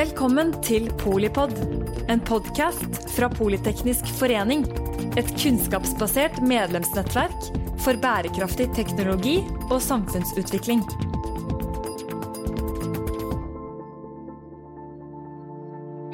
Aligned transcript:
Velkommen 0.00 0.54
til 0.64 0.86
Polipod, 0.96 1.50
en 2.08 2.22
podkast 2.24 2.94
fra 3.12 3.26
Politeknisk 3.28 4.06
forening. 4.16 4.62
Et 5.20 5.28
kunnskapsbasert 5.34 6.38
medlemsnettverk 6.40 7.50
for 7.84 8.00
bærekraftig 8.00 8.70
teknologi 8.78 9.34
og 9.66 9.76
samfunnsutvikling. 9.84 10.80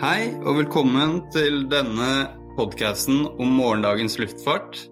Hei 0.03 0.34
og 0.43 0.64
velkommen 0.64 1.21
til 1.36 1.68
denne 1.71 2.11
podkasten 2.58 3.22
om 3.39 3.54
morgendagens 3.61 4.18
luftfart. 4.18 4.82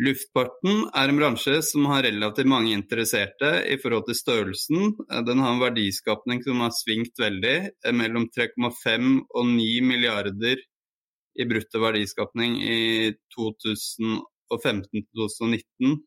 Luftfarten 0.00 0.86
er 0.96 1.10
en 1.10 1.18
bransje 1.20 1.58
som 1.66 1.84
har 1.90 2.06
relativt 2.06 2.48
mange 2.48 2.72
interesserte 2.72 3.50
i 3.68 3.76
forhold 3.80 4.06
til 4.08 4.16
størrelsen. 4.16 4.94
Den 5.26 5.42
har 5.44 5.52
en 5.52 5.60
verdiskapning 5.60 6.40
som 6.46 6.62
har 6.64 6.72
svingt 6.72 7.20
veldig, 7.20 7.56
mellom 7.92 8.30
3,5 8.32 9.18
og 9.28 9.50
9 9.50 9.66
milliarder 9.84 10.62
i 11.36 11.44
brutto 11.48 11.82
verdiskapning 11.82 12.56
i 12.64 13.12
2015 13.36 15.04
2019. 15.12 16.00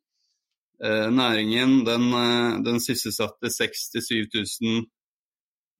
Eh, 0.84 1.10
næringen 1.12 1.86
den, 1.86 2.10
eh, 2.14 2.64
den 2.66 2.82
sysselsatte 2.84 3.50
6000-7000 3.54 4.86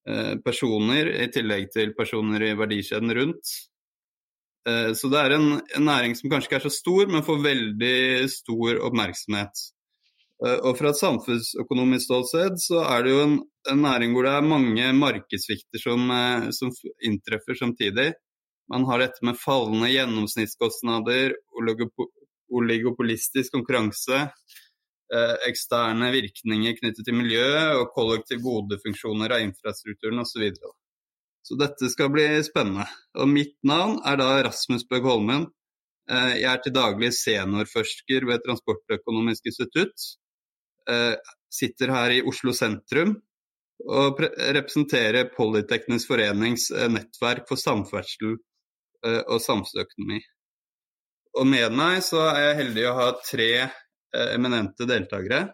eh, 0.08 0.36
personer, 0.46 1.10
i 1.10 1.28
tillegg 1.28 1.72
til 1.74 1.94
personer 1.98 2.42
i 2.42 2.54
verdikjeden 2.56 3.12
rundt. 3.18 3.56
Så 4.66 5.10
det 5.14 5.20
er 5.22 5.36
en, 5.36 5.60
en, 5.62 5.84
næring 5.86 6.16
som 6.18 6.32
kanskje 6.32 6.50
ikke 6.50 6.58
er 6.58 6.64
så 6.64 6.72
stor, 6.74 7.06
men 7.12 7.22
får 7.26 7.44
veldig 7.44 7.98
stor 8.34 8.80
oppmerksomhet. 8.88 9.60
Og 10.66 10.72
fra 10.80 10.90
et 10.90 10.98
samfunnsøkonomisk 10.98 12.08
ståsted 12.08 12.58
så 12.64 12.82
er 12.90 13.06
det 13.06 13.14
jo 13.14 13.20
en, 13.28 13.36
en 13.70 13.84
næring 13.86 14.16
hvor 14.16 14.26
det 14.26 14.32
er 14.34 14.48
mange 14.50 14.88
markedssvikter 14.98 15.84
som, 15.84 16.10
som, 16.58 16.74
inntreffer 17.06 17.60
samtidig. 17.62 18.08
Man 18.74 18.90
har 18.90 19.04
dette 19.06 19.22
med 19.22 19.38
fallende 19.38 19.92
gjennomsnittskostnader, 19.94 21.38
oligopolistisk 22.58 23.54
konkurranse, 23.54 24.24
Eh, 25.14 25.36
eksterne 25.46 26.08
virkninger 26.10 26.74
knyttet 26.80 27.06
til 27.06 27.14
miljø 27.14 27.50
og 27.78 27.92
kollektiv 27.94 28.40
godefunksjoner 28.42 29.36
av 29.36 29.44
infrastrukturen 29.46 30.24
osv. 30.24 30.48
Så, 31.46 31.58
dette 31.60 31.90
skal 31.94 32.10
bli 32.14 32.26
spennende. 32.46 32.88
Og 33.22 33.30
mitt 33.30 33.56
navn 33.68 34.00
er 34.08 34.18
da 34.22 34.30
Rasmus 34.48 34.88
Bøgg 34.90 35.06
Holmen. 35.06 35.46
Eh, 36.10 36.34
jeg 36.42 36.50
er 36.50 36.64
til 36.64 36.74
daglig 36.74 37.12
seniorforsker 37.18 38.26
ved 38.30 38.42
Transportøkonomisk 38.46 39.52
institutt. 39.52 40.10
Eh, 40.90 41.14
sitter 41.54 41.94
her 41.94 42.18
i 42.18 42.24
Oslo 42.26 42.54
sentrum 42.54 43.16
og 43.86 44.22
representerer 44.56 45.30
Polyteknisk 45.36 46.10
forenings 46.10 46.70
nettverk 46.72 47.44
for 47.50 47.60
samferdsel 47.60 48.38
og 49.04 49.42
samfunnsøkonomi. 49.44 50.22
Og 51.38 51.50
med 51.50 51.76
meg 51.76 52.00
så 52.06 52.22
er 52.30 52.40
jeg 52.40 52.60
heldig 52.62 52.86
å 52.88 52.94
ha 52.96 53.10
tre 53.20 53.50
Eh, 54.16 54.34
eminente 54.36 54.86
deltakere. 54.86 55.50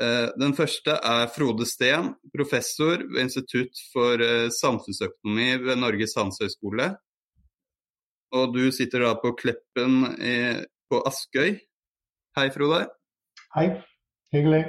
Eh, 0.00 0.30
den 0.40 0.54
første 0.56 0.94
er 0.96 1.28
Frode 1.34 1.66
Steen, 1.68 2.14
professor 2.32 3.02
ved 3.02 3.20
Institutt 3.26 3.76
for 3.92 4.22
eh, 4.24 4.48
samfunnsøkonomi 4.56 5.50
ved 5.66 5.76
Norges 5.82 6.16
handelshøyskole. 6.16 6.86
Og 8.32 8.54
du 8.54 8.62
sitter 8.72 9.04
da 9.04 9.14
på 9.20 9.34
Kleppen 9.36 10.04
på 10.86 11.00
Askøy. 11.08 11.56
Hei, 12.38 12.44
Frode. 12.54 12.84
Hei. 13.56 13.66
Hyggelig. 14.30 14.62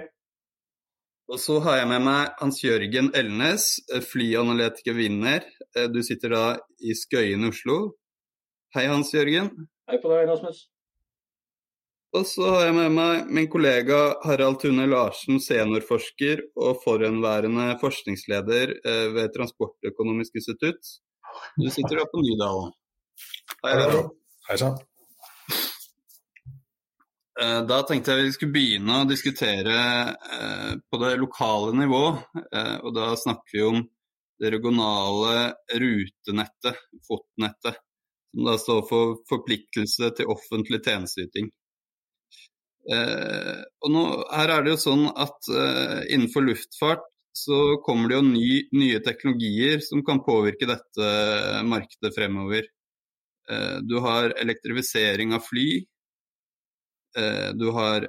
Og 1.29 1.37
så 1.39 1.59
har 1.61 1.77
jeg 1.77 1.91
med 1.93 2.02
meg 2.07 2.33
Hans 2.41 2.57
Jørgen 2.65 3.11
Elnes, 3.15 3.67
flyanalytiker 4.09 4.97
vinner. 4.97 5.45
Du 5.93 6.02
sitter 6.03 6.33
da 6.33 6.43
i 6.81 6.97
Skøyen 6.97 7.45
Oslo. 7.52 7.77
Hei, 8.73 8.89
Hans 8.89 9.14
Jørgen. 9.14 9.53
Hei 9.86 10.02
på 10.02 10.09
deg, 10.09 10.25
Rasmus. 10.33 10.70
Og 12.11 12.26
så 12.27 12.44
har 12.44 12.66
jeg 12.66 12.76
med 12.76 12.92
meg 12.92 13.30
min 13.32 13.48
kollega 13.52 13.98
Harald 14.26 14.58
Tune 14.60 14.83
Larsen, 14.92 15.38
seniorforsker 15.39 16.42
og 16.60 16.82
forhenværende 16.83 17.70
forskningsleder 17.80 18.73
eh, 18.76 19.05
ved 19.16 19.32
Transportøkonomisk 19.32 20.36
institutt. 20.42 20.89
Du 21.55 21.70
sitter 21.71 22.02
da 22.02 22.08
på 22.11 22.23
Nydalen. 22.26 22.73
Hei, 23.61 23.71
Harald. 23.77 24.10
Hei 24.50 24.58
sann. 24.60 24.76
Eh, 27.39 27.61
da 27.71 27.80
tenkte 27.88 28.17
jeg 28.17 28.27
vi 28.27 28.36
skulle 28.36 28.58
begynne 28.58 29.00
å 29.00 29.08
diskutere 29.08 29.80
eh, 30.11 30.76
på 30.83 31.02
det 31.05 31.14
lokale 31.21 31.71
nivå. 31.80 32.04
Og 32.11 32.92
da 32.98 33.14
snakker 33.23 33.55
vi 33.55 33.64
om 33.70 33.80
det 34.42 34.52
regionale 34.58 35.48
rutenettet, 35.80 36.83
FOT-nettet. 37.08 37.80
Som 38.36 38.52
da 38.52 38.60
står 38.60 38.86
for 38.92 39.17
forpliktelse 39.32 40.11
til 40.20 40.36
offentlig 40.36 40.83
tjenesteyting. 40.83 41.48
Eh, 42.89 43.61
og 43.86 43.93
nå, 43.93 44.03
her 44.33 44.53
er 44.55 44.65
det 44.65 44.73
jo 44.73 44.81
sånn 44.81 45.05
at 45.14 45.49
eh, 45.53 45.99
innenfor 46.15 46.45
luftfart 46.47 47.05
så 47.37 47.77
kommer 47.86 48.09
det 48.09 48.17
jo 48.17 48.23
ny, 48.27 48.47
nye 48.75 49.02
teknologier 49.05 49.83
som 49.86 50.02
kan 50.08 50.23
påvirke 50.25 50.67
dette 50.69 51.11
markedet 51.67 52.14
fremover. 52.17 52.65
Eh, 53.52 53.77
du 53.86 53.99
har 54.03 54.33
elektrifisering 54.41 55.36
av 55.37 55.45
fly. 55.45 55.70
Eh, 57.17 57.49
du 57.53 57.70
har 57.75 58.08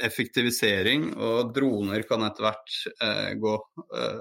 effektivisering, 0.00 1.10
og 1.20 1.52
droner 1.54 2.04
kan 2.08 2.24
etter 2.24 2.46
hvert 2.46 2.76
eh, 3.04 3.32
gå. 3.40 3.56
Eh, 4.00 4.20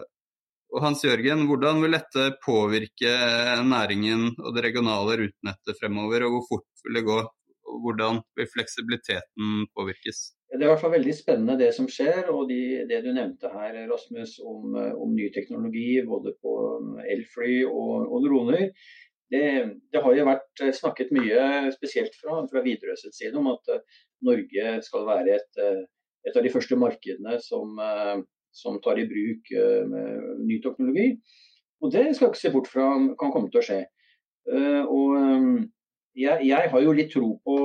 og 0.69 0.83
Hans 0.83 1.01
Jørgen, 1.05 1.47
hvordan 1.49 1.81
vil 1.81 1.95
dette 1.97 2.25
påvirke 2.43 3.13
næringen 3.65 4.27
og 4.37 4.53
det 4.53 4.67
regionale 4.67 5.17
rutenettet 5.23 5.79
fremover, 5.79 6.27
og 6.27 6.35
hvor 6.35 6.45
fort 6.51 6.83
vil 6.85 6.99
det 6.99 7.05
gå? 7.07 7.19
Hvordan 7.83 8.21
vil 8.37 8.49
fleksibiliteten 8.53 9.65
påvirkes? 9.77 10.21
Det 10.49 10.63
er 10.63 10.65
i 10.65 10.71
hvert 10.71 10.81
fall 10.81 10.95
veldig 10.95 11.13
spennende 11.13 11.57
det 11.59 11.69
som 11.77 11.87
skjer. 11.91 12.31
og 12.33 12.49
de, 12.49 12.85
Det 12.89 13.03
du 13.05 13.11
nevnte 13.13 13.51
her, 13.53 13.77
Rasmus, 13.91 14.39
om, 14.41 14.73
om 14.73 15.13
ny 15.13 15.29
teknologi 15.35 16.01
både 16.07 16.33
på 16.41 16.55
elfly 17.05 17.61
og, 17.67 18.09
og 18.09 18.25
droner. 18.25 18.65
Det, 19.29 19.43
det, 19.93 20.01
har 20.01 20.15
jo 20.17 20.25
vært 20.25 20.63
snakket 20.73 21.13
mye, 21.13 21.69
spesielt 21.75 22.15
fra, 22.17 22.41
fra 22.49 22.63
Widerøes 22.65 23.05
side, 23.13 23.35
om 23.37 23.51
at 23.51 23.75
Norge 24.25 24.71
skal 24.87 25.05
være 25.05 25.37
et, 25.37 25.61
et 26.25 26.39
av 26.39 26.41
de 26.41 26.49
første 26.49 26.79
markedene 26.81 27.37
som, 27.45 27.77
som 28.49 28.81
tar 28.81 28.97
i 28.97 29.05
bruk 29.11 29.53
ny 30.41 30.57
teknologi. 30.65 31.11
Og 31.85 31.93
det 31.93 32.07
skal 32.17 32.31
ikke 32.31 32.41
se 32.41 32.51
bort 32.55 32.71
fra 32.73 32.89
kan 33.21 33.35
komme 33.35 33.53
til 33.53 33.61
å 33.61 33.67
skje. 33.69 33.83
Og 34.89 35.69
jeg, 36.19 36.45
jeg, 36.49 36.69
har 36.71 36.83
jo 36.83 36.93
litt 36.95 37.11
tro 37.13 37.33
på, 37.45 37.57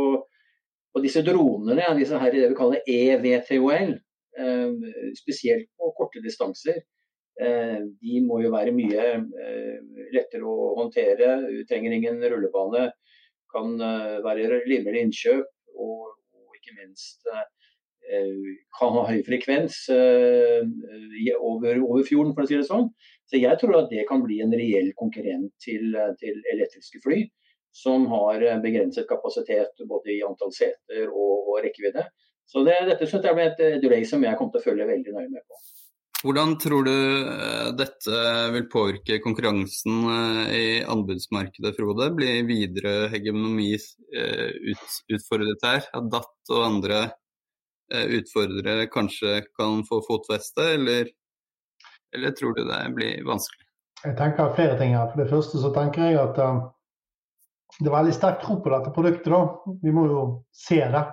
på 0.94 1.02
disse 1.04 1.22
dronene, 1.26 1.92
disse 1.98 2.18
her, 2.20 2.34
det 2.34 2.50
vi 2.52 2.58
kaller 2.58 2.90
EVTOL. 2.90 3.94
Eh, 4.34 4.70
spesielt 5.14 5.68
på 5.78 5.92
korte 5.94 6.22
distanser. 6.22 6.82
Eh, 7.40 7.80
de 8.02 8.20
må 8.26 8.40
jo 8.42 8.52
være 8.54 8.74
mye 8.74 9.06
eh, 9.14 9.76
lettere 10.14 10.46
å 10.46 10.72
håndtere. 10.80 11.36
Du 11.50 11.62
trenger 11.70 11.94
ingen 11.94 12.22
rullebane. 12.22 12.88
Kan 13.54 13.76
eh, 13.78 14.18
være 14.24 14.48
rimeligere 14.64 15.04
innkjøp. 15.06 15.50
Og, 15.74 16.14
og, 16.34 16.58
ikke 16.58 16.74
minst 16.80 17.26
eh, 17.30 18.40
kan 18.78 18.94
ha 18.98 19.06
høy 19.10 19.22
frekvens 19.26 19.84
eh, 19.94 20.66
over, 21.38 21.78
over, 21.82 22.02
fjorden, 22.06 22.34
for 22.34 22.46
å 22.46 22.50
si 22.50 22.58
det 22.58 22.66
sånn. 22.70 22.90
Så 23.30 23.38
jeg 23.38 23.58
tror 23.60 23.78
at 23.84 23.90
det 23.94 24.06
kan 24.10 24.22
bli 24.22 24.40
en 24.42 24.54
reell 24.54 24.90
konkurrent 24.98 25.54
til, 25.62 25.94
til 26.20 26.42
elektriske 26.54 27.02
fly 27.06 27.22
som 27.74 28.06
har 28.12 28.42
begrenset 28.62 29.08
kapasitet 29.08 29.82
både 29.88 30.14
i 30.14 30.20
antall 30.26 30.52
seter 30.54 31.08
og, 31.08 31.48
og 31.50 31.62
rekkevidde. 31.64 32.06
Så 32.46 32.62
det, 32.66 32.76
dette 32.90 33.08
synes 33.08 33.24
jeg 33.26 33.36
blir 33.36 33.50
et, 33.50 33.64
et 33.78 33.88
race 33.90 34.12
som 34.12 34.22
jeg 34.22 34.38
kommer 34.38 34.54
til 34.54 34.62
å 34.62 34.68
følge 34.68 34.90
veldig 34.92 35.16
nøye 35.16 35.30
med 35.32 35.42
på. 35.42 35.64
Hvordan 36.24 36.54
tror 36.56 36.86
du 36.86 36.94
eh, 37.28 37.66
dette 37.76 38.20
vil 38.54 38.64
påvirke 38.72 39.18
konkurransen 39.20 40.06
eh, 40.08 40.52
i 40.56 40.68
anbudsmarkedet, 40.88 41.74
Frode? 41.76 42.06
Blir 42.16 42.46
videre 42.48 43.10
hegemoni 43.12 43.74
eh, 43.74 44.54
ut, 44.70 44.86
utfordret 45.12 45.66
her? 45.68 45.84
At 45.92 46.08
DAT 46.14 46.54
og 46.54 46.64
andre 46.64 47.04
utfordrere 47.94 48.86
kanskje 48.88 49.42
kan 49.58 49.82
få 49.84 49.98
fotfeste, 50.06 50.64
eller, 50.78 51.10
eller 52.16 52.32
tror 52.32 52.54
du 52.56 52.62
det 52.64 52.78
blir 52.96 53.20
vanskelig? 53.28 53.66
Jeg 54.00 54.16
tenker 54.16 54.54
flere 54.56 54.78
ting 54.80 54.96
her. 54.96 55.10
For 55.12 55.20
det 55.20 55.28
første 55.28 55.60
så 55.60 55.70
tenker 55.76 56.08
jeg 56.08 56.16
at 56.22 56.40
det 57.80 57.88
er 57.88 57.96
veldig 57.96 58.14
sterk 58.14 58.42
tro 58.42 58.58
på 58.62 58.70
dette 58.72 58.92
produktet. 58.94 59.32
da. 59.32 59.74
Vi 59.82 59.92
må 59.94 60.06
jo 60.10 60.20
se 60.54 60.78
det. 60.78 61.04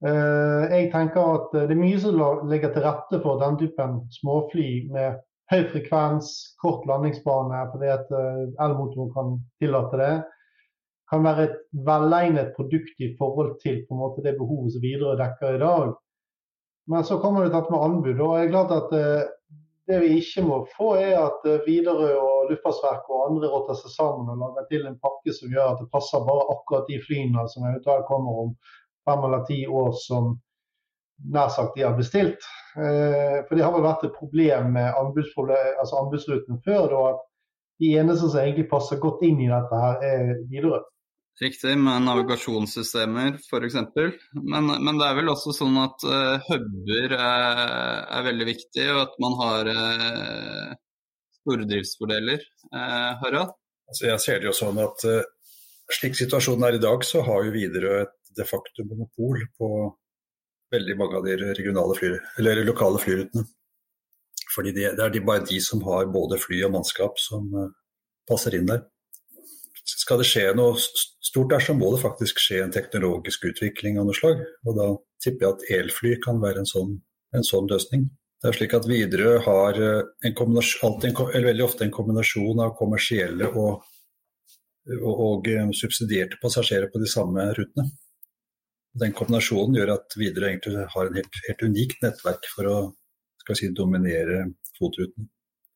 Uh, 0.00 0.64
jeg 0.72 0.90
tenker 0.94 1.34
at 1.36 1.54
det 1.54 1.74
er 1.74 1.80
mye 1.80 2.00
som 2.00 2.20
ligger 2.48 2.72
til 2.72 2.86
rette 2.86 3.20
for 3.20 3.40
den 3.40 3.58
typen 3.60 3.98
småfly 4.16 4.68
med 4.92 5.18
høy 5.52 5.64
frekvens, 5.72 6.30
kort 6.62 6.86
landingsbane 6.88 7.64
fordi 7.72 7.90
at 7.92 8.12
uh, 8.14 8.46
elmotoren 8.64 9.10
kan 9.16 9.34
tillate 9.60 10.00
det. 10.00 10.12
Kan 11.10 11.26
være 11.26 11.48
et 11.48 11.58
velegnet 11.88 12.54
produkt 12.56 13.02
i 13.02 13.10
forhold 13.18 13.58
til 13.64 13.82
på 13.88 13.96
en 13.96 14.02
måte, 14.04 14.24
det 14.24 14.38
behovet 14.38 14.76
som 14.76 14.84
Widerøe 14.84 15.18
dekker 15.20 15.58
i 15.58 15.64
dag. 15.64 15.92
Men 16.90 17.04
så 17.04 17.18
kommer 17.20 17.44
det 17.44 17.52
dette 17.52 17.72
med 17.72 17.84
anbud. 17.84 18.20
og 18.20 18.38
jeg 18.38 18.46
er 18.46 18.52
glad 18.54 18.76
at 18.76 18.94
det 19.90 20.00
vi 20.04 20.18
ikke 20.20 20.44
må 20.46 20.60
få, 20.76 20.94
er 21.00 21.16
at 21.18 21.46
eh, 21.50 21.62
Widerøe 21.66 22.16
og 22.18 22.39
Luftfartsverket 22.50 23.14
og 23.14 23.24
andre 23.28 23.50
rotter 23.52 23.78
seg 23.78 23.94
sammen 23.94 24.30
og 24.32 24.42
lager 24.42 24.68
til 24.70 24.86
en 24.88 24.98
pakke 25.02 25.34
som 25.36 25.52
gjør 25.54 25.72
at 25.72 25.82
det 25.82 25.90
passer 25.94 26.28
bare 26.28 26.46
akkurat 26.54 26.90
de 26.90 27.00
flyene 27.06 27.46
som 27.52 27.66
eventuelt 27.68 28.06
kommer 28.10 28.44
om 28.44 28.54
fem 29.08 29.26
eller 29.28 29.44
ti 29.48 29.62
år 29.66 29.92
som 30.02 30.34
nær 31.34 31.50
sagt 31.52 31.76
de 31.76 31.84
har 31.84 31.96
bestilt. 31.96 32.46
Eh, 32.76 33.40
for 33.46 33.56
det 33.56 33.64
har 33.64 33.74
vel 33.74 33.84
vært 33.84 34.06
et 34.06 34.16
problem 34.16 34.72
med 34.76 34.94
altså 34.94 36.00
anbudsruten 36.00 36.62
før, 36.64 36.86
da, 36.92 37.02
at 37.14 37.26
de 37.80 37.92
eneste 38.00 38.28
som 38.28 38.40
egentlig 38.42 38.68
passer 38.70 39.00
godt 39.00 39.22
inn 39.26 39.40
i 39.40 39.50
dette, 39.50 39.82
her 39.84 40.04
er 40.04 40.32
Widerøe. 40.50 40.82
Riktig, 41.40 41.72
med 41.80 42.04
navigasjonssystemer 42.04 43.38
f.eks. 43.40 43.76
Men, 44.34 44.66
men 44.84 44.98
det 45.00 45.06
er 45.06 45.16
vel 45.16 45.30
også 45.32 45.54
sånn 45.56 45.78
at 45.80 46.04
uh, 46.04 46.50
huber 46.50 47.14
er, 47.16 47.60
er, 48.02 48.26
veldig 48.26 48.48
viktig, 48.50 48.84
og 48.92 49.00
at 49.06 49.14
man 49.24 49.36
har 49.38 49.70
uh, 49.72 50.74
stordriftsfordeler. 51.40 52.44
Uh, 52.70 53.12
Harald? 53.22 53.54
Altså, 53.90 54.06
jeg 54.08 54.24
ser 54.24 54.40
det 54.40 54.50
jo 54.50 54.56
sånn 54.56 54.78
at 54.82 55.06
uh, 55.08 55.22
slik 55.90 56.18
situasjonen 56.18 56.68
er 56.68 56.78
i 56.78 56.82
dag, 56.82 57.06
så 57.06 57.24
har 57.26 57.46
jo 57.46 57.54
Widerøe 57.56 58.04
et 58.04 58.16
de 58.38 58.46
facto 58.46 58.84
monopol 58.86 59.42
på 59.58 59.70
veldig 60.70 60.94
mange 61.00 61.18
av 61.18 61.26
de 61.26 61.34
fly, 61.98 62.12
lokale 62.62 63.00
flyrutene. 63.02 63.42
Fordi 64.54 64.70
det, 64.74 64.92
det 64.98 65.02
er 65.02 65.12
de, 65.14 65.22
bare 65.26 65.46
de 65.46 65.58
som 65.62 65.82
har 65.86 66.06
både 66.10 66.38
fly 66.38 66.62
og 66.66 66.76
mannskap 66.76 67.18
som 67.18 67.50
passer 68.30 68.54
inn 68.58 68.70
der 68.70 68.84
skal 69.98 70.20
det 70.20 70.28
skje 70.28 70.50
noe 70.56 70.78
stort 70.78 71.52
der, 71.52 71.62
så 71.62 71.74
må 71.76 71.90
det 71.94 72.02
faktisk 72.02 72.40
skje 72.42 72.64
en 72.64 72.74
teknologisk 72.74 73.46
utvikling 73.50 73.98
av 74.00 74.08
noe 74.08 74.16
slag. 74.16 74.42
Og 74.66 74.76
da 74.78 74.88
tipper 75.22 75.46
jeg 75.46 75.54
at 75.54 75.66
elfly 75.78 76.16
kan 76.24 76.40
være 76.42 76.62
en 76.62 76.70
sånn, 76.70 76.96
en 77.36 77.46
sånn 77.46 77.68
løsning. 77.70 78.08
Det 78.40 78.48
er 78.48 78.56
slik 78.56 78.72
at 78.72 78.86
Widerøe 78.88 79.40
har 79.44 79.78
eh, 79.84 80.42
alltid 80.86 81.18
veldig 81.44 81.64
ofte 81.64 81.84
en 81.84 81.92
kombinasjon 81.92 82.62
av 82.64 82.70
kommersielle 82.78 83.50
og, 83.50 83.82
og, 84.96 85.10
og 85.10 85.50
eh, 85.52 85.66
subsidierte 85.76 86.40
passasjerer 86.40 86.88
på 86.92 87.02
de 87.02 87.10
samme 87.10 87.50
rutene. 87.56 87.90
Den 89.00 89.12
kombinasjonen 89.16 89.76
gjør 89.76 89.92
at 89.98 90.16
Widerøe 90.16 90.54
egentlig 90.54 90.86
har 90.94 91.10
en 91.10 91.20
helt, 91.20 91.42
helt 91.48 91.66
unikt 91.68 92.00
nettverk 92.06 92.48
for 92.54 92.70
å 92.72 92.78
si, 93.58 93.68
dominere 93.76 94.46
FOT-rutene. 94.78 95.28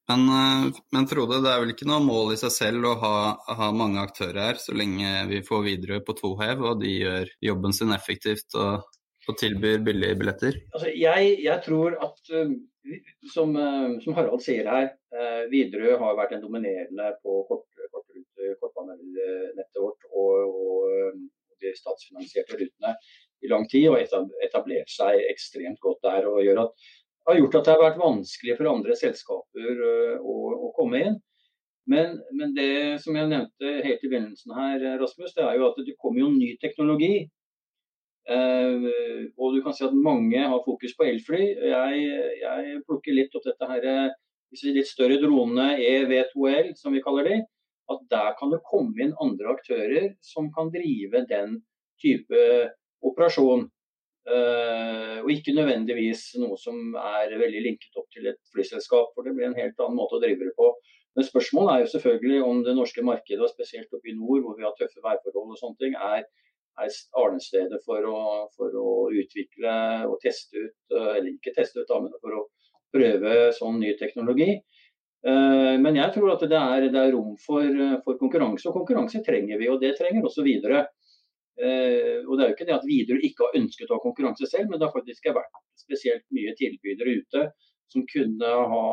Men, 0.08 0.24
eh, 0.32 0.80
men, 0.96 1.10
Frode, 1.10 1.42
det 1.44 1.52
er 1.52 1.60
vel 1.60 1.76
ikke 1.76 1.90
noe 1.92 2.00
mål 2.04 2.32
i 2.32 2.40
seg 2.40 2.52
selv 2.54 2.88
å 2.88 2.96
ha, 3.04 3.14
ha 3.60 3.70
mange 3.76 4.00
aktører 4.00 4.40
her, 4.40 4.60
så 4.60 4.72
lenge 4.72 5.26
vi 5.28 5.44
får 5.44 5.68
Widerøe 5.68 6.00
på 6.04 6.16
to 6.16 6.32
hev 6.40 6.64
og 6.64 6.80
de 6.80 6.96
gjør 6.96 7.36
jobben 7.44 7.76
sin 7.76 7.92
effektivt 7.92 8.56
og, 8.56 8.88
og 9.28 9.38
tilbyr 9.40 9.82
billige 9.86 10.16
billetter? 10.20 10.56
Altså, 10.74 10.90
jeg, 10.90 11.36
jeg, 11.44 11.60
tror 11.66 11.96
at, 12.06 12.18
eh, 12.34 12.54
som, 13.32 13.54
eh, 13.56 13.94
som, 14.04 14.16
Harald 14.18 14.42
sier 14.44 14.68
her, 14.70 14.90
Widerøe 15.52 15.98
har 16.00 16.16
vært 16.18 16.34
en 16.34 16.42
dominerende 16.42 17.12
på 17.22 17.44
kort, 17.48 17.68
kortbanenettet 18.60 19.78
vårt 19.78 20.08
og, 20.10 20.50
og, 20.50 21.22
de 21.62 21.70
statsfinansierte 21.78 22.58
rutene 22.58 22.90
i 23.46 23.48
lang 23.48 23.62
tid, 23.70 23.86
og 23.88 24.00
etablert 24.44 24.90
seg 24.90 25.22
ekstremt 25.30 25.78
godt 25.80 26.02
der. 26.04 26.26
og 26.28 26.42
gjør 26.44 26.64
at 26.64 26.88
har 27.24 27.38
gjort 27.38 27.54
at 27.58 27.68
det 27.68 27.72
har 27.72 27.82
vært 27.82 28.02
vanskelig 28.02 28.56
for 28.58 28.68
andre 28.68 28.96
selskaper 28.98 29.78
å, 30.20 30.34
å 30.66 30.72
komme 30.76 31.00
inn. 31.06 31.16
Men, 31.90 32.18
men, 32.32 32.52
det 32.56 33.00
som 33.04 33.16
jeg 33.16 33.28
nevnte 33.28 33.72
helt 33.84 34.04
i 34.04 34.10
begynnelsen 34.10 34.54
her, 34.56 34.84
Rasmus, 35.00 35.34
det 35.36 35.44
er 35.44 35.58
jo 35.58 35.68
at 35.68 35.80
det 35.84 35.96
kommer 36.00 36.24
jo 36.24 36.30
ny 36.32 36.54
teknologi. 36.62 37.26
Eh, 38.24 38.84
og 39.36 39.56
du 39.56 39.60
kan 39.64 39.74
si 39.76 39.84
at 39.84 39.96
mange 39.96 40.40
har 40.40 40.62
fokus 40.64 40.94
på 40.96 41.08
elfly. 41.08 41.42
Jeg, 41.70 42.04
jeg 42.40 42.78
plukker 42.88 43.16
litt 43.16 43.34
opp 43.36 43.44
dette 43.48 43.68
her, 43.70 44.14
disse 44.54 44.72
litt 44.72 44.88
større 44.88 45.18
dronene 45.22 45.74
EV2L, 45.82 46.72
som 46.80 46.96
vi 46.96 47.04
kaller 47.04 47.28
de. 47.30 47.42
At 47.92 48.00
der 48.12 48.32
kan 48.38 48.52
det 48.52 48.64
komme 48.64 48.96
inn 49.04 49.16
andre 49.20 49.52
aktører 49.52 50.10
som 50.24 50.48
kan 50.54 50.72
drive 50.72 51.26
den 51.28 51.58
type 52.00 52.40
operasjon. 53.04 53.68
Uh, 54.24 55.20
og 55.20 55.28
ikke 55.28 55.52
nødvendigvis 55.52 56.30
noe 56.40 56.56
som 56.56 56.94
er 56.96 57.34
veldig 57.36 57.60
linket 57.66 57.98
opp 58.00 58.06
til 58.14 58.30
et 58.30 58.38
flyselskap, 58.54 59.10
for 59.12 59.26
det 59.26 59.34
blir 59.36 59.50
en 59.50 59.58
helt 59.58 59.76
annen 59.76 59.98
måte 59.98 60.16
å 60.16 60.22
drive 60.22 60.48
det 60.48 60.54
på. 60.56 60.70
Men 61.14 61.26
spørsmålet 61.28 61.72
er 61.74 61.82
jo 61.82 61.90
selvfølgelig 61.92 62.38
om 62.46 62.62
det 62.64 62.74
norske 62.78 63.04
markedet, 63.04 63.42
og 63.44 63.52
spesielt 63.52 63.92
oppe 63.92 64.10
i 64.10 64.16
nord 64.16 64.40
hvor 64.46 64.56
vi 64.56 64.64
har 64.64 64.72
tøffe 64.78 65.04
værforhold 65.04 65.52
og 65.52 65.60
sånne 65.60 65.80
ting, 65.82 65.98
er, 66.00 66.24
er 66.80 66.94
arnestedet 67.20 67.80
for 67.86 68.08
for 68.56 68.78
å, 68.80 68.92
utvikle 69.14 69.74
og 70.08 70.18
teste 70.22 70.58
ut, 70.58 70.76
uh, 70.94 71.12
eller 71.16 71.32
ikke 71.34 71.54
teste 71.56 71.84
ut, 71.84 71.92
men 72.02 72.14
for 72.20 72.40
å 72.40 72.46
prøve 72.94 73.52
sånn 73.56 73.80
ny 73.82 73.94
teknologi. 74.00 74.56
Uh, 75.24 75.76
men 75.80 75.96
jeg 75.96 76.12
tror 76.16 76.34
at 76.34 76.44
det 76.50 76.60
er, 76.60 76.88
det 76.92 77.00
er 77.00 77.14
rom 77.14 77.34
for, 77.40 77.68
for, 78.04 78.18
konkurranse, 78.20 78.68
og 78.68 78.78
konkurranse 78.80 79.22
trenger 79.26 79.60
vi. 79.60 79.70
Og 79.72 79.80
det 79.82 79.94
trenger 80.00 80.26
også 80.26 80.46
videre. 80.46 80.86
Eh, 81.54 82.18
og 82.26 82.34
det 82.34 82.42
er 82.42 82.48
jo 82.48 82.54
ikke 82.56 82.66
det 82.66 82.74
at 82.74 82.86
Widerøe 82.88 83.26
ikke 83.28 83.46
har 83.46 83.60
ønsket 83.60 83.90
å 83.90 83.98
ha 83.98 84.02
konkurranse 84.02 84.46
selv, 84.50 84.70
men 84.70 84.80
det 84.80 84.88
har 84.88 84.94
faktisk 84.94 85.28
vært 85.36 85.60
spesielt 85.78 86.24
mye 86.34 86.54
tilbydere 86.58 87.20
ute 87.20 87.42
som 87.92 88.06
kunne 88.10 88.54
ha 88.72 88.86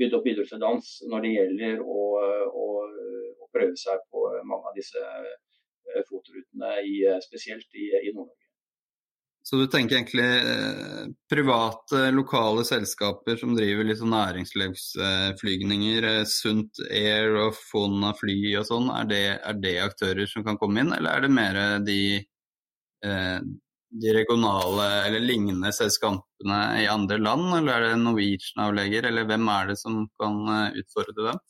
bydd 0.00 0.16
opp 0.16 0.28
idrettsdans 0.30 0.92
når 1.10 1.26
det 1.26 1.34
gjelder 1.34 1.82
å, 1.82 2.06
å, 2.48 2.68
å, 2.88 3.48
prøve 3.52 3.76
seg 3.80 4.00
på 4.12 4.24
mange 4.48 4.70
av 4.70 4.76
disse 4.78 5.02
eh, 5.94 6.04
fotorutene, 6.08 7.18
spesielt 7.24 7.68
i, 7.74 7.90
i 8.04 8.12
Nord-Norge. 8.12 8.48
Så 9.48 9.56
du 9.56 9.66
tenker 9.72 9.96
egentlig 9.96 10.24
eh, 10.28 11.04
private, 11.32 12.10
lokale 12.12 12.66
selskaper 12.68 13.38
som 13.40 13.54
driver 13.56 13.86
litt 13.88 13.96
sånn 13.96 14.12
næringslivsflygninger, 14.12 16.04
eh, 16.04 16.24
Sunt 16.28 16.82
Air 16.90 17.38
og 17.46 17.56
Fona 17.56 18.10
fly 18.18 18.36
og 18.60 18.66
sånn, 18.68 18.90
er, 18.92 19.14
er, 19.38 19.56
det 19.62 19.72
aktører 19.86 20.28
som 20.28 20.44
kan 20.44 20.60
komme 20.60 20.84
inn, 20.84 20.92
eller 20.92 21.14
er 21.14 21.24
det 21.24 21.32
mer 21.32 21.60
de, 21.86 21.96
eh, 23.08 23.38
de 24.04 24.14
regionale 24.18 24.90
eller 25.06 25.24
lignende 25.24 25.72
selskapene 25.72 26.60
i 26.82 26.84
andre 26.92 27.16
land, 27.16 27.48
eller 27.62 27.72
er 27.78 27.94
det 27.94 28.02
Norwegian-avlegger, 28.02 29.08
eller 29.08 29.32
hvem 29.32 29.48
er 29.54 29.72
det 29.72 29.78
som 29.80 30.02
kan 30.20 30.42
eh, 30.58 30.82
utfordre 30.82 31.30
dem? 31.30 31.40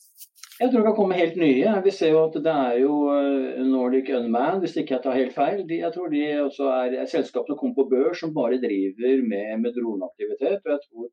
Jeg 0.59 0.71
tror 0.71 0.81
det 0.81 0.89
kan 0.89 0.95
komme 0.97 1.15
helt 1.15 1.37
nye. 1.39 1.73
Vi 1.85 1.91
ser 1.95 2.09
jo 2.11 2.25
at 2.25 2.33
det 2.43 2.51
er 2.51 2.79
jo 2.81 2.95
eh, 3.13 3.59
Nordic 3.63 4.09
Unman, 4.11 4.59
hvis 4.59 4.75
ikke 4.81 4.97
jeg 4.97 5.03
tar 5.05 5.15
helt 5.15 5.35
feil. 5.35 5.61
De, 5.69 5.77
jeg 5.85 5.93
tror 5.95 6.11
de 6.11 6.23
også 6.43 6.67
er, 6.73 6.95
er 6.99 7.07
selskap 7.07 7.47
som 7.47 7.55
kommer 7.59 7.77
på 7.77 7.85
børs 7.93 8.19
som 8.19 8.33
bare 8.35 8.59
driver 8.59 9.23
med, 9.23 9.53
med 9.63 9.77
droneaktivitet. 9.77 10.59
Og 10.65 10.73
jeg 10.73 10.81
tror 10.89 11.07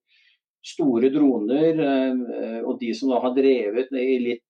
store 0.66 1.12
droner, 1.14 1.78
eh, 1.78 2.58
og 2.66 2.80
de 2.82 2.90
som 2.98 3.12
da 3.14 3.22
har 3.22 3.36
drevet 3.36 3.94
i 3.94 4.18
litt 4.24 4.42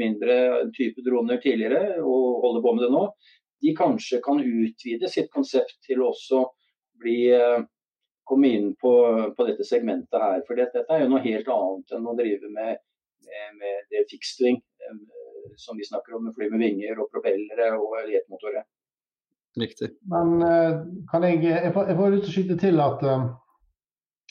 mindre 0.00 0.38
type 0.72 1.04
droner 1.04 1.42
tidligere 1.44 1.98
og 2.00 2.40
holder 2.46 2.64
på 2.64 2.72
med 2.76 2.86
det 2.86 2.92
nå, 2.94 3.04
de 3.60 3.74
kanskje 3.76 4.22
kan 4.24 4.40
utvide 4.40 5.10
sitt 5.12 5.28
konsept 5.34 5.76
til 5.84 6.06
også 6.08 6.46
bli 7.02 7.20
eh, 7.36 7.60
komme 8.28 8.56
inn 8.56 8.72
på, 8.80 8.92
på 9.36 9.48
dette 9.48 9.68
segmentet 9.68 10.24
her. 10.24 10.40
For 10.48 10.56
dette 10.56 10.88
er 10.88 11.04
jo 11.04 11.12
noe 11.12 11.24
helt 11.24 11.48
annet 11.52 11.98
enn 11.98 12.08
å 12.08 12.16
drive 12.16 12.48
med 12.54 12.80
med 13.60 13.88
det 13.92 14.04
fixed 14.10 14.46
eh, 14.46 14.98
som 15.56 15.76
vi 15.76 15.84
snakker 15.84 16.16
om, 16.16 16.24
med 16.24 16.34
fly 16.36 16.50
med 16.52 16.62
vinger 16.62 17.00
og 17.00 17.10
propellere 17.12 17.70
og 17.78 17.96
jetmotorer. 18.12 18.66
Riktig. 19.58 19.88
Men 20.14 20.42
eh, 20.42 20.72
kan 21.10 21.24
jeg 21.24 21.42
Jeg 21.44 21.72
får, 21.74 21.88
jeg 21.88 21.96
får 21.96 22.10
lyst 22.10 22.24
til 22.24 22.32
å 22.32 22.36
skyte 22.36 22.58
til 22.62 22.80
at 22.84 23.02
uh, 23.02 23.28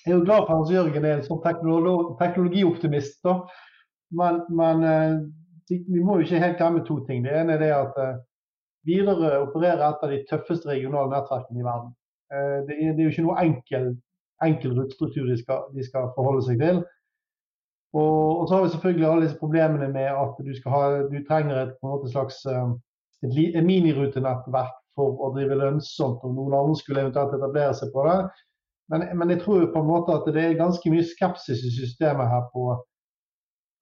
jeg 0.05 0.13
er 0.13 0.17
jo 0.19 0.27
glad 0.27 0.45
for 0.45 0.53
Hans 0.55 0.71
Jørgen 0.71 1.05
er 1.05 1.17
en 1.17 1.25
sånn 1.25 1.43
teknologi, 1.43 2.15
teknologioptimist. 2.21 3.19
da. 3.27 3.41
Men, 4.19 4.41
men 4.49 4.85
uh, 4.87 5.17
vi 5.69 5.99
må 5.99 6.17
jo 6.17 6.27
ikke 6.27 6.43
helt 6.43 6.59
glemme 6.61 6.85
to 6.87 7.01
ting. 7.09 7.25
Det 7.25 7.33
ene 7.35 7.57
er 7.57 7.63
det 7.65 7.73
at 7.75 7.97
Widerøe 8.87 9.41
opererer 9.43 9.81
et 9.83 10.03
av 10.05 10.13
de 10.13 10.21
tøffeste 10.29 10.69
regionale 10.69 11.11
nettverkene 11.11 11.59
i 11.59 11.65
verden. 11.65 11.89
Det 12.29 12.37
er, 12.37 12.93
det, 12.95 13.01
er, 13.01 13.01
jo 13.03 13.11
ikke 13.11 13.25
noe 13.25 13.41
enkel, 13.41 13.89
enkel 14.45 14.77
rutestruktur 14.77 15.27
de 15.27 15.35
de 15.75 15.83
skal 15.83 16.07
forholde 16.15 16.45
seg 16.45 16.61
til. 16.63 16.79
Og, 17.97 18.39
og, 18.39 18.43
så 18.47 18.55
har 18.55 18.65
vi 18.65 18.73
selvfølgelig 18.73 19.07
alle 19.09 19.25
disse 19.25 19.39
problemene 19.41 19.87
med 19.93 20.09
at 20.11 20.41
du, 20.45 20.51
ha, 20.73 20.81
du 21.11 21.17
trenger 21.29 21.61
et, 21.61 21.77
måte, 21.85 22.09
slags 22.11 22.43
eh, 22.51 22.67
et, 23.25 23.39
et 23.57 23.65
minirutenettverk 23.65 24.75
for 24.97 25.21
å 25.23 25.31
drive 25.35 25.57
lønnsomt, 25.57 26.25
om 26.25 26.35
noen 26.37 26.57
andre 26.57 26.77
skulle 26.79 27.05
eventuelt 27.05 27.35
etablere 27.37 27.77
seg 27.77 27.93
på 27.93 28.05
det. 28.09 28.17
Men, 28.91 29.07
men, 29.19 29.31
jeg 29.33 29.43
tror 29.43 29.65
på 29.73 29.81
en 29.83 29.89
måte 29.89 30.15
at 30.15 30.27
det 30.33 30.43
er 30.43 30.59
ganske 30.59 30.91
mye 30.91 31.05
skepsis 31.05 31.63
i 31.67 31.73
systemet 31.75 32.31
her 32.31 32.45
på 32.53 32.69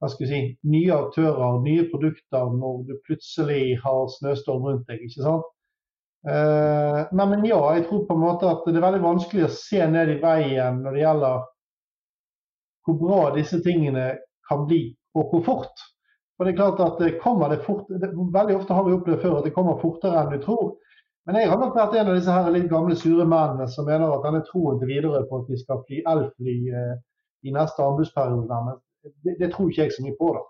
hva 0.01 0.09
skal 0.11 0.25
vi 0.25 0.29
si, 0.29 0.39
nye 0.67 0.95
aktører, 0.95 1.59
nye 1.63 1.85
produkter, 1.91 2.49
når 2.59 2.81
du 2.89 2.95
plutselig 3.07 3.77
har 3.83 4.01
snøstorm 4.17 4.65
rundt 4.67 4.89
deg. 4.89 5.05
ikke 5.05 5.23
sant? 5.23 5.51
Eh, 6.25 7.01
nei, 7.15 7.27
men 7.31 7.45
ja, 7.47 7.59
jeg 7.77 7.85
tror 7.87 8.07
på 8.07 8.17
en 8.17 8.23
måte 8.23 8.49
at 8.49 8.65
det 8.65 8.79
er 8.79 8.85
veldig 8.87 9.03
vanskelig 9.03 9.45
å 9.45 9.53
se 9.53 9.83
ned 9.87 10.09
i 10.09 10.17
veien 10.23 10.81
når 10.81 10.97
det 10.97 11.03
gjelder 11.03 11.43
hvor 12.85 12.97
bra 13.01 13.19
disse 13.35 13.59
tingene 13.63 14.13
kan 14.49 14.65
bli, 14.69 14.87
og 15.17 15.29
hvor 15.31 15.43
fort. 15.45 15.83
For 16.35 16.45
det 16.45 16.53
er 16.53 16.59
klart 16.59 16.81
at 16.83 16.97
det 16.99 17.19
kommer 17.23 17.49
det 17.49 17.63
fort, 17.65 17.87
det, 17.89 18.11
Veldig 18.33 18.57
ofte 18.57 18.75
har 18.75 18.87
vi 18.87 18.95
opplevd 18.95 19.21
før 19.21 19.37
at 19.37 19.47
det 19.47 19.53
kommer 19.55 19.79
fortere 19.81 20.21
enn 20.21 20.33
du 20.33 20.41
tror. 20.43 20.73
Men 21.25 21.39
jeg 21.39 21.49
har 21.49 21.61
nok 21.61 21.77
vært 21.77 21.95
en 21.97 22.11
av 22.11 22.17
disse 22.19 22.33
her 22.33 22.49
litt 22.53 22.67
gamle 22.69 22.97
sure 22.99 23.25
mennene 23.25 23.65
som 23.71 23.87
mener 23.87 24.11
at 24.13 24.25
denne 24.25 24.43
troen 24.45 24.77
til 24.81 24.91
videre 24.91 25.23
på 25.29 25.39
at 25.41 25.47
vi 25.49 25.61
skal 25.61 25.81
fly 25.87 26.03
elfly 26.11 26.57
eh, 26.81 26.91
i 27.47 27.53
neste 27.55 27.81
anbudsperiode, 27.81 28.59
det, 29.23 29.33
det, 29.39 29.49
tror 29.53 29.71
ikke 29.71 29.87
jeg 29.87 29.95
så 29.95 30.05
mye 30.05 30.19
på. 30.19 30.29
da. 30.35 30.43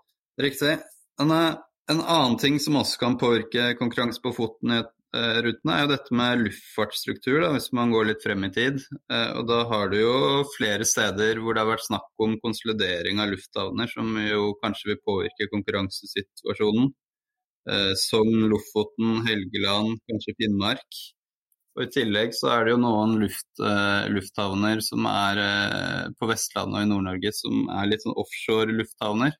Riktig. 0.44 0.74
En, 1.22 1.32
en 1.32 2.02
annen 2.02 2.36
ting 2.40 2.58
som 2.60 2.76
også 2.82 3.00
kan 3.00 3.16
påvirke 3.20 3.70
konkurranse 3.80 4.20
på 4.24 4.34
foten 4.36 4.74
i 4.76 4.82
Eh, 4.82 4.95
rutene, 5.14 5.72
er 5.72 5.82
jo 5.84 5.90
dette 5.92 6.16
med 6.16 6.42
luftfartsstruktur, 6.44 7.38
da, 7.44 7.50
hvis 7.54 7.70
man 7.76 7.92
går 7.94 8.08
litt 8.10 8.24
frem 8.24 8.44
i 8.46 8.52
tid. 8.52 8.82
Eh, 9.12 9.32
og 9.38 9.46
Da 9.48 9.62
har 9.70 9.90
du 9.92 9.98
jo 10.00 10.44
flere 10.56 10.84
steder 10.84 11.40
hvor 11.40 11.56
det 11.56 11.62
har 11.62 11.70
vært 11.70 11.86
snakk 11.86 12.08
om 12.26 12.38
konsolidering 12.42 13.22
av 13.22 13.32
lufthavner, 13.32 13.90
som 13.92 14.16
jo 14.20 14.54
kanskje 14.62 14.92
vil 14.92 15.02
påvirke 15.04 15.50
konkurransesituasjonen. 15.54 16.94
Som 17.98 18.28
Lofoten, 18.46 19.24
Helgeland, 19.26 19.96
kanskje 20.06 20.36
Finnmark. 20.38 20.98
Og 21.74 21.80
I 21.82 21.88
tillegg 21.96 22.36
så 22.38 22.52
er 22.52 22.60
det 22.62 22.76
jo 22.76 22.78
noen 22.78 23.16
luft, 23.18 23.48
lufthavner 24.14 24.78
som 24.86 25.08
er 25.10 25.40
på 26.14 26.28
Vestlandet 26.30 26.78
og 26.78 26.86
i 26.86 26.90
Nord-Norge 26.92 27.32
som 27.34 27.66
er 27.74 27.90
litt 27.90 28.06
sånn 28.06 28.14
offshore 28.22 28.70
lufthavner. 28.70 29.34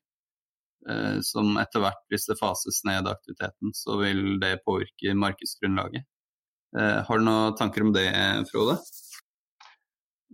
Eh, 0.87 1.17
som 1.21 1.57
etter 1.59 1.83
hvert, 1.83 2.03
hvis 2.11 2.27
det 2.29 2.37
fases 2.39 2.79
ned 2.87 3.09
aktiviteten, 3.11 3.73
så 3.75 3.97
vil 3.99 4.37
det 4.39 4.61
påvirke 4.67 5.15
markedsgrunnlaget. 5.19 6.05
Eh, 6.79 6.99
har 7.07 7.19
du 7.19 7.25
noen 7.27 7.55
tanker 7.59 7.83
om 7.83 7.93
det, 7.95 8.07
Frode? 8.51 8.77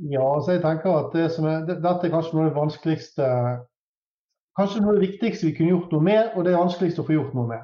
Ja, 0.10 0.26
altså 0.36 0.56
jeg 0.56 0.64
tenker 0.64 0.96
at 0.98 1.14
det 1.14 1.28
er, 1.30 1.68
dette 1.70 2.08
er 2.08 2.14
kanskje 2.14 2.38
noe 2.38 2.48
av 2.48 2.50
det 2.50 2.58
vanskeligste 2.58 3.30
Kanskje 4.54 4.84
noe 4.84 4.92
av 4.92 5.00
det 5.00 5.08
viktigste 5.08 5.48
vi 5.48 5.56
kunne 5.58 5.72
gjort 5.72 5.94
noe 5.96 6.06
med, 6.06 6.36
og 6.38 6.44
det 6.46 6.52
er 6.52 6.60
vanskeligst 6.60 7.00
å 7.02 7.06
få 7.08 7.16
gjort 7.16 7.32
noe 7.34 7.48
med. 7.50 7.62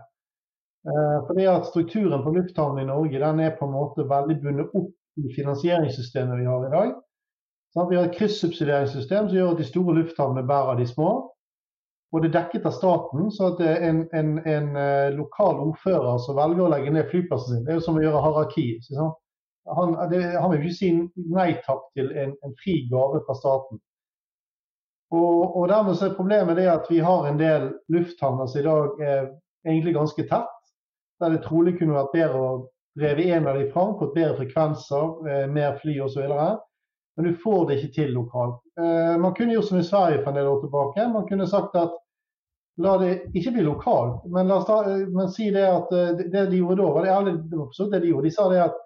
Eh, 0.89 1.17
fordi 1.27 1.43
at 1.51 1.67
Strukturen 1.69 2.23
på 2.25 2.31
lufthavnen 2.33 2.81
i 2.81 2.87
Norge 2.89 3.21
den 3.21 3.41
er 3.45 3.51
på 3.59 3.67
en 3.67 3.75
måte 3.75 4.07
veldig 4.09 4.37
bundet 4.41 4.73
opp 4.73 5.21
i 5.21 5.33
finansieringssystemet 5.35 6.41
vi 6.41 6.47
har 6.49 6.65
i 6.65 6.71
dag. 6.73 6.95
Sånn, 7.75 7.91
vi 7.91 7.99
har 7.99 8.07
et 8.07 8.17
kryssubsidieringssystem 8.17 9.29
som 9.29 9.37
gjør 9.37 9.51
at 9.53 9.61
de 9.61 9.67
store 9.69 9.99
lufthavnene 9.99 10.49
bærer 10.49 10.81
de 10.81 10.87
små 10.89 11.11
og 12.11 12.23
det 12.23 12.29
er 12.29 12.35
dekket 12.39 12.65
av 12.65 12.73
staten. 12.73 13.27
Så 13.33 13.51
at 13.51 13.59
en, 13.61 14.03
en, 14.17 14.31
en 14.49 14.69
uh, 14.77 15.09
lokal 15.17 15.59
ordfører 15.67 16.21
som 16.25 16.39
velger 16.39 16.65
å 16.65 16.71
legge 16.73 16.93
ned 16.93 17.09
flyplassen 17.11 17.59
sin, 17.59 17.65
det 17.65 17.75
er 17.75 17.79
jo 17.79 17.85
som 17.85 17.99
å 17.99 18.05
gjøre 18.05 18.23
haraki. 18.25 18.65
Han, 19.77 19.93
det, 20.09 20.23
han, 20.33 20.49
vil 20.55 20.65
ikke 20.65 20.79
si 20.79 20.89
nei 21.29 21.51
takk 21.67 21.85
til 21.97 22.09
en, 22.17 22.33
en 22.45 22.55
fri 22.63 22.81
gave 22.89 23.21
fra 23.27 23.37
staten. 23.37 23.81
Og, 25.13 25.55
og 25.57 25.69
dermed 25.69 25.97
så 25.97 26.09
er 26.09 26.17
Problemet 26.17 26.57
det 26.57 26.67
at 26.69 26.89
vi 26.89 26.99
har 27.01 27.25
en 27.25 27.37
del 27.39 27.71
lufthavner 27.93 28.49
som 28.49 28.61
i 28.61 28.65
dag 28.65 29.05
er 29.05 29.21
egentlig 29.65 29.95
ganske 29.97 30.25
tett. 30.29 30.57
Der 31.21 31.33
det 31.33 31.43
trolig 31.45 31.75
kunne 31.77 31.97
vært 31.97 32.13
bedre 32.13 32.41
å 32.41 32.51
dreve 32.99 33.25
en 33.35 33.47
av 33.49 33.57
de 33.57 33.69
fram, 33.73 33.95
fått 33.99 34.15
bedre 34.15 34.37
frekvenser, 34.37 35.07
eh, 35.29 35.47
mer 35.51 35.77
fly 35.81 35.97
osv. 36.05 36.25
Men 37.19 37.27
du 37.27 37.39
får 37.43 37.65
det 37.67 37.75
ikke 37.75 37.93
til 37.93 38.13
lokalt. 38.15 38.61
Eh, 38.79 39.15
man 39.19 39.33
kunne 39.35 39.51
gjort 39.51 39.65
som 39.67 39.79
i 39.81 39.83
Sverige 39.83 40.21
for 40.21 40.31
en 40.31 40.37
del 40.39 40.45
år 40.47 40.61
tilbake. 40.61 41.07
Man 41.11 41.25
kunne 41.27 41.47
sagt 41.51 41.73
at 41.75 41.97
la 42.79 42.93
det 43.01 43.09
ikke 43.35 43.51
bli 43.57 43.65
lokalt, 43.67 44.21
men, 44.31 44.51
oss 44.55 44.69
eh, 44.71 45.01
men 45.11 45.27
si 45.27 45.49
det 45.51 45.65
at 45.67 45.91
eh, 45.91 46.21
det 46.31 46.45
de 46.53 46.61
gjorde 46.61 46.77
da, 46.79 46.93
var 46.95 47.03
det, 47.03 47.11
ærlig, 47.11 47.33
var 47.51 47.89
det 47.91 47.99
de 48.05 48.11
gjorde. 48.13 48.29
De 48.29 48.31
sa 48.37 48.45
det 48.53 48.61
at 48.63 48.77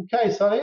OK, 0.00 0.14
sa 0.32 0.48
de, 0.54 0.62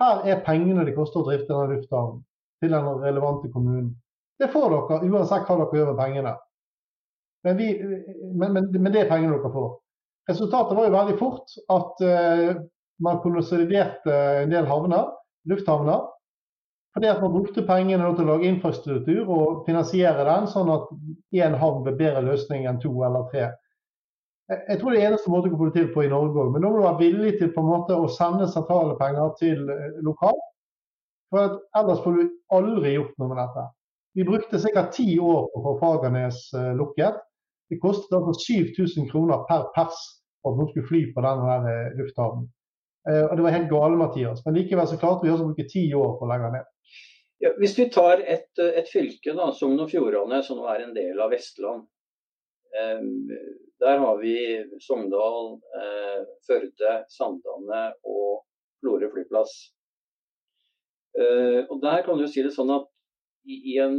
her 0.00 0.24
er 0.24 0.40
pengene 0.46 0.86
det 0.88 0.94
koster 0.96 1.20
å 1.20 1.26
drifte 1.26 1.52
denne 1.52 1.76
lufthavnen 1.76 2.24
til 2.64 2.72
den 2.72 2.88
relevante 3.04 3.52
kommunen. 3.52 3.92
Det 4.40 4.48
får 4.56 4.72
dere 4.72 5.12
uansett 5.12 5.44
hva 5.44 5.58
dere 5.60 5.82
gjør 5.82 5.92
med 5.92 6.00
pengene. 6.00 6.34
Men, 7.44 7.60
vi, 7.60 7.68
men, 8.32 8.56
men, 8.56 8.72
men, 8.72 8.88
det 8.96 9.04
er 9.04 9.12
pengene 9.12 9.36
dere 9.36 9.52
får. 9.52 9.68
Resultatet 10.32 10.80
var 10.80 10.88
jo 10.88 10.96
veldig 10.96 11.20
fort 11.20 11.58
at 11.76 12.02
uh, 12.08 12.56
man 13.04 13.20
konsoliderte 13.20 14.16
en 14.40 14.56
del 14.56 14.64
havner, 14.64 15.12
lufthavner. 15.52 16.06
Fordi 16.94 17.10
at 17.10 17.22
Man 17.22 17.32
brukte 17.34 17.66
pengene 17.66 18.06
til 18.14 18.24
å 18.24 18.36
lage 18.36 18.46
infrastruktur 18.46 19.30
og 19.34 19.64
finansiere 19.66 20.24
den, 20.28 20.46
sånn 20.46 20.70
at 20.70 20.90
én 21.34 21.56
havn 21.58 21.82
ble 21.82 21.96
bedre 21.98 22.22
løsning 22.22 22.68
enn 22.70 22.78
to 22.82 22.92
eller 23.02 23.26
tre. 23.32 23.48
Jeg 24.68 24.78
tror 24.78 24.92
det 24.92 25.00
er 25.00 25.08
eneste 25.08 25.32
måte 25.32 25.48
å 25.50 25.58
få 25.58 25.70
det 25.70 25.80
til 25.80 25.86
på 25.94 26.04
i 26.04 26.10
Norge 26.12 26.42
òg. 26.42 26.50
Men 26.52 26.62
nå 26.62 26.70
må 26.70 26.78
du 26.78 26.84
være 26.84 27.00
villig 27.00 27.32
til 27.40 27.50
på 27.54 27.64
en 27.64 27.70
måte 27.70 27.96
å 27.96 28.10
sende 28.12 28.46
sentrale 28.52 28.94
penger 29.00 29.32
til 29.40 29.62
lokal. 29.64 30.04
lokalt. 30.08 30.50
For 31.34 31.56
ellers 31.80 32.02
får 32.04 32.18
du 32.18 32.34
aldri 32.54 32.92
gjort 32.94 33.16
noe 33.18 33.30
med 33.32 33.40
dette. 33.40 33.64
Vi 34.14 34.26
brukte 34.28 34.60
sikkert 34.62 34.92
ti 34.94 35.06
år 35.18 35.48
på 35.50 35.58
å 35.58 35.64
få 35.64 35.72
Fagernes 35.80 36.42
eh, 36.54 36.74
lukket. 36.78 37.16
Det 37.72 37.80
kostet 37.82 38.14
altså 38.14 38.36
7000 38.38 39.08
kroner 39.10 39.42
per 39.48 39.64
pers 39.74 39.96
at 40.44 40.54
noen 40.54 40.68
skulle 40.70 40.86
fly 40.92 41.00
på 41.16 41.24
denne 41.24 41.56
eh, 41.72 41.96
lufthavnen. 41.98 42.46
Og 43.04 43.34
det 43.36 43.42
var 43.44 43.52
helt 43.52 43.66
gale, 43.68 43.98
Mathias. 44.00 44.38
Men 44.46 44.54
likevel 44.56 44.86
så 44.88 44.96
klarte 44.96 45.26
vi 45.26 45.32
også 45.32 45.44
å 45.44 45.48
bruke 45.50 45.66
ti 45.68 45.82
år 45.92 46.14
på 46.16 46.24
å 46.24 46.28
legge 46.30 46.54
ned. 46.54 46.68
Ja, 47.44 47.50
hvis 47.60 47.74
vi 47.76 47.84
tar 47.92 48.22
et, 48.24 48.56
et 48.56 48.88
fylke, 48.88 49.34
da, 49.36 49.50
Sogn 49.52 49.82
og 49.84 49.90
Fjordane, 49.92 50.38
som 50.46 50.56
nå 50.56 50.68
er 50.72 50.86
en 50.86 50.94
del 50.96 51.18
av 51.20 51.28
Vestland. 51.34 51.82
Eh, 52.72 53.02
der 53.84 53.98
har 54.00 54.20
vi 54.22 54.36
Sogndal, 54.80 55.58
eh, 55.76 56.22
Førde, 56.46 56.94
Sandane 57.12 57.82
og 58.08 58.46
Florø 58.80 59.10
flyplass. 59.12 59.52
Eh, 61.20 61.60
og 61.68 61.82
Der 61.82 62.00
kan 62.06 62.16
du 62.16 62.24
si 62.32 62.46
det 62.46 62.54
sånn 62.54 62.72
at 62.72 62.88
i, 63.44 63.58
i 63.74 63.76
en 63.84 63.98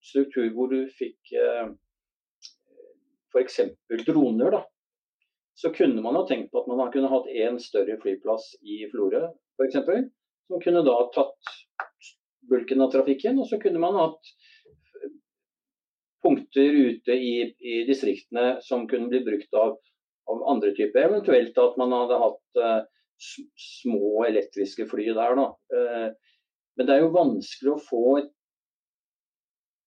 struktur 0.00 0.48
hvor 0.56 0.72
du 0.72 0.86
fikk 0.96 1.34
eh, 1.36 1.68
f.eks. 3.34 3.60
droner, 4.08 4.56
da, 4.56 4.62
så 5.60 5.68
kunne 5.76 6.00
man 6.00 6.16
ha 6.16 6.24
tenkt 6.32 6.48
på 6.48 6.64
at 6.64 6.72
man 6.72 6.88
kunne 6.96 7.12
hatt 7.12 7.28
én 7.28 7.60
større 7.60 8.00
flyplass 8.00 8.54
i 8.64 8.86
Florø 8.94 9.26
f.eks. 9.60 9.78
Som 10.48 10.64
kunne 10.64 10.80
da 10.88 10.96
tatt 11.12 11.54
bulken 12.50 12.84
av 12.84 12.92
trafikken. 12.92 13.38
Og 13.40 13.48
så 13.50 13.60
kunne 13.62 13.82
man 13.82 13.98
hatt 13.98 14.34
punkter 16.24 16.72
ute 16.72 17.12
i, 17.12 17.34
i 17.60 17.74
distriktene 17.88 18.58
som 18.64 18.86
kunne 18.88 19.10
bli 19.12 19.20
brukt 19.26 19.56
av, 19.60 19.76
av, 20.30 20.44
andre 20.54 20.72
typer. 20.76 21.08
Eventuelt 21.08 21.58
at 21.60 21.80
man 21.80 21.92
hadde 21.92 22.20
hatt 22.22 22.62
uh, 22.62 22.78
små 23.60 24.24
elektriske 24.28 24.88
fly 24.90 25.10
der. 25.16 25.42
Uh, 25.74 26.08
men 26.78 26.88
det 26.88 26.96
er 26.96 27.04
jo 27.04 27.12
vanskelig 27.14 27.74
å 27.74 27.82
få, 27.90 28.04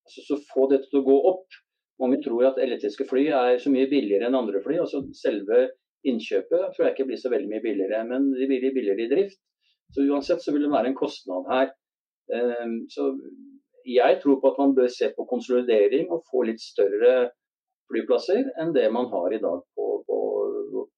altså, 0.07 0.37
få 0.53 0.69
dette 0.73 0.91
til 0.91 1.01
å 1.01 1.07
gå 1.09 1.17
opp. 1.33 1.59
Mange 1.97 2.21
tror 2.21 2.51
at 2.51 2.61
elektriske 2.61 3.07
fly 3.09 3.25
er 3.33 3.57
så 3.61 3.73
mye 3.73 3.89
billigere 3.89 4.29
enn 4.29 4.37
andre 4.37 4.61
fly. 4.61 4.77
altså 4.83 5.01
Selve 5.17 5.65
innkjøpet 6.07 6.75
tror 6.75 6.85
jeg 6.85 6.93
ikke 6.93 7.07
blir 7.09 7.19
så 7.19 7.31
veldig 7.33 7.49
mye 7.49 7.63
billigere, 7.63 8.03
men 8.05 8.29
de 8.37 8.45
blir 8.45 8.69
billigere 8.69 9.07
i 9.07 9.11
drift. 9.11 9.41
Så 9.95 10.05
Uansett 10.05 10.43
så 10.43 10.53
vil 10.53 10.67
det 10.67 10.73
være 10.73 10.91
en 10.91 10.99
kostnad 10.99 11.47
her. 11.49 11.71
Ehm, 12.33 12.79
så 12.91 13.11
jeg 13.87 14.19
tror 14.23 14.39
på 14.41 14.51
at 14.51 14.61
man 14.61 14.75
bør 14.75 14.89
se 14.91 15.11
på 15.15 15.25
konsolidering 15.29 16.09
og 16.11 16.25
få 16.31 16.43
litt 16.49 16.63
større 16.63 17.31
flyplasser 17.87 18.49
enn 18.59 18.73
det 18.75 18.87
man 18.91 19.07
har 19.13 19.33
i 19.33 19.41
dag 19.43 19.61
på, 19.77 19.85
på, 20.07 20.17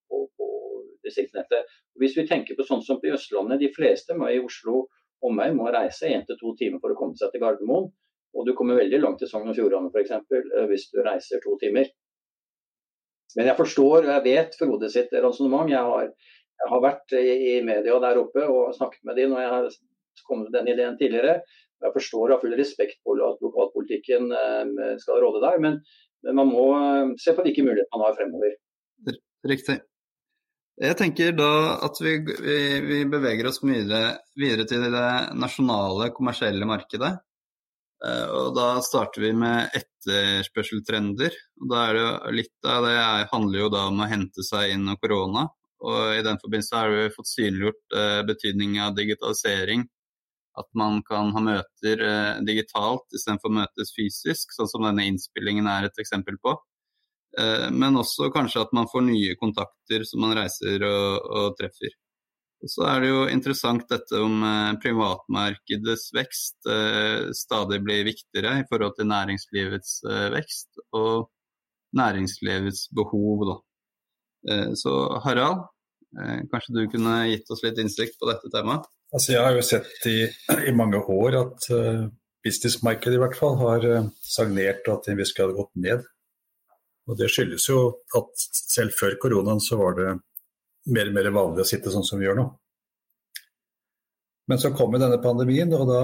på, 0.09 0.21
på 0.37 0.47
distriktsnettet. 1.05 1.69
Hvis 2.01 2.17
vi 2.17 2.25
tenker 2.29 2.57
på 2.57 2.65
sånn 2.65 2.81
som 2.85 3.01
på 3.01 3.13
Østlandet, 3.13 3.61
de 3.61 3.69
fleste 3.75 4.17
må 4.17 4.31
i 4.33 4.41
Oslo 4.41 4.87
omegn 5.25 5.57
må 5.57 5.69
reise 5.73 6.09
én 6.09 6.25
til 6.25 6.39
to 6.39 6.55
timer 6.59 6.81
for 6.81 6.93
å 6.93 6.97
komme 6.97 7.19
seg 7.19 7.33
til 7.33 7.43
Gardermoen. 7.43 7.89
Og 8.37 8.45
du 8.45 8.53
kommer 8.57 8.77
veldig 8.77 9.01
langt 9.01 9.21
til 9.21 9.29
Sogn 9.29 9.49
og 9.49 9.57
Fjordane 9.57 9.89
f.eks. 9.89 10.13
Eh, 10.15 10.65
hvis 10.69 10.89
du 10.93 11.01
reiser 11.05 11.41
to 11.43 11.55
timer. 11.61 11.89
Men 13.37 13.49
jeg 13.49 13.57
forstår 13.57 14.05
og 14.05 14.11
jeg 14.13 14.25
vet 14.25 14.57
Frode 14.57 14.89
sitt 14.93 15.13
resonnement. 15.13 15.69
Jeg, 15.69 16.09
jeg, 16.09 16.69
har 16.71 16.83
vært 16.83 17.13
i 17.17 17.59
media 17.65 17.97
der 18.03 18.21
oppe 18.21 18.45
og 18.49 18.73
snakket 18.77 19.05
med 19.07 19.19
de 19.19 19.27
når 19.31 19.43
jeg 19.43 19.51
har 19.53 19.67
kom 20.27 20.45
med 20.45 20.53
den 20.55 20.71
ideen 20.73 20.97
tidligere. 20.99 21.39
Jeg 21.79 21.95
forstår 21.95 22.25
og 22.25 22.33
har 22.35 22.41
full 22.43 22.55
respekt 22.59 22.99
for 23.07 23.21
at 23.23 23.43
lokalpolitikken 23.43 24.33
eh, 24.35 24.95
skal 24.99 25.21
råde 25.23 25.43
der, 25.45 25.61
men, 25.63 25.77
men, 26.25 26.39
man 26.41 26.51
må 26.51 26.65
eh, 26.75 27.13
se 27.21 27.35
på 27.35 27.45
hvilke 27.45 27.63
muligheter 27.63 27.95
man 27.95 28.09
har 28.09 28.17
fremover. 28.17 28.57
Riktig. 29.47 29.77
Jeg 30.79 30.95
tenker 30.99 31.33
da 31.35 31.51
at 31.87 31.97
vi, 32.03 32.17
vi, 32.23 32.59
vi 32.83 32.99
beveger 33.11 33.47
oss 33.49 33.59
videre, 33.63 34.19
videre, 34.39 34.65
til 34.67 34.83
det 34.91 35.09
nasjonale 35.39 36.09
kommersielle 36.15 36.67
markedet. 36.67 37.13
Eh, 38.03 38.25
og 38.27 38.51
Da 38.57 38.67
starter 38.83 39.23
vi 39.23 39.31
med 39.39 39.77
etterspørseltrender. 39.79 41.37
og 41.63 41.71
da 41.71 41.85
er 41.85 41.99
det 41.99 42.35
Litt 42.41 42.67
av 42.67 42.89
det 42.89 42.97
handler 43.31 43.63
jo 43.63 43.71
da 43.71 43.85
om 43.87 44.03
å 44.03 44.09
hente 44.11 44.43
seg 44.43 44.75
inn 44.75 44.91
av 44.91 44.99
korona. 44.99 45.47
og 45.79 46.17
I 46.17 46.27
den 46.27 46.39
forbindelse 46.43 46.75
har 46.75 46.91
vi 46.91 47.07
fått 47.15 47.31
synliggjort 47.31 47.97
betydningen 48.27 48.83
av 48.83 48.99
digitalisering 48.99 49.87
at 50.59 50.67
man 50.77 50.99
kan 51.07 51.31
ha 51.35 51.43
møter 51.43 52.03
eh, 52.03 52.41
digitalt 52.47 53.15
istedenfor 53.15 53.53
møtes 53.61 53.93
fysisk, 53.95 54.51
sånn 54.55 54.69
som 54.71 54.85
denne 54.87 55.07
innspillingen 55.09 55.69
er 55.71 55.87
et 55.87 56.03
eksempel 56.03 56.37
på. 56.43 56.57
Eh, 57.37 57.69
men 57.71 57.97
også 57.99 58.31
kanskje 58.33 58.63
at 58.63 58.75
man 58.75 58.89
får 58.89 59.05
nye 59.05 59.35
kontakter 59.39 60.05
som 60.07 60.23
man 60.25 60.35
reiser 60.37 60.85
og, 60.87 61.27
og 61.39 61.57
treffer. 61.59 61.93
Og 62.59 62.71
så 62.73 62.85
er 62.89 63.03
det 63.03 63.11
jo 63.11 63.19
interessant 63.31 63.85
dette 63.91 64.19
om 64.19 64.41
eh, 64.43 64.77
privatmarkedets 64.83 66.09
vekst 66.17 66.69
eh, 66.73 67.29
stadig 67.37 67.81
blir 67.85 68.07
viktigere 68.09 68.57
i 68.61 68.67
forhold 68.71 68.97
til 68.97 69.11
næringslivets 69.11 69.99
vekst 70.35 70.81
og 70.97 71.29
næringslivets 71.97 72.87
behov. 72.93 73.45
Da. 73.49 73.55
Så 74.77 74.91
Harald, 75.23 75.63
kanskje 76.51 76.75
du 76.75 76.83
kunne 76.93 77.15
gitt 77.31 77.49
oss 77.51 77.63
litt 77.65 77.81
innsikt 77.81 78.19
på 78.21 78.29
dette 78.29 78.51
temaet? 78.53 78.85
Altså, 79.09 79.33
jeg 79.33 79.41
har 79.41 79.55
jo 79.57 79.65
sett 79.65 80.07
i, 80.09 80.19
i 80.69 80.73
mange 80.75 81.01
år 81.01 81.37
at 81.39 81.67
uh, 81.73 82.05
businessmarkedet 82.45 83.17
i 83.17 83.21
hvert 83.23 83.37
fall 83.37 83.57
har 83.63 83.85
stagnert 84.21 84.85
og 84.87 84.99
at 84.99 85.11
investeringer 85.13 85.49
hadde 85.49 85.59
gått 85.59 85.83
ned. 85.87 86.07
Og 87.09 87.17
Det 87.17 87.29
skyldes 87.33 87.65
jo 87.71 87.79
at 88.15 88.47
selv 88.53 88.93
før 88.93 89.17
koronaen 89.21 89.61
så 89.63 89.79
var 89.79 89.97
det 89.97 90.09
mer 90.93 91.09
og 91.09 91.15
mer 91.17 91.29
vanlig 91.33 91.65
å 91.65 91.69
sitte 91.71 91.91
sånn 91.93 92.05
som 92.05 92.21
vi 92.21 92.27
gjør 92.27 92.37
nå. 92.39 92.47
Men 94.49 94.61
så 94.61 94.71
kom 94.73 94.93
denne 94.97 95.19
pandemien, 95.21 95.73
og 95.77 95.89
da 95.89 96.03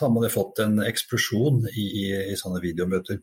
har 0.00 0.10
man 0.10 0.30
fått 0.30 0.62
en 0.62 0.80
eksplosjon 0.86 1.64
i, 1.70 1.84
i, 2.02 2.06
i 2.32 2.38
sånne 2.38 2.62
videomøter. 2.62 3.20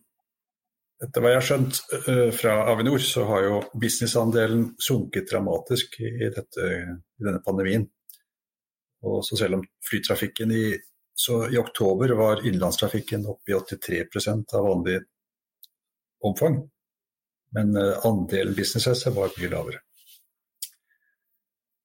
Etter 1.01 1.23
hva 1.23 1.31
jeg 1.31 1.39
har 1.39 1.47
skjønt 1.47 1.79
uh, 2.05 2.29
fra 2.35 2.57
Avinor, 2.71 3.01
så 3.03 3.25
har 3.29 3.47
jo 3.47 3.61
businessandelen 3.81 4.67
sunket 4.79 5.31
dramatisk 5.31 5.97
i, 6.03 6.29
dette, 6.29 6.67
i, 6.67 7.23
denne 7.25 7.41
pandemien. 7.43 7.87
Og 9.07 9.23
så 9.25 9.37
selv 9.39 9.59
om 9.59 9.63
flytrafikken 9.89 10.51
i, 10.53 10.65
i 10.75 11.57
oktober 11.61 12.13
var 12.17 12.43
innenlandstrafikken 12.45 13.25
oppe 13.29 13.53
i 13.53 13.57
83% 13.57 14.55
av 14.57 14.67
vanlig 14.67 14.99
omfang, 16.25 16.59
men 17.57 17.73
andelen 17.73 18.05
andelen 18.07 18.57
businessreiser 18.57 19.15
var 19.15 19.33
mye 19.37 19.49
lavere. 19.49 19.81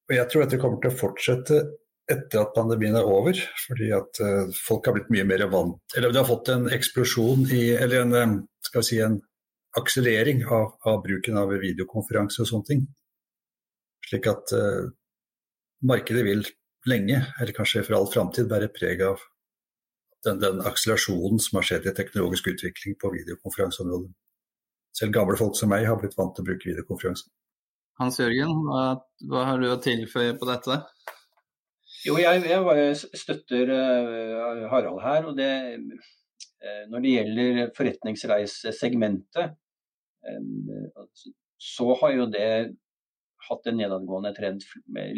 Og 0.06 0.14
Jeg 0.14 0.30
tror 0.30 0.44
dette 0.44 0.61
kommer 0.62 0.82
til 0.82 0.92
å 0.92 0.99
fortsette 1.00 1.62
etter 2.06 2.42
at 2.44 2.52
pandemien 2.54 2.94
er 2.94 3.08
over, 3.08 3.38
fordi 3.64 3.88
at 3.94 4.20
uh, 4.23 4.44
folk 4.54 4.87
har 4.87 4.94
blitt 4.94 5.11
mye 5.11 5.26
mer 5.26 5.42
vant 5.50 5.96
Eller 5.99 6.12
det 6.12 6.20
har 6.20 6.28
fått 6.28 6.52
en 6.54 6.68
eksplosjon 6.70 7.49
i 7.50 7.64
Eller 7.75 8.04
en, 8.04 8.14
eh, 8.14 8.35
skal 8.68 8.85
vi 8.85 8.88
si, 8.90 9.00
en 9.02 9.18
akselerering 9.76 10.44
av, 10.46 10.76
av 10.88 11.02
bruken 11.04 11.37
av 11.37 11.50
videokonferanse 11.61 12.40
og 12.40 12.49
sånne 12.49 12.68
ting. 12.70 12.87
Slik 14.06 14.28
at 14.30 14.54
uh, 14.56 14.87
markedet 15.85 16.23
vil 16.25 16.46
lenge, 16.90 17.23
eller 17.40 17.57
kanskje 17.57 17.85
for 17.87 17.99
all 17.99 18.09
framtid, 18.11 18.49
bære 18.50 18.71
preg 18.75 19.02
av 19.07 19.23
den, 20.26 20.40
den, 20.43 20.62
akselerasjonen 20.66 21.40
som 21.43 21.61
har 21.61 21.66
skjedd 21.69 21.88
i 21.90 21.95
teknologisk 21.97 22.49
utvikling 22.52 22.97
på 23.00 23.12
videokonferanseområdet. 23.14 24.12
Selv 24.97 25.14
gamle 25.14 25.37
folk 25.38 25.59
som 25.59 25.71
meg 25.71 25.87
har 25.87 25.99
blitt 26.00 26.16
vant 26.19 26.33
til 26.37 26.45
å 26.45 26.49
bruke 26.49 26.71
videokonferanse. 26.71 27.28
Hans 28.00 28.19
Jørgen, 28.21 28.52
hva, 28.66 28.87
hva 29.31 29.45
har 29.50 29.61
du 29.61 29.71
å 29.71 29.81
tilføye 29.81 30.37
på 30.40 30.49
dette? 30.49 30.81
Jo, 32.07 32.16
jeg, 32.21 32.43
jeg 32.47 32.97
støtter 33.19 33.73
uh, 33.73 34.66
Harald 34.71 35.00
her. 35.05 35.28
og 35.31 35.38
det, 35.38 35.50
uh, 36.62 36.83
Når 36.93 37.05
det 37.05 37.14
gjelder 37.14 37.62
forretningsreisesegmentet, 37.76 39.57
uh, 40.26 41.07
så 41.57 41.97
har 42.02 42.12
jo 42.19 42.28
det 42.31 42.50
hatt 43.49 43.69
en 43.71 43.79
nedadgående 43.81 44.33
trend 44.37 44.65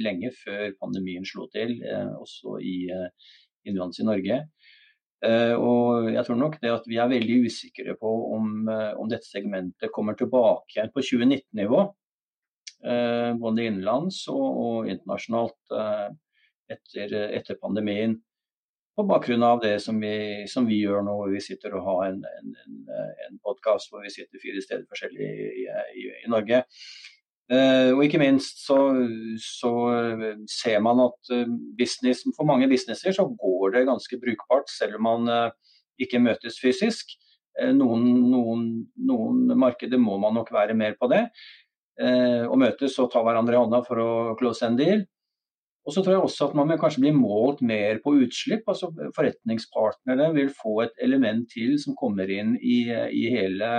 lenge 0.00 0.32
før 0.36 0.74
pandemien 0.80 1.26
slo 1.28 1.46
til, 1.52 1.78
også 2.18 2.58
i 2.62 2.76
innenlands 2.88 4.00
i 4.00 4.06
Norge. 4.08 4.42
Og 5.58 6.12
jeg 6.12 6.22
tror 6.26 6.38
nok 6.38 6.60
det 6.62 6.70
at 6.70 6.84
vi 6.86 7.00
er 7.02 7.10
veldig 7.10 7.38
usikre 7.48 7.96
på 7.98 8.10
om, 8.36 8.68
om 8.70 9.08
dette 9.10 9.26
segmentet 9.26 9.90
kommer 9.94 10.14
tilbake 10.18 10.76
igjen 10.76 10.92
på 10.94 11.02
2019-nivå. 11.02 11.80
Både 13.42 13.66
innenlands 13.66 14.20
og, 14.30 14.46
og 14.46 14.92
internasjonalt 14.92 15.74
etter, 16.72 17.14
etter 17.34 17.58
pandemien. 17.60 18.16
På 18.98 19.04
bakgrunn 19.06 19.44
av 19.46 19.60
det 19.62 19.76
som 19.82 20.00
vi, 20.02 20.44
som 20.50 20.66
vi, 20.66 20.80
gjør 20.82 21.04
nå, 21.06 21.12
hvor 21.20 21.30
vi 21.30 21.42
sitter 21.42 21.76
og 21.78 21.84
har 21.86 22.00
en, 22.08 22.24
en, 22.26 22.78
en 23.28 23.36
podkast 23.46 23.92
hvor 23.92 24.02
vi 24.02 24.10
sitter 24.10 24.42
fire 24.42 24.62
steder 24.64 24.88
forskjellig 24.90 25.28
i, 25.28 25.66
i, 26.02 26.06
i 26.24 26.30
Norge. 26.32 26.64
Uh, 27.48 27.94
og 27.94 28.02
ikke 28.04 28.20
minst 28.20 28.58
så, 28.60 28.76
så, 29.40 29.70
ser 30.52 30.82
man 30.84 31.00
at 31.00 31.30
uh, 31.32 31.46
business, 31.78 32.26
for 32.36 32.44
mange 32.48 32.68
businesser 32.68 33.14
så 33.16 33.24
går 33.24 33.72
det 33.72 33.86
ganske 33.88 34.18
brukbart, 34.20 34.68
selv 34.68 34.98
om 34.98 35.08
man 35.08 35.30
ikke 35.98 36.20
møtes 36.22 36.60
fysisk. 36.62 37.16
Noen, 37.74 38.04
noen, 38.30 38.66
noen, 39.02 39.38
markeder 39.58 39.98
må 39.98 40.14
man 40.22 40.36
nok 40.36 40.52
være 40.54 40.76
mer 40.78 40.92
på 40.94 41.08
det. 41.10 41.24
og 42.46 42.54
møtes 42.60 42.94
og 43.02 43.08
ta 43.10 43.18
hverandre 43.26 43.56
i 43.56 43.58
hånda 43.58 43.80
for 43.82 43.98
å 43.98 44.10
close 44.38 44.62
en 44.62 44.76
deal. 44.78 45.02
Og 45.88 45.94
så 45.94 46.04
tror 46.04 46.14
jeg 46.14 46.22
også 46.28 46.46
at 46.46 46.54
man 46.54 46.68
vil 46.70 46.78
kanskje 46.78 47.02
bli 47.02 47.10
målt 47.16 47.64
mer 47.64 47.98
på 48.04 48.12
utslipp. 48.22 48.62
altså 48.68 48.92
Forretningspartnere 49.16 50.28
vil 50.36 50.52
få 50.54 50.82
et 50.84 51.02
element 51.02 51.48
til 51.50 51.74
som 51.82 51.96
kommer 51.98 52.30
inn 52.30 52.54
i, 52.60 52.84
i 52.92 53.24
hele 53.32 53.72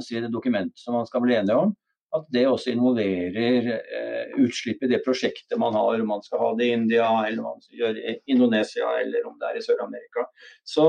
si, 0.00 0.16
det 0.16 0.32
dokumentet 0.32 0.80
som 0.82 0.96
man 0.98 1.06
skal 1.06 1.22
bli 1.22 1.36
enige 1.38 1.60
om. 1.60 1.76
At 2.12 2.26
det 2.34 2.44
også 2.44 2.74
involverer 2.74 3.68
eh, 3.72 4.32
utslipp 4.44 4.82
i 4.84 4.90
det 4.90 5.00
prosjektet 5.04 5.56
man 5.60 5.76
har. 5.78 6.00
Om 6.00 6.10
man 6.12 6.24
skal 6.24 6.42
ha 6.42 6.50
det 6.58 6.68
i 6.68 6.74
India, 6.76 7.08
eller 7.24 7.40
om 7.40 7.54
man 7.54 7.62
skal 7.64 7.78
gjøre 7.80 7.96
det 7.98 8.16
i 8.16 8.34
Indonesia, 8.34 8.90
eller 9.00 9.28
om 9.28 9.38
det 9.40 9.48
er 9.48 9.60
i 9.60 9.64
Sør-Amerika. 9.64 10.26
Så, 10.74 10.86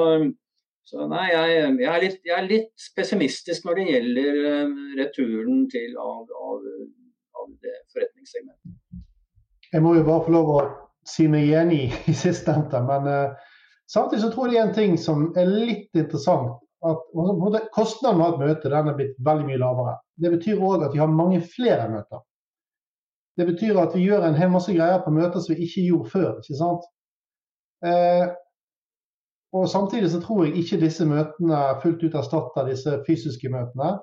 så, 0.84 1.08
nei, 1.08 1.30
jeg, 1.32 1.56
jeg, 1.80 1.90
er 1.94 2.04
litt, 2.04 2.20
jeg, 2.28 2.36
er 2.36 2.50
litt, 2.50 2.88
pessimistisk 2.98 3.68
når 3.68 3.80
det 3.80 3.90
gjelder 3.94 4.42
eh, 4.52 4.78
returen 5.00 5.64
til 5.72 5.96
av, 5.96 6.28
av, 6.52 6.70
av 7.40 7.52
det 7.64 7.78
forretningssegmentet. 7.96 8.80
Jeg 9.74 9.82
må 9.82 9.96
jo 9.98 10.04
bare 10.06 10.26
få 10.28 10.34
lov 10.36 10.52
å 10.54 10.60
si 11.08 11.30
meg 11.32 11.52
enig 11.58 11.86
i 12.12 12.16
sistnevnte. 12.16 12.84
Men 12.88 13.08
eh, 13.10 13.54
samtidig 13.90 14.26
så 14.26 14.34
tror 14.34 14.52
jeg 14.52 14.56
det 14.56 14.62
er 14.62 14.68
en 14.68 14.76
ting 14.78 15.00
som 15.00 15.30
er 15.40 15.50
litt 15.50 16.04
interessant. 16.04 16.60
At 16.84 17.70
Kostnaden 17.76 18.20
med 18.20 18.26
å 18.26 18.30
ha 18.30 18.34
et 18.34 18.44
møte 18.44 18.72
den 18.72 18.92
er 18.92 18.98
blitt 18.98 19.18
veldig 19.24 19.48
mye 19.48 19.60
lavere. 19.62 19.98
Det 20.20 20.32
betyr 20.34 20.62
òg 20.62 20.86
at 20.88 20.96
vi 20.96 21.02
har 21.02 21.12
mange 21.12 21.42
flere 21.56 21.90
møter. 21.92 22.24
Det 23.38 23.48
betyr 23.50 23.80
at 23.82 23.96
vi 23.98 24.06
gjør 24.06 24.28
en 24.28 24.38
hel 24.38 24.52
masse 24.54 24.74
greier 24.74 25.02
på 25.02 25.14
møter 25.14 25.42
som 25.42 25.56
vi 25.56 25.66
ikke 25.66 25.86
gjorde 25.88 26.10
før. 26.12 26.32
ikke 26.42 26.60
sant? 26.60 26.90
Eh, 27.86 28.26
og 29.54 29.70
Samtidig 29.70 30.12
så 30.12 30.20
tror 30.22 30.46
jeg 30.46 30.58
ikke 30.62 30.82
disse 30.82 31.06
møtene 31.06 31.62
fullt 31.82 32.04
ut 32.04 32.20
erstatter 32.20 32.70
disse 32.70 33.00
fysiske 33.08 33.50
møtene. 33.54 33.96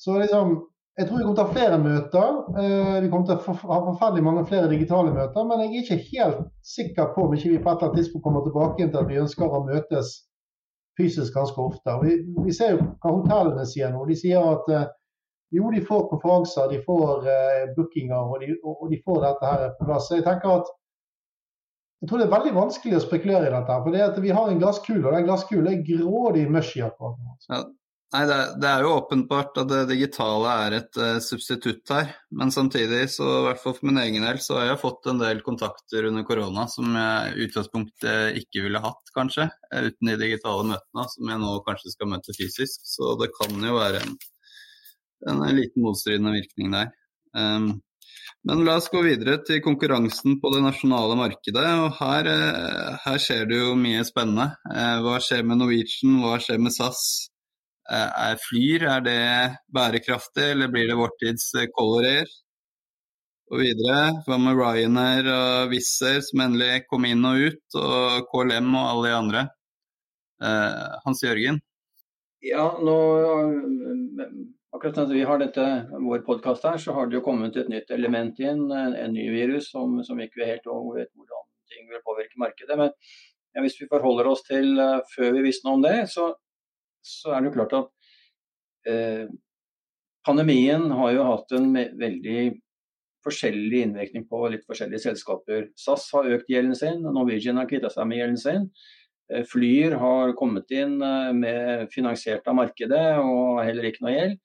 Så 0.00 0.16
liksom, 0.20 0.54
jeg 0.98 1.08
tror 1.08 1.18
vi 1.18 1.24
kommer 1.24 1.38
til 1.38 1.44
å 1.44 1.48
ha 1.48 1.56
flere 1.56 1.78
møter. 1.80 2.38
Eh, 2.62 2.96
vi 3.04 3.10
kommer 3.12 3.28
til 3.28 3.36
å 3.36 3.56
ha 3.72 3.80
forferdelig 3.90 4.24
mange 4.24 4.46
flere 4.48 4.70
digitale 4.72 5.12
møter. 5.16 5.46
Men 5.48 5.64
jeg 5.64 5.70
er 5.70 5.84
ikke 5.84 6.00
helt 6.10 6.42
sikker 6.74 7.14
på 7.14 7.26
om 7.26 7.36
ikke 7.36 7.54
vi 7.54 7.60
på 7.60 7.70
et 7.70 7.76
eller 7.76 7.90
annet 7.90 8.02
tidspunkt 8.02 8.26
kommer 8.26 8.44
tilbake 8.44 8.88
til 8.88 9.00
at 9.02 9.08
vi 9.08 9.20
ønsker 9.24 9.56
å 9.56 9.64
møtes 9.68 10.16
fysisk 11.00 11.34
ganske 11.34 11.62
ofte. 11.64 11.96
Vi, 12.04 12.16
vi 12.44 12.54
ser 12.54 12.76
jo 12.76 12.82
hva 13.00 13.14
hotellene 13.16 13.66
sier 13.68 13.92
nå. 13.94 14.04
De 14.08 14.16
sier 14.18 14.44
at 14.44 14.68
eh, 14.76 14.88
jo, 15.56 15.70
de 15.74 15.80
får 15.82 16.04
konferanser, 16.12 16.68
de 16.70 16.78
får 16.86 17.24
uh, 17.26 17.62
bookinger 17.74 18.20
og 18.20 18.36
de, 18.42 18.52
og 18.62 18.84
de, 18.92 19.00
får 19.02 19.16
dette 19.24 19.48
her 19.50 19.64
på 19.80 19.88
plass. 19.88 20.06
Jeg 20.14 20.22
tenker 20.22 20.60
at 20.60 20.68
jeg 22.00 22.08
tror 22.08 22.20
det 22.20 22.26
er 22.28 22.36
veldig 22.36 22.52
vanskelig 22.54 22.96
å 22.96 23.02
spekulere 23.02 23.48
i 23.48 23.52
dette. 23.52 23.74
her, 23.74 23.82
For 23.82 23.96
det 23.96 24.04
at 24.04 24.20
vi 24.22 24.30
har 24.32 24.46
en 24.48 24.60
glasskule, 24.62 25.02
og 25.02 25.16
den 25.16 25.26
glasskulen 25.26 25.72
er 25.72 25.82
grådig 25.84 26.46
mushy 26.54 26.84
akkurat 26.86 27.18
nå. 27.18 27.34
Nei, 28.10 28.24
det, 28.26 28.36
det, 28.58 28.66
er 28.66 28.82
jo 28.82 28.96
åpenbart 28.96 29.58
at 29.62 29.68
det 29.70 29.84
digitale 29.92 30.50
er 30.64 30.74
et 30.80 30.96
uh, 30.98 31.20
substitutt 31.22 31.92
her. 31.94 32.08
Men 32.34 32.50
samtidig, 32.50 33.04
så 33.14 33.26
i 33.36 33.44
hvert 33.44 33.62
fall 33.62 33.76
for 33.76 33.86
min 33.86 34.00
egen 34.02 34.26
del, 34.26 34.40
så 34.42 34.56
har 34.58 34.66
jeg 34.72 34.80
fått 34.82 35.06
en 35.12 35.22
del 35.22 35.44
kontakter 35.46 36.08
under 36.08 36.26
korona 36.26 36.64
som 36.72 36.90
jeg 36.98 37.36
i 37.36 37.46
utgangspunktet 37.46 38.40
ikke 38.42 38.64
ville 38.66 38.82
hatt, 38.82 39.14
kanskje, 39.14 39.46
eh, 39.70 39.86
uten 39.92 40.10
de 40.10 40.18
digitale 40.24 40.66
møtene, 40.72 41.06
som 41.14 41.30
jeg 41.30 41.42
nå 41.44 41.54
kanskje 41.68 41.94
skal 41.94 42.10
møte 42.10 42.34
fysisk. 42.34 42.82
Så 42.96 43.14
det 43.22 43.30
kan 43.36 43.54
jo 43.68 43.78
være 43.78 44.02
en, 44.02 44.18
en 45.30 45.46
liten 45.54 45.86
motstridende 45.86 46.34
virkning 46.34 46.74
der. 46.74 46.90
Um, 47.38 47.76
men 48.42 48.66
la 48.66 48.80
oss 48.80 48.90
gå 48.90 49.04
videre 49.06 49.38
til 49.46 49.62
konkurransen 49.62 50.40
på 50.42 50.50
det 50.50 50.64
nasjonale 50.64 51.14
markedet. 51.14 51.66
og 51.84 51.94
Her, 52.00 52.26
her 53.04 53.22
skjer 53.22 53.46
det 53.46 53.58
jo 53.60 53.76
mye 53.78 54.02
spennende. 54.08 54.54
Hva 55.04 55.20
skjer 55.22 55.44
med 55.46 55.60
Norwegian, 55.60 56.22
hva 56.24 56.40
skjer 56.42 56.58
med 56.58 56.74
SAS? 56.74 57.29
Eh, 57.90 58.10
er 58.30 58.36
Flyr, 58.38 58.84
er 58.86 59.00
det 59.02 59.22
bærekraftig, 59.74 60.52
eller 60.52 60.70
blir 60.70 60.86
det 60.86 60.98
vår 60.98 61.10
tids 61.18 61.48
eh, 61.58 61.66
Color 61.74 62.06
Air? 62.06 62.28
Og 63.50 63.64
videre, 63.64 64.02
hva 64.28 64.36
med 64.38 64.54
Ryanair 64.54 65.26
og 65.26 65.72
Wizz 65.72 65.96
Air 66.06 66.20
som 66.22 66.44
endelig 66.44 66.84
kom 66.86 67.08
inn 67.08 67.24
og 67.26 67.48
ut, 67.48 67.78
og 67.80 68.28
KLM 68.30 68.68
og 68.78 68.84
alle 68.92 69.08
de 69.08 69.16
andre? 69.16 69.42
Eh, 70.38 70.84
Hans 71.02 71.22
Jørgen? 71.26 71.58
Ja, 72.46 72.70
nå 72.78 72.96
Akkurat 74.70 75.00
når 75.00 75.08
vi 75.10 75.24
har 75.26 75.40
dette, 75.40 75.64
vår 75.98 76.20
podkast 76.28 76.62
her, 76.68 76.76
så 76.78 76.94
har 76.94 77.08
det 77.10 77.16
jo 77.18 77.24
kommet 77.24 77.56
et 77.58 77.68
nytt 77.68 77.88
element 77.90 78.38
inn, 78.38 78.68
en, 78.70 78.94
en 78.94 79.10
ny 79.10 79.24
virus 79.34 79.66
som, 79.72 79.96
som 80.06 80.20
vi 80.20 80.28
ikke 80.28 80.46
helt 80.46 80.68
vet 80.94 81.10
hvordan 81.10 81.42
ting 81.74 81.90
vil 81.90 82.04
påvirke 82.06 82.38
markedet. 82.38 82.76
Men 82.78 82.94
ja, 83.50 83.64
hvis 83.64 83.80
vi 83.80 83.90
forholder 83.90 84.30
oss 84.30 84.46
til 84.46 84.78
før 85.10 85.34
vi 85.34 85.42
visste 85.48 85.66
noe 85.66 85.80
om 85.80 85.82
det, 85.82 85.96
så 86.14 86.28
så 87.06 87.34
er 87.34 87.40
det 87.40 87.50
jo 87.50 87.56
klart 87.58 87.76
at 87.78 88.90
eh, 88.90 89.26
pandemien 90.26 90.88
har 90.94 91.14
jo 91.16 91.26
hatt 91.28 91.56
en 91.56 91.72
veldig 91.74 92.40
forskjellig 93.24 93.82
innvirkning 93.84 94.24
på 94.28 94.40
litt 94.52 94.64
forskjellige 94.68 95.04
selskaper. 95.04 95.68
SAS 95.78 96.06
har 96.14 96.30
økt 96.36 96.48
gjelden 96.50 96.76
sin, 96.78 97.02
Norwegian 97.04 97.60
har 97.60 97.68
kvitta 97.68 97.90
seg 97.92 98.08
med 98.08 98.20
gjelden 98.20 98.40
sin. 98.40 98.66
Eh, 99.32 99.44
Flyr 99.48 99.96
har 100.00 100.34
kommet 100.38 100.70
inn 100.74 100.98
eh, 101.04 101.32
med 101.36 101.88
finansiert 101.94 102.48
av 102.50 102.58
markedet 102.58 103.06
og 103.22 103.62
heller 103.64 103.90
ikke 103.90 104.06
noe 104.06 104.14
gjeld. 104.16 104.36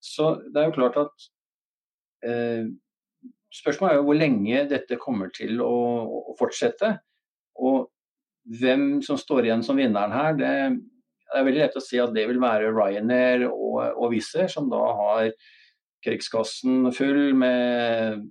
Så 0.00 0.32
det 0.48 0.62
er 0.62 0.70
jo 0.70 0.78
klart 0.78 1.02
at 1.06 1.28
eh, 2.26 2.70
Spørsmålet 3.50 3.92
er 3.92 3.96
jo 3.98 4.04
hvor 4.06 4.14
lenge 4.14 4.58
dette 4.70 4.96
kommer 5.02 5.30
til 5.34 5.56
å, 5.58 5.76
å 6.30 6.34
fortsette. 6.38 6.92
Og 7.58 7.88
hvem 8.60 9.00
som 9.02 9.18
står 9.18 9.48
igjen 9.48 9.64
som 9.66 9.80
vinneren 9.80 10.14
her, 10.14 10.36
det, 10.38 10.50
er 11.38 11.46
veldig 11.46 11.62
lett 11.62 11.78
å 11.78 11.84
si 11.84 12.00
at 12.02 12.12
det 12.16 12.26
vil 12.30 12.40
være 12.42 12.72
Ryanair 12.74 13.46
og, 13.48 13.80
og 13.94 14.12
Wizz 14.14 14.34
Air, 14.40 14.50
som 14.52 14.68
da 14.72 14.82
har 14.98 15.32
krigskassen 16.04 16.88
full 16.96 17.34
med 17.38 18.28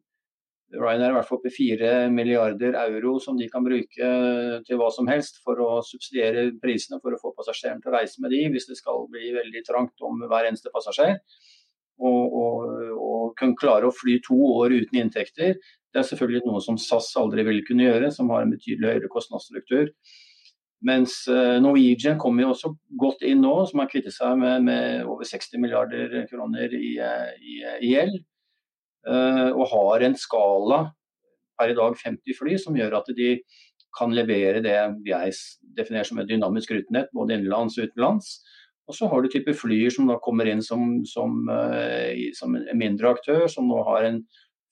Ryanair 0.73 1.13
i 1.13 1.17
hvert 1.17 1.29
fall 1.29 1.41
på 1.41 1.51
4 1.53 1.91
milliarder 2.13 2.75
euro 2.83 3.15
som 3.23 3.37
de 3.39 3.47
kan 3.49 3.65
bruke 3.65 4.09
til 4.67 4.79
hva 4.79 4.89
som 4.93 5.09
helst 5.09 5.41
for 5.45 5.61
å 5.65 5.69
subsidiere 5.85 6.51
prisene 6.61 6.99
for 7.01 7.15
å 7.15 7.21
få 7.21 7.33
passasjeren 7.37 7.81
til 7.81 7.89
å 7.89 7.95
reise 7.97 8.21
med 8.21 8.33
de 8.35 8.43
hvis 8.53 8.69
det 8.69 8.77
skal 8.77 9.07
bli 9.09 9.31
veldig 9.33 9.63
trangt 9.65 10.05
om 10.05 10.21
hver 10.29 10.49
eneste 10.49 10.73
passasjer. 10.73 11.17
Og, 11.99 12.35
og, 12.39 12.91
og 12.95 13.23
kunne 13.39 13.59
klare 13.59 13.89
å 13.89 13.95
fly 13.95 14.21
to 14.23 14.37
år 14.61 14.71
uten 14.77 15.01
inntekter, 15.01 15.57
det 15.89 15.99
er 15.99 16.05
selvfølgelig 16.05 16.45
noe 16.45 16.61
som 16.63 16.77
SAS 16.79 17.09
aldri 17.19 17.43
ville 17.47 17.65
kunne 17.67 17.87
gjøre, 17.89 18.11
som 18.13 18.29
har 18.31 18.45
en 18.45 18.53
betydelig 18.53 18.93
høyere 18.93 19.09
kostnadsstruktur. 19.11 19.89
Mens 20.85 21.25
eh, 21.27 21.57
Norwegian 21.59 22.19
kommer 22.19 22.45
jo 22.45 22.53
også 22.53 22.71
godt 22.99 23.23
inn 23.27 23.41
nå, 23.43 23.51
som 23.67 23.81
har 23.81 23.89
kvittet 23.91 24.15
seg 24.15 24.37
med, 24.39 24.63
med, 24.67 25.01
over 25.09 25.27
60 25.27 25.59
milliarder 25.59 26.21
kroner 26.29 26.71
i, 26.75 26.93
eh, 27.03 27.33
i 27.83 27.91
gjeld. 27.91 28.15
Eh, 29.09 29.49
og 29.51 29.65
har 29.73 30.05
en 30.07 30.15
skala 30.19 30.85
per 31.59 31.73
i 31.73 31.75
dag 31.75 31.97
50 31.99 32.37
fly 32.37 32.55
som 32.61 32.77
gjør 32.79 32.95
at 33.01 33.11
de 33.17 33.33
kan 33.97 34.13
levere 34.15 34.61
det 34.63 34.77
jeg 35.07 35.35
definerer 35.75 36.07
som 36.07 36.21
et 36.21 36.29
dynamisk 36.29 36.71
rutenett, 36.71 37.11
både 37.15 37.35
innenlands 37.35 37.75
og 37.79 37.89
utenlands. 37.89 38.37
Og 38.87 38.95
så 38.95 39.09
har 39.11 39.21
du 39.21 39.27
type 39.31 39.53
flyer 39.57 39.91
som 39.91 40.07
da 40.07 40.15
kommer 40.23 40.47
inn 40.49 40.61
som, 40.65 41.01
som, 41.09 41.43
som 42.37 42.55
en 42.57 42.79
mindre 42.79 43.11
aktør, 43.11 43.43
som 43.51 43.67
nå 43.69 43.81
har 43.85 44.07
en 44.07 44.21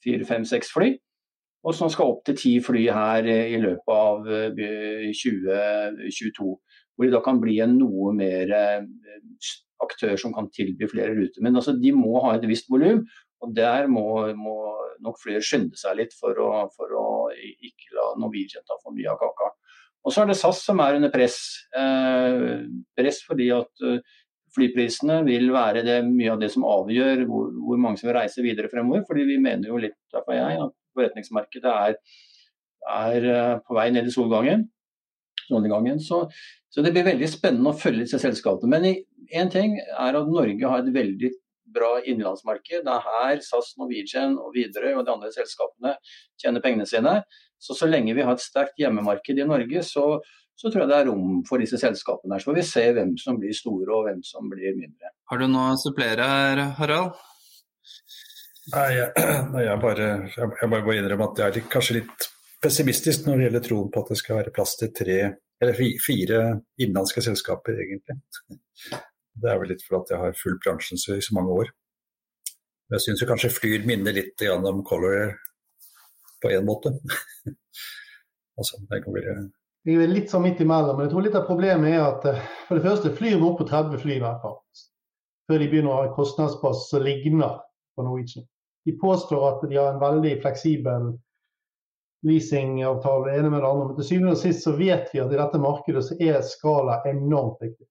fire, 0.06 0.26
fem, 0.26 0.46
seks 0.48 0.72
fly. 0.74 0.94
Og 1.68 1.76
som 1.76 1.90
skal 1.92 2.14
opp 2.14 2.22
til 2.28 2.38
ti 2.40 2.54
fly 2.64 2.86
her 2.96 3.28
i 3.28 3.58
løpet 3.60 3.92
av 3.92 4.28
2022. 4.56 6.52
Hvor 6.96 7.06
de 7.06 7.12
da 7.14 7.20
kan 7.26 7.42
bli 7.44 7.58
en 7.62 7.76
noe 7.76 8.14
mer 8.16 8.54
aktør 9.84 10.16
som 10.20 10.34
kan 10.34 10.48
tilby 10.54 10.88
flere 10.90 11.14
ruter. 11.18 11.44
Men 11.44 11.60
altså, 11.60 11.76
de 11.78 11.92
må 11.96 12.22
ha 12.24 12.36
et 12.38 12.48
visst 12.50 12.72
volum, 12.72 13.04
og 13.44 13.54
Der 13.54 13.86
må, 13.86 14.34
må 14.34 14.56
nok 15.06 15.20
flere 15.22 15.44
skynde 15.46 15.78
seg 15.78 16.00
litt 16.00 16.16
for 16.18 16.40
å, 16.42 16.66
for 16.74 16.94
å, 16.98 17.08
ikke 17.38 17.94
la 17.94 18.08
Norwegian 18.18 18.66
ta 18.66 18.80
for 18.82 18.96
mye 18.96 19.12
av 19.12 19.20
kaka. 19.22 19.52
Og 20.08 20.14
så 20.14 20.24
er 20.24 20.32
det 20.32 20.40
SAS 20.40 20.64
som 20.66 20.82
er 20.82 20.98
under 20.98 21.12
press. 21.14 21.38
Eh, 21.78 22.64
press 22.98 23.22
fordi 23.28 23.52
at 23.54 23.86
flyprisene 24.56 25.20
vil 25.28 25.52
være 25.54 25.84
det, 25.86 26.00
mye 26.08 26.34
av 26.34 26.42
det 26.42 26.50
som 26.54 26.66
avgjør 26.66 27.26
hvor, 27.30 27.52
hvor, 27.62 27.82
mange 27.84 28.02
som 28.02 28.10
vil 28.10 28.18
reise 28.18 28.46
videre 28.46 28.72
fremover. 28.72 29.04
fordi 29.06 29.28
vi 29.30 29.38
mener 29.44 29.70
jo 29.70 29.82
litt, 29.86 30.00
derfor 30.14 30.38
jeg, 30.38 30.58
at 30.66 30.74
forretningsmarkedet 30.98 31.74
er, 31.74 31.98
er 32.98 33.28
uh, 33.30 33.56
på 33.64 33.78
vei 33.78 33.90
ned 33.94 34.10
i 34.10 34.14
solgangen. 34.14 34.68
solgangen 35.48 36.00
Så, 36.04 36.26
så, 36.70 36.84
det 36.84 36.94
blir 36.96 37.08
veldig 37.08 37.30
spennende 37.32 37.74
å 37.74 37.80
følge 37.80 38.06
disse 38.06 38.22
selskapene. 38.24 38.74
Men 38.74 39.34
én 39.34 39.52
ting 39.54 39.78
er 39.80 40.18
at 40.18 40.32
Norge 40.32 40.74
har 40.74 40.84
et 40.84 40.96
veldig 40.96 41.34
bra 41.78 41.98
innenlandsmarked. 42.04 42.86
Det 42.86 42.94
er 42.94 43.06
her 43.06 43.44
SAS, 43.44 43.74
Norwegian 43.80 44.38
og 44.42 44.56
Widerøe 44.56 44.98
og 44.98 45.06
de 45.06 45.14
andre 45.14 45.32
selskapene 45.36 45.96
tjener 46.42 46.64
pengene 46.64 46.88
sine. 46.90 47.20
Så 47.60 47.76
så 47.78 47.90
lenge 47.90 48.16
vi 48.18 48.26
har 48.26 48.38
et 48.38 48.44
sterkt 48.44 48.78
hjemmemarked 48.82 49.40
i 49.40 49.48
Norge, 49.48 49.84
så, 49.86 50.20
så 50.58 50.70
tror 50.70 50.84
jeg 50.84 50.92
det 50.92 51.00
er 51.00 51.10
rom 51.10 51.42
for 51.48 51.62
disse 51.62 51.80
selskapene. 51.82 52.36
her. 52.36 52.44
Så 52.44 52.52
får 52.52 52.60
vi 52.60 52.68
se 52.70 52.86
hvem 52.98 53.16
som 53.22 53.40
blir 53.42 53.56
store 53.56 53.94
og 53.94 54.06
hvem 54.08 54.22
som 54.26 54.50
blir 54.52 54.78
mindre. 54.78 55.14
Har 55.32 55.42
du 55.42 55.48
noe 55.50 55.74
å 55.74 55.82
supplere 55.82 56.28
Harald? 56.78 57.18
Nei, 58.74 58.88
jeg, 58.98 59.12
jeg, 59.68 59.78
bare, 59.84 60.08
jeg 60.36 60.72
bare 60.72 60.84
må 60.86 60.96
innrømme 60.96 61.30
at 61.30 61.42
jeg 61.42 61.62
er 61.62 61.70
kanskje 61.72 62.00
litt 62.02 62.28
pessimistisk 62.64 63.28
når 63.28 63.38
det 63.38 63.46
gjelder 63.48 63.66
troen 63.68 63.92
på 63.94 64.04
at 64.04 64.12
det 64.12 64.20
skal 64.20 64.40
være 64.42 64.54
plass 64.56 64.76
til 64.80 64.94
tre 64.96 65.20
eller 65.58 65.78
fire 66.04 66.40
innenlandske 66.78 67.24
selskaper, 67.26 67.80
egentlig. 67.86 68.20
Det 69.38 69.52
er 69.52 69.60
vel 69.62 69.70
litt 69.70 69.84
for 69.86 70.00
at 70.00 70.10
jeg 70.10 70.18
har 70.18 70.32
fulgt 70.34 70.64
bransjen 70.64 70.98
så, 70.98 71.14
i 71.14 71.22
så 71.22 71.36
mange 71.38 71.54
år. 71.54 71.68
Jeg 72.90 73.04
syns 73.04 73.22
kanskje 73.30 73.52
Flyr 73.54 73.84
minner 73.86 74.16
litt 74.16 74.42
om 74.50 74.80
Color 74.88 75.36
på 76.42 76.50
én 76.56 76.66
måte. 76.66 76.96
altså, 78.58 78.82
det 78.90 79.04
kan 79.04 79.14
bli 79.14 79.26
jeg 79.88 80.02
er 80.04 80.10
litt 80.12 80.34
sånn 80.34 80.44
midt 80.44 80.60
imellom, 80.60 80.98
men 80.98 81.06
jeg 81.06 81.14
tror 81.14 81.24
litt 81.24 81.36
av 81.40 81.46
problemet 81.48 81.94
er 81.94 82.02
at 82.04 82.26
eh, 82.28 82.40
for 82.68 82.76
det 82.76 82.84
første 82.84 83.12
flyr 83.16 83.38
vi 83.38 83.46
opp 83.48 83.62
på 83.62 83.68
30 83.70 84.02
fly 84.02 84.18
i 84.18 84.24
hvert 84.24 84.42
fall. 84.42 84.58
Før 85.48 85.62
de 85.62 85.68
begynner 85.72 85.94
å 85.94 86.00
ha 86.02 86.08
en 86.10 86.16
kostnadspass 86.18 86.90
som 86.90 87.06
ligner 87.06 87.54
på 87.96 88.04
Norwegian. 88.04 88.44
De 88.88 88.94
påstår 88.96 89.42
at 89.50 89.64
de 89.68 89.76
har 89.76 89.90
en 89.92 90.00
veldig 90.00 90.38
fleksibel 90.42 91.10
leasingavtale 92.24 93.28
det 93.28 93.40
ene 93.40 93.50
med 93.50 93.62
det 93.62 93.68
andre. 93.68 93.88
Men 93.88 93.98
til 93.98 94.08
syvende 94.08 94.34
og 94.34 94.40
sist 94.42 94.64
så 94.64 94.74
vet 94.78 95.10
vi 95.14 95.20
at 95.20 95.34
i 95.34 95.40
dette 95.40 95.60
markedet 95.62 96.06
så 96.08 96.16
er 96.24 96.40
skala 96.46 97.02
enormt 97.10 97.60
viktig. 97.62 97.88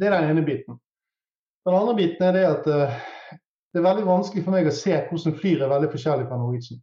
Det 0.00 0.08
er 0.08 0.16
den 0.16 0.32
ene 0.32 0.46
biten. 0.46 0.78
Den 1.68 1.76
andre 1.76 1.96
biten 1.98 2.24
er 2.24 2.36
det 2.38 2.46
at 2.48 2.70
uh, 2.72 2.96
det 3.70 3.82
er 3.82 3.88
veldig 3.90 4.06
vanskelig 4.08 4.46
for 4.46 4.56
meg 4.56 4.70
å 4.70 4.74
se 4.74 4.96
hvordan 4.96 5.36
flyr 5.42 5.66
er 5.66 5.74
veldig 5.74 5.92
forskjellig 5.92 6.28
fra 6.30 6.40
Norwegian. 6.40 6.80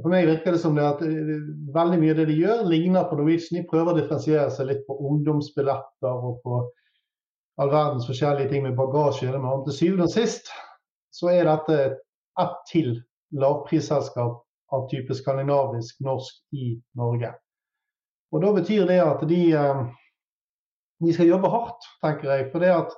For 0.00 0.08
meg 0.08 0.24
virker 0.30 0.56
det 0.56 0.62
som 0.64 0.78
det 0.78 0.88
at 0.88 1.04
uh, 1.04 1.32
veldig 1.76 2.00
mye 2.00 2.16
av 2.16 2.22
det 2.22 2.28
de 2.32 2.40
gjør, 2.40 2.66
ligner 2.72 3.08
på 3.10 3.20
Norwegian. 3.20 3.60
De 3.60 3.68
prøver 3.68 3.92
å 3.92 4.00
differensiere 4.00 4.48
seg 4.54 4.72
litt 4.72 4.86
på 4.88 4.96
ungdomsbilletter 5.12 6.28
og 6.30 6.40
på 6.40 6.64
all 7.60 7.68
verdens 7.68 8.08
forskjellige 8.08 8.48
ting 8.48 8.64
med 8.64 8.80
bagasje. 8.80 9.28
Men 9.36 9.66
til 9.68 9.76
syvende 9.76 10.08
og 10.08 10.14
sist 10.16 10.48
så 11.12 11.30
er 11.32 11.48
dette 11.48 11.78
ett 12.40 12.58
til 12.70 12.94
lavprisselskap 13.36 14.40
av 14.72 14.86
type 14.90 15.14
skandinavisk 15.14 16.00
norsk 16.04 16.56
i 16.56 16.74
Norge. 16.96 17.32
Og 18.32 18.40
Da 18.40 18.52
betyr 18.56 18.86
det 18.88 19.00
at 19.04 19.24
de 19.28 19.42
uh, 19.52 19.84
de 21.02 21.12
skal 21.12 21.28
jobbe 21.28 21.50
hardt, 21.52 21.88
tenker 22.04 22.30
jeg. 22.30 22.48
For 22.52 22.64
det 22.64 22.72
at 22.72 22.92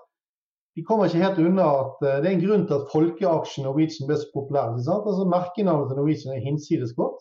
de 0.75 0.83
kommer 0.87 1.09
ikke 1.09 1.23
helt 1.23 1.41
unna 1.43 1.67
at 1.83 2.03
uh, 2.05 2.17
det 2.23 2.31
er 2.31 2.37
en 2.37 2.45
grunn 2.47 2.67
til 2.69 2.79
at 2.79 2.91
folkeaksjen 2.93 3.67
Norwegian 3.67 4.11
ble 4.11 4.19
så 4.21 4.31
populær. 4.35 4.77
Altså 4.79 5.27
Merkenavnet 5.31 5.91
til 5.91 5.99
Norwegian 5.99 6.37
er 6.37 6.47
hinsides 6.47 6.95
godt. 6.99 7.19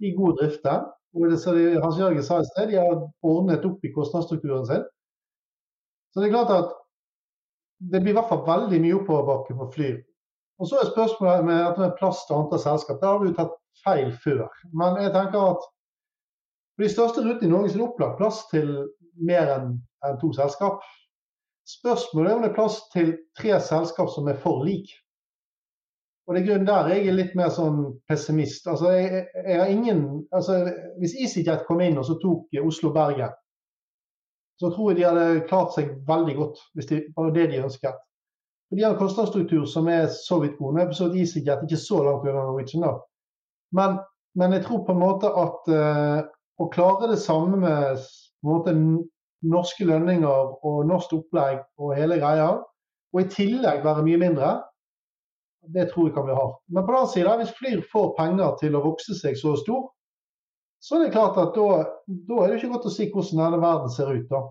De 0.00 0.10
er 0.10 0.18
gode 0.18 0.38
drifter. 0.40 0.86
Og 1.14 1.30
det, 1.30 1.38
Hans 1.82 1.98
Jørgen 1.98 2.22
sa 2.22 2.40
i 2.42 2.48
sted, 2.50 2.68
de 2.68 2.76
har 2.78 2.98
ordnet 3.24 3.64
opp 3.64 3.84
i 3.84 3.92
kostnadsstrukturen 3.94 4.66
sin. 4.68 4.84
Så 6.12 6.20
det 6.20 6.28
er 6.28 6.34
klart 6.34 6.52
at 6.52 6.74
det 7.78 8.02
blir 8.02 8.12
i 8.12 8.18
hvert 8.18 8.30
fall 8.30 8.44
veldig 8.46 8.80
mye 8.82 8.98
oppoverbakke 8.98 9.56
for 9.56 9.72
Flyr. 9.74 9.96
Og 10.58 10.68
så 10.68 10.78
er 10.78 10.90
spørsmålet 10.90 11.44
med 11.46 11.58
dette 11.62 11.80
med 11.80 11.96
plass 11.98 12.24
til 12.26 12.38
antall 12.38 12.62
selskap. 12.62 13.00
Der 13.00 13.12
har 13.12 13.18
vi 13.22 13.30
jo 13.30 13.36
tatt 13.38 13.58
feil 13.84 14.12
før. 14.24 14.46
Men 14.74 14.98
jeg 15.02 15.14
tenker 15.14 15.52
at 15.54 15.66
for 16.74 16.86
de 16.86 16.92
største 16.92 17.24
rutene 17.24 17.48
i 17.48 17.52
Norge 17.52 17.70
er 17.70 17.78
det 17.78 17.84
opplagt 17.88 18.18
plass 18.18 18.40
til 18.52 18.72
mer 19.28 19.52
enn 19.54 19.76
en 20.06 20.18
to 20.22 20.32
selskap. 20.34 20.82
Spørsmålet 21.68 22.30
er 22.30 22.36
om 22.36 22.44
det 22.44 22.50
er 22.50 22.56
plass 22.56 22.80
til 22.94 23.12
tre 23.38 23.58
selskap 23.60 24.10
som 24.14 24.30
er 24.30 24.38
for 24.42 24.64
like. 24.66 24.94
Og 26.26 26.34
det 26.34 26.42
er 26.42 26.48
grunnen 26.48 26.68
der 26.68 26.90
jeg 26.92 27.06
er 27.08 27.16
litt 27.16 27.36
mer 27.38 27.48
sånn 27.54 27.80
pessimist. 28.08 28.66
Altså, 28.68 28.90
jeg, 28.92 29.24
jeg 29.46 29.60
har 29.60 29.70
ingen, 29.72 30.02
altså, 30.34 30.58
hvis 31.00 31.16
EasyJet 31.22 31.64
kom 31.68 31.80
inn 31.80 31.96
og 32.00 32.04
så 32.04 32.18
tok 32.20 32.58
Oslo-Bergen, 32.62 33.32
så 34.60 34.70
tror 34.74 34.90
jeg 34.90 34.98
de 34.98 35.06
hadde 35.06 35.46
klart 35.48 35.72
seg 35.76 35.94
veldig 36.08 36.34
godt 36.36 36.60
hvis 36.74 36.90
det 36.90 37.00
var 37.16 37.32
det 37.32 37.46
de 37.52 37.62
ønsket. 37.64 38.04
De 38.70 38.82
har 38.82 38.92
en 38.92 39.00
kostnadsstruktur 39.00 39.64
som 39.66 39.88
er 39.88 40.06
så 40.12 40.40
vidt 40.42 40.58
god. 40.58 40.74
Nå 40.74 40.82
er 40.82 40.90
for 40.92 41.16
EasyJet 41.16 41.64
ikke 41.64 41.80
så 41.80 42.02
langt 42.04 42.26
unna 42.28 42.44
Norwegian, 42.44 42.84
da. 42.84 42.96
Men, 43.72 43.98
men, 44.36 44.54
jeg 44.56 44.64
tror 44.66 44.84
på 44.84 44.92
en 44.92 45.00
måte 45.00 45.30
at 45.32 45.70
uh, 45.72 46.18
å 46.60 46.68
klare 46.72 47.10
det 47.12 47.20
samme 47.22 47.60
med 47.60 48.02
måte, 48.44 48.74
norske 49.48 49.86
lønninger 49.86 50.64
og 50.66 50.86
norsk 50.88 51.14
opplegg 51.14 51.60
og 51.78 51.94
hele 51.96 52.18
greia, 52.20 52.48
og 53.14 53.20
i 53.22 53.28
tillegg 53.32 53.84
være 53.84 54.04
mye 54.04 54.20
mindre, 54.20 54.50
det 55.74 55.88
tror 55.90 56.08
jeg 56.08 56.16
kan 56.16 56.26
bli 56.26 56.36
hardt. 56.36 56.58
Men 56.68 56.84
på 56.84 56.92
den 56.92 56.98
annen 57.00 57.12
side, 57.12 57.36
hvis 57.40 57.54
Flyr 57.58 57.84
får 57.92 58.12
penger 58.18 58.56
til 58.60 58.76
å 58.76 58.84
vokse 58.84 59.16
seg 59.16 59.36
så 59.38 59.54
stor, 59.60 59.88
så 60.84 60.96
er 60.96 61.06
det 61.06 61.14
klart 61.16 61.38
at 61.40 61.56
da, 61.56 61.82
da 62.06 62.40
er 62.42 62.50
det 62.50 62.60
ikke 62.60 62.72
godt 62.76 62.88
å 62.88 62.94
si 62.94 63.08
hvordan 63.10 63.42
denne 63.42 63.62
verden 63.62 63.92
ser 63.92 64.12
ut. 64.14 64.28
da. 64.30 64.42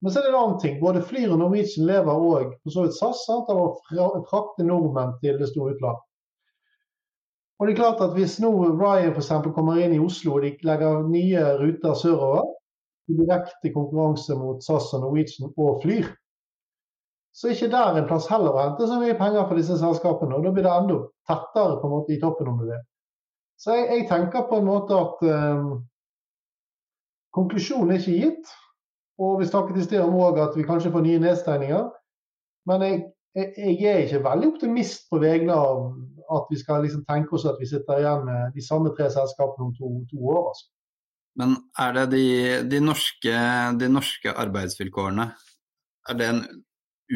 Men 0.00 0.12
så 0.12 0.20
er 0.20 0.26
det 0.26 0.30
en 0.32 0.38
annen 0.40 0.60
ting. 0.60 0.78
Både 0.80 1.02
Flyr 1.04 1.32
og 1.34 1.42
Norwegian 1.42 1.88
lever 1.88 2.22
òg 2.30 2.54
for 2.62 2.72
så 2.72 2.84
vidt 2.86 2.96
SAS 2.96 3.24
sant, 3.26 3.50
av 3.52 3.58
å 3.60 4.22
frakte 4.30 4.64
nordmenn 4.64 5.18
til 5.20 5.36
det 5.40 5.50
store 5.50 5.74
utland. 5.76 6.00
Og 7.60 7.68
det 7.68 7.74
er 7.74 7.82
klart 7.82 8.00
at 8.00 8.14
Hvis 8.16 8.38
nå 8.40 8.50
Ryan 8.80 9.12
for 9.12 9.52
kommer 9.52 9.82
inn 9.82 9.92
i 9.92 10.00
Oslo 10.00 10.38
og 10.38 10.46
de 10.46 10.54
legger 10.64 11.04
nye 11.08 11.44
ruter 11.60 11.94
sørover, 11.94 12.48
i 13.10 13.16
direkte 13.18 13.72
konkurranse 13.74 14.36
mot 14.38 14.62
SAS 14.64 14.92
og 14.94 15.02
Norwegian 15.04 15.50
og 15.50 15.82
Flyr, 15.82 16.06
så 17.34 17.48
er 17.48 17.56
ikke 17.56 17.70
der 17.72 17.98
en 17.98 18.08
plass 18.08 18.28
heller 18.30 18.54
å 18.54 18.62
hente 18.62 18.86
så 18.88 18.98
mye 19.00 19.18
penger 19.18 19.46
for 19.48 19.58
disse 19.58 19.76
selskapene. 19.78 20.36
og 20.36 20.46
Da 20.46 20.52
blir 20.54 20.66
det 20.66 20.72
enda 20.72 20.96
tettere 21.30 21.76
på 21.80 21.88
en 21.88 21.94
måte 21.94 22.14
i 22.14 22.20
toppen, 22.22 22.48
om 22.50 22.58
du 22.58 22.66
vil. 22.70 22.82
Så 23.60 23.76
jeg, 23.76 23.86
jeg 23.92 24.08
tenker 24.08 24.48
på 24.48 24.58
en 24.58 24.66
måte 24.66 24.96
at 24.96 25.22
um, 25.28 25.70
konklusjonen 27.36 27.92
er 27.94 28.00
ikke 28.00 28.18
gitt. 28.24 28.54
Og 29.20 29.40
vi 29.40 29.48
snakket 29.48 29.80
i 29.80 29.86
sted 29.86 30.02
om 30.02 30.16
at 30.40 30.56
vi 30.56 30.66
kanskje 30.66 30.92
får 30.94 31.04
nye 31.04 31.20
nedstengninger. 31.22 31.88
Men 32.68 32.84
jeg, 32.86 33.00
jeg, 33.36 33.76
er 33.90 34.04
ikke 34.04 34.24
veldig 34.24 34.52
optimist 34.54 35.08
på 35.10 35.20
vegne 35.22 35.54
av 35.56 35.90
at 36.30 36.50
vi 36.50 36.58
skal 36.60 36.84
liksom 36.84 37.04
tenke 37.08 37.34
oss 37.36 37.46
at 37.48 37.58
vi 37.60 37.68
sitter 37.68 38.00
igjen 38.00 38.24
med 38.26 38.54
de 38.54 38.64
samme 38.64 38.92
tre 38.96 39.08
selskapene 39.12 39.68
om 39.68 39.74
to, 39.76 39.92
to 40.10 40.20
år. 40.30 40.50
Altså. 40.52 40.66
Men 41.40 41.56
er 41.78 41.94
det 41.96 42.06
de, 42.14 42.26
de, 42.70 42.80
norske, 42.84 43.36
de 43.80 43.88
norske 43.90 44.34
arbeidsvilkårene, 44.44 45.30
er 46.10 46.18
det 46.18 46.28
en 46.30 46.42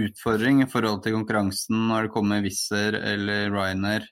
utfordring 0.04 0.62
i 0.64 0.68
forhold 0.70 1.02
til 1.04 1.14
konkurransen 1.16 1.86
når 1.88 2.08
det 2.08 2.14
kommer 2.14 2.42
Wizz 2.44 2.66
eller 2.74 3.52
Ryanair 3.54 4.06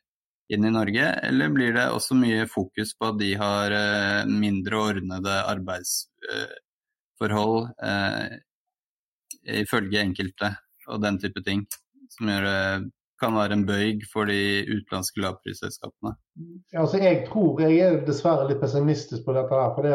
inn 0.53 0.67
i 0.69 0.73
Norge, 0.75 1.07
eller 1.27 1.53
blir 1.55 1.75
det 1.77 1.89
også 1.95 2.17
mye 2.19 2.45
fokus 2.51 2.93
på 2.99 3.13
at 3.13 3.19
de 3.21 3.31
har 3.41 3.73
eh, 3.73 4.29
mindre 4.29 4.81
ordnede 4.91 5.37
arbeidsforhold 7.23 7.69
eh, 7.83 9.63
ifølge 9.63 10.01
enkelte 10.01 10.55
og 10.89 11.03
den 11.03 11.19
type 11.19 11.43
ting, 11.47 11.65
som 12.11 12.29
gjør 12.29 12.47
det 12.47 12.91
kan 13.23 13.37
være 13.37 13.53
en 13.55 13.67
bøyg 13.67 14.03
for 14.13 14.27
de 14.27 14.65
utenlandske 14.67 15.23
lavprisselskapene? 15.23 16.17
Altså, 16.75 16.99
jeg 16.99 17.27
tror 17.29 17.61
jeg 17.63 17.79
er 17.79 18.01
dessverre 18.07 18.49
litt 18.49 18.61
pessimistisk 18.61 19.25
på 19.25 19.37
dette. 19.37 19.55
her, 19.55 19.75
for 19.77 19.87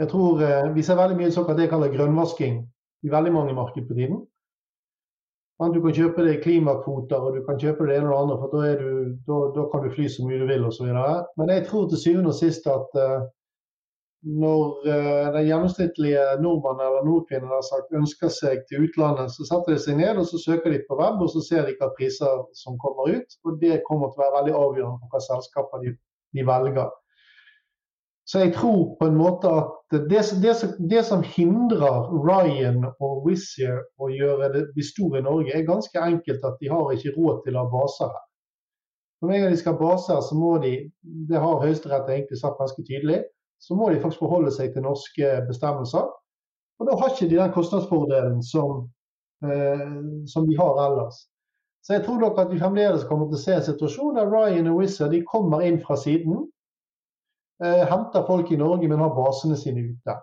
jeg 0.00 0.08
tror 0.08 0.40
eh, 0.42 0.74
Vi 0.74 0.82
ser 0.82 0.96
veldig 0.96 1.16
mye 1.16 1.30
såkalt 1.30 1.58
det 1.58 1.66
jeg 1.68 1.74
kaller 1.74 1.92
grønnvasking 1.92 2.62
i 3.04 3.10
veldig 3.12 3.32
mange 3.32 3.54
marked 3.54 3.84
på 3.88 3.94
tiden. 3.94 4.24
Du 5.60 5.80
kan 5.80 5.94
kjøpe 5.94 6.24
deg 6.24 6.42
klimakvoter 6.42 7.20
og 7.20 7.36
du 7.36 7.44
kan 7.46 7.60
kjøpe 7.60 7.86
det 7.86 7.98
ene 7.98 8.08
og 8.08 8.14
det 8.14 8.22
andre, 8.22 8.38
for 8.40 8.48
da, 8.56 8.72
du, 8.80 9.12
da, 9.28 9.36
da 9.54 9.68
kan 9.70 9.84
du 9.84 9.92
fly 9.92 10.08
så 10.08 10.24
mye 10.26 10.40
du 10.40 10.48
vil 10.48 10.64
osv. 10.66 10.88
Men 11.38 11.52
jeg 11.52 11.66
tror 11.68 11.86
til 11.88 12.00
syvende 12.00 12.32
og 12.32 12.38
sist 12.40 12.66
at 12.66 12.98
uh, 12.98 13.28
når 14.24 14.88
uh, 14.88 15.26
den 15.34 15.46
gjennomsnittlige 15.48 16.24
nordmann 16.40 16.80
eller 16.80 17.04
nordkvinne 17.04 17.60
ønsker 17.98 18.32
seg 18.32 18.64
til 18.70 18.86
utlandet, 18.86 19.34
så 19.34 19.44
setter 19.48 19.74
de 19.74 19.82
seg 19.84 19.98
ned 20.00 20.20
og 20.20 20.26
så 20.30 20.40
søker 20.40 20.72
de 20.72 20.80
på 20.88 20.96
web 21.00 21.20
og 21.20 21.28
så 21.32 21.42
ser 21.44 21.68
de 21.68 21.76
hva 21.80 21.90
priser 21.98 22.44
som 22.56 22.78
kommer 22.80 23.12
ut. 23.18 23.38
og 23.44 23.60
Det 23.60 23.82
kommer 23.88 24.10
til 24.10 24.20
å 24.20 24.24
være 24.24 24.36
veldig 24.38 24.54
avgjørende 24.60 25.00
for 25.02 25.12
hva 25.16 25.24
selskaper 25.28 25.84
de, 25.84 25.96
de 26.36 26.46
velger. 26.48 26.92
Så 28.24 28.40
jeg 28.40 28.54
tror 28.56 28.94
på 28.96 29.06
en 29.10 29.16
måte 29.20 29.50
at 29.52 29.72
det, 29.92 30.22
det, 30.40 30.54
det 30.90 31.02
som 31.04 31.24
hindrer 31.36 32.06
Ryan 32.24 32.86
og 32.88 33.26
Wizz 33.26 33.58
å 34.00 34.08
gjøre 34.08 34.48
det, 34.54 34.62
bli 34.72 34.84
store 34.86 35.20
i 35.20 35.26
Norge, 35.26 35.52
er 35.52 35.68
ganske 35.68 36.00
enkelt 36.00 36.46
at 36.48 36.56
de 36.62 36.72
har 36.72 36.94
ikke 36.94 37.12
råd 37.18 37.44
til 37.44 37.58
å 37.58 37.66
ha 37.66 37.72
baser 37.74 38.08
her. 38.08 38.24
Når 39.24 39.50
de 39.52 39.60
skal 39.60 39.76
ha 39.76 39.80
baser, 39.80 40.24
så 40.24 40.36
må 40.36 40.56
de, 40.64 40.72
det 41.28 41.40
har 41.40 41.60
Høyesterett 41.60 42.08
egentlig 42.08 42.40
sagt 42.40 42.58
ganske 42.60 42.84
tydelig, 42.88 43.20
så 43.62 43.76
må 43.78 43.90
de 43.90 44.00
faktisk 44.02 44.24
forholde 44.24 44.52
seg 44.54 44.72
til 44.72 44.84
norske 44.84 45.30
bestemmelser. 45.48 46.08
Og 46.80 46.88
da 46.88 46.96
har 46.98 47.12
ikke 47.12 47.28
de 47.30 47.38
den 47.38 47.54
kostnadsfordelen 47.54 48.42
som, 48.42 48.88
eh, 49.46 49.94
som 50.30 50.48
de 50.48 50.56
har 50.58 50.80
ellers. 50.86 51.24
Så 51.84 51.96
jeg 51.98 52.04
tror 52.04 52.18
nok 52.20 52.38
at 52.40 52.50
vi 52.50 52.58
fremdeles 52.58 53.04
kommer 53.08 53.28
til 53.28 53.38
å 53.38 53.44
se 53.44 53.54
en 53.54 53.66
situasjon 53.66 54.18
der 54.18 54.30
Ryan 54.32 54.70
og 54.72 54.80
Wizz 54.80 55.02
de 55.12 55.20
kommer 55.28 55.64
inn 55.64 55.82
fra 55.84 55.96
siden 56.00 56.46
eh, 57.64 57.84
henter 57.90 58.24
folk 58.26 58.52
i 58.52 58.60
Norge, 58.60 58.88
men 58.88 59.02
har 59.02 59.12
basene 59.16 59.56
sine 59.56 59.84
ute. 59.92 60.16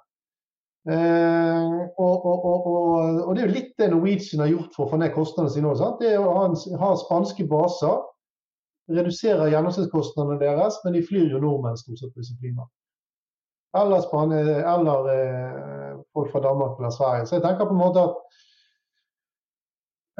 Eh, 0.89 1.73
og, 1.97 2.25
og, 2.25 2.45
og, 2.45 2.67
og, 3.27 3.35
det 3.35 3.43
er 3.43 3.47
jo 3.47 3.53
litt 3.53 3.75
det 3.77 3.91
Norwegian 3.91 4.41
har 4.41 4.49
gjort 4.49 4.73
for 4.73 4.87
å 4.87 4.93
få 4.93 5.01
ned 5.01 5.13
kostnadene 5.13 5.53
sine. 5.53 5.69
Også, 5.69 5.91
det 6.01 6.15
er 6.15 6.23
å 6.23 6.33
ha, 6.39 6.47
en, 6.49 6.57
ha, 6.81 6.93
spanske 7.03 7.45
baser. 7.49 8.01
Reduserer 8.91 9.51
gjennomsnittskostnadene 9.53 10.39
deres, 10.41 10.79
men 10.83 10.97
de 10.97 11.05
flyr 11.05 11.29
jo 11.35 11.39
nordmenn 11.43 11.77
stort 11.79 12.01
sett 12.01 12.11
på 12.15 12.23
disse 12.23 12.35
flyene. 12.41 12.65
Eller, 13.79 14.01
Span 14.03 14.31
eller 14.31 15.09
eh, 15.15 15.91
folk 16.13 16.31
fra 16.31 16.41
Danmark 16.43 16.79
eller 16.79 16.89
Sverige. 16.89 17.25
Så 17.25 17.35
jeg 17.35 17.43
tenker 17.43 17.65
på 17.65 17.75
en 17.75 17.83
måte 17.85 17.99
at 18.07 18.13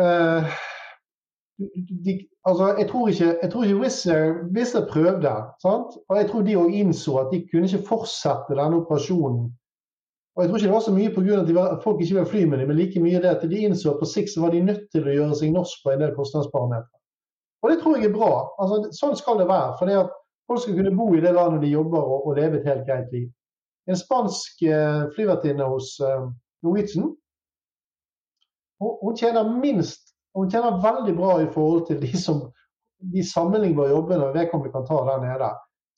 eh, 0.04 0.44
de, 2.06 2.14
altså, 2.46 2.76
jeg 2.80 2.90
tror 2.90 3.08
ikke, 3.08 3.38
jeg 3.42 3.52
tror 3.52 3.64
ikke 3.64 3.82
Wizz 3.84 4.08
Air 4.76 4.88
prøvde. 4.92 5.34
Sant? 5.62 5.98
Og 6.10 6.18
jeg 6.18 6.30
tror 6.30 6.42
de 6.42 6.58
òg 6.58 6.78
innså 6.82 7.18
at 7.24 7.34
de 7.34 7.48
kunne 7.52 7.68
ikke 7.68 7.88
fortsette 7.88 8.56
denne 8.60 8.80
operasjonen. 8.82 9.52
Og 10.36 10.44
Jeg 10.44 10.50
tror 10.50 10.58
ikke 10.58 10.68
det 10.68 10.74
var 10.74 10.88
så 10.88 10.94
mye 10.96 11.14
pga. 11.16 11.42
at 11.42 11.56
var, 11.56 11.80
folk 11.84 12.02
ikke 12.02 12.14
ville 12.16 12.32
fly 12.34 12.44
med 12.46 12.58
dem, 12.58 12.68
men 12.68 12.78
like 12.78 13.00
mye 13.00 13.22
det 13.22 13.36
at 13.36 13.50
de 13.50 13.58
innså 13.58 13.92
at 13.92 14.00
på 14.00 14.06
sikt 14.06 14.42
var 14.42 14.50
de 14.52 14.64
nødt 14.64 14.88
til 14.92 15.08
å 15.08 15.16
gjøre 15.18 15.36
seg 15.36 15.52
norsk 15.52 15.84
på 15.84 15.92
en 15.92 16.02
del 16.02 16.16
kostnadsparametere. 16.16 16.98
Og 17.64 17.70
det 17.70 17.78
tror 17.82 17.98
jeg 17.98 18.06
er 18.06 18.16
bra. 18.16 18.32
Altså, 18.62 18.90
sånn 18.96 19.18
skal 19.20 19.42
det 19.42 19.48
være. 19.52 19.76
For 19.80 19.86
det 19.86 19.98
at 20.00 20.16
folk 20.48 20.64
skal 20.64 20.78
kunne 20.80 20.96
bo 20.98 21.12
i 21.16 21.22
det 21.22 21.34
landet 21.36 21.62
de 21.66 21.76
jobber 21.76 22.00
og, 22.00 22.28
og 22.28 22.40
leve 22.40 22.62
et 22.62 22.70
helt 22.72 22.88
greit 22.88 23.12
liv. 23.12 23.28
En 23.90 23.98
spansk 23.98 24.62
eh, 24.62 25.08
flyvertinne 25.16 25.66
hos 25.66 25.96
eh, 26.06 26.28
Norwegian 26.66 27.16
hun, 28.82 29.16
tjener 29.18 29.50
minst 29.62 30.12
hun 30.34 30.50
tjener 30.50 30.80
veldig 30.82 31.16
bra 31.18 31.36
i 31.42 31.50
forhold 31.54 31.86
til 31.90 32.00
de, 32.02 32.12
som, 32.18 32.46
de 33.14 33.24
sammenlignbare 33.26 33.92
jobbene 33.92 34.32
vedkommende 34.36 34.74
kan 34.74 34.88
ta 34.88 35.02
der 35.10 35.26
nede. 35.26 35.50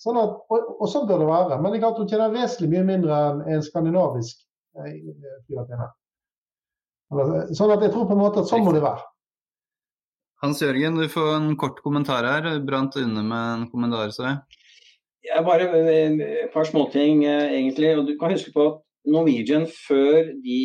Sånn 0.02 0.17
at, 0.19 0.39
og, 0.52 0.72
og, 0.80 0.88
sånn 0.89 1.06
bør 1.08 1.22
det 1.22 1.30
være. 1.30 1.60
Men 1.62 1.72
det 1.72 1.80
er 1.80 1.84
klart 1.86 2.00
hun 2.02 2.10
tjener 2.10 2.34
vesentlig 2.34 2.72
mye 2.74 2.88
mindre 2.88 3.19
enn 3.30 3.43
en 3.54 3.63
skandinavisk 3.63 4.41
eh, 4.82 4.98
flyvertinne. 5.48 5.91
Sånn 7.54 7.76
at 7.76 7.86
jeg 7.86 7.93
tror 7.93 8.08
på 8.10 8.15
en 8.15 8.24
måte 8.24 8.41
at 8.41 8.50
sånn 8.50 8.65
må 8.65 8.74
det 8.74 8.84
være. 8.84 9.06
Hans 10.43 10.60
Jørgen, 10.60 10.98
du 11.00 11.08
får 11.08 11.30
en 11.38 11.54
kort 11.60 11.78
kommentar 11.86 12.26
her. 12.28 12.50
Brant 12.67 12.98
inne 13.00 13.22
med 13.24 13.46
en 13.54 13.67
kommentar. 13.72 14.10
Så. 14.12 14.34
Ja, 15.24 15.42
bare 15.46 15.70
eh, 15.80 16.18
et 16.44 16.54
par 16.54 16.68
småting, 16.68 17.24
eh, 17.26 17.54
egentlig. 17.60 17.94
Og 17.98 18.08
du 18.08 18.18
kan 18.20 18.34
huske 18.34 18.52
på 18.56 18.66
at 18.70 18.82
Norwegian, 19.08 19.68
før 19.68 20.32
de 20.44 20.60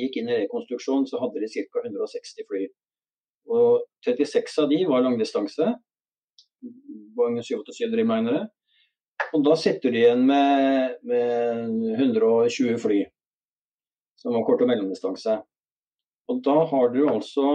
gikk 0.00 0.20
inn 0.20 0.30
i 0.32 0.42
rekonstruksjon, 0.42 1.04
så 1.08 1.20
hadde 1.20 1.42
de 1.42 1.48
ca. 1.52 1.82
160 1.84 2.46
fly. 2.48 2.62
Og 3.52 3.82
36 4.04 4.62
av 4.62 4.70
de 4.72 4.78
var 4.88 5.04
langdistanse. 5.04 5.74
Boeing 7.16 7.36
787 7.44 7.92
Dreamlinere. 7.92 8.46
Og 9.36 9.44
da 9.44 9.56
sitter 9.56 9.92
de 9.92 10.02
igjen 10.02 10.24
med, 10.28 10.96
med 11.04 12.00
120 12.00 12.80
fly 12.80 13.04
som 14.16 14.34
var 14.34 14.44
kort- 14.44 14.62
og 14.64 14.70
mellomdistanse. 14.70 15.38
Og 16.28 16.42
da 16.44 16.56
har 16.70 16.88
du 16.94 17.02
altså 17.08 17.46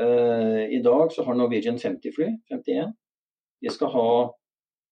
eh, 0.00 0.72
I 0.76 0.80
dag 0.82 1.12
så 1.12 1.24
har 1.26 1.36
Norwegian 1.38 1.78
50 1.78 2.16
fly. 2.16 2.28
51. 2.50 2.94
De 3.62 3.70
skal 3.70 3.92
ha 3.94 4.08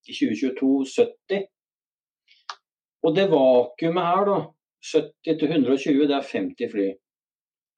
i 0.08 0.16
2022 0.16 0.72
70. 0.94 1.46
Og 3.04 3.16
det 3.16 3.28
vakuumet 3.32 4.10
her, 4.10 4.26
da, 4.28 4.38
70 4.92 5.38
til 5.40 5.48
120, 5.48 6.02
det 6.08 6.16
er 6.16 6.28
50 6.32 6.72
fly. 6.72 6.90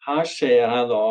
Her 0.07 0.25
ser 0.27 0.59
jeg 0.63 0.91
da 0.91 1.07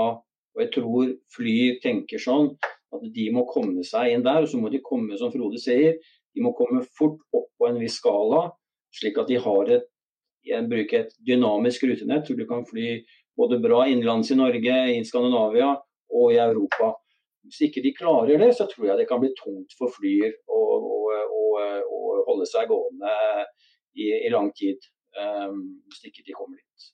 og 0.52 0.64
jeg 0.66 0.72
tror 0.76 1.12
fly 1.32 1.58
tenker 1.84 2.22
sånn 2.22 2.50
at 2.92 3.04
de 3.16 3.28
må 3.32 3.46
komme 3.50 3.86
seg 3.88 4.16
inn 4.16 4.26
der. 4.26 4.44
Og 4.44 4.52
så 4.52 4.60
må 4.60 4.72
de 4.72 4.82
komme, 4.84 5.16
som 5.20 5.32
Frode 5.34 5.62
sier, 5.62 6.00
de 6.36 6.44
må 6.44 6.54
komme 6.58 6.84
fort 6.98 7.22
opp 7.36 7.48
på 7.60 7.70
en 7.70 7.80
viss 7.82 8.00
skala. 8.02 8.50
Slik 8.96 9.20
at 9.22 9.32
de 9.32 9.40
har 9.40 9.72
et, 9.78 9.88
jeg 10.48 10.68
bruker 10.68 11.06
et 11.06 11.14
dynamisk 11.28 11.86
rutenett, 11.88 12.28
så 12.28 12.36
du 12.36 12.44
kan 12.50 12.66
fly 12.68 12.98
både 13.38 13.62
bra 13.64 13.86
innenlands 13.88 14.34
i 14.34 14.40
Norge, 14.40 14.80
i 14.92 15.00
Skandinavia 15.08 15.72
og 16.12 16.34
i 16.34 16.42
Europa. 16.44 16.92
Hvis 17.48 17.62
ikke 17.70 17.84
de 17.86 17.94
klarer 17.96 18.42
det, 18.42 18.52
så 18.58 18.68
tror 18.70 18.90
jeg 18.90 19.00
det 19.00 19.08
kan 19.10 19.22
bli 19.22 19.32
tungt 19.38 19.74
for 19.80 19.94
flyer 19.94 20.34
å, 20.52 20.60
å, 20.60 20.98
å, 21.52 21.68
å 21.86 22.24
holde 22.30 22.48
seg 22.50 22.72
gående 22.72 23.14
i, 23.98 24.10
i 24.26 24.34
lang 24.34 24.50
tid. 24.58 24.82
Um, 25.12 25.82
hvis 25.92 26.06
ikke 26.08 26.24
de 26.24 26.34
kommer 26.38 26.56
dit. 26.56 26.92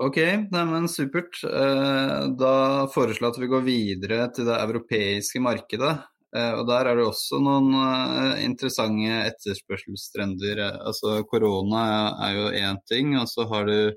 Ok, 0.00 0.16
neimen 0.48 0.86
supert. 0.88 1.42
Eh, 1.44 2.22
da 2.40 2.88
foreslår 2.88 3.26
jeg 3.26 3.34
at 3.34 3.40
vi 3.42 3.48
går 3.52 3.64
videre 3.66 4.32
til 4.32 4.46
det 4.48 4.56
europeiske 4.56 5.42
markedet. 5.44 5.90
Eh, 6.32 6.56
og 6.56 6.64
Der 6.70 6.88
er 6.88 6.96
det 6.96 7.04
også 7.04 7.36
noen 7.44 7.68
eh, 7.76 8.40
interessante 8.46 9.18
etterspørselstrender. 9.26 10.56
Altså 10.88 11.20
Korona 11.28 11.82
er 12.28 12.32
jo 12.38 12.46
én 12.62 12.80
ting, 12.88 13.12
og 13.20 13.28
så 13.28 13.44
har 13.52 13.68
du 13.68 13.92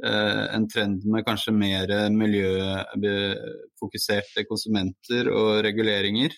en 0.00 0.64
trend 0.72 1.04
med 1.12 1.26
kanskje 1.26 1.52
mer 1.52 1.90
miljøfokuserte 2.16 4.46
konsumenter 4.48 5.28
og 5.28 5.60
reguleringer. 5.66 6.32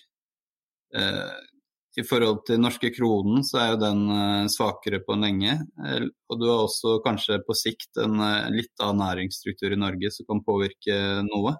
I 1.93 2.03
forhold 2.07 2.39
til 2.47 2.61
norske 2.61 2.89
kronen 2.95 3.43
så 3.45 3.59
er 3.61 3.67
jo 3.73 3.81
den 3.83 3.99
eh, 4.09 4.47
svakere 4.49 4.97
på 5.05 5.17
lenge. 5.19 5.59
Og 6.31 6.39
du 6.41 6.47
har 6.49 6.63
også 6.63 6.97
kanskje 7.05 7.37
på 7.45 7.53
sikt 7.57 8.01
en 8.01 8.17
eh, 8.17 8.49
litt 8.55 8.73
annen 8.81 9.03
næringsstruktur 9.03 9.75
i 9.75 9.79
Norge 9.79 10.09
som 10.15 10.25
kan 10.29 10.41
påvirke 10.45 10.97
noe. 11.27 11.53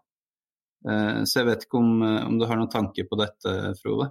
Eh, 0.89 1.21
så 1.29 1.41
jeg 1.41 1.49
vet 1.51 1.67
ikke 1.67 1.81
om, 1.83 1.95
om 2.01 2.41
du 2.41 2.47
har 2.49 2.57
noen 2.57 2.73
tanker 2.73 3.05
på 3.09 3.19
dette, 3.21 3.55
Frode? 3.83 4.09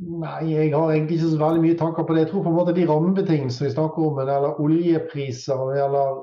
Nei, 0.00 0.40
jeg 0.48 0.72
har 0.72 0.94
egentlig 0.94 1.18
ikke 1.18 1.32
så 1.34 1.42
veldig 1.44 1.64
mye 1.66 1.80
tanker 1.82 2.06
på 2.08 2.14
det. 2.16 2.24
Jeg 2.24 2.32
tror 2.32 2.46
på 2.46 2.52
en 2.54 2.56
måte 2.56 2.76
de 2.76 2.86
rammebetingelsene 2.88 3.68
vi 3.68 3.74
snakker 3.74 4.08
om, 4.08 4.22
eller 4.24 4.62
oljepriser 4.64 5.76
eller 5.76 6.22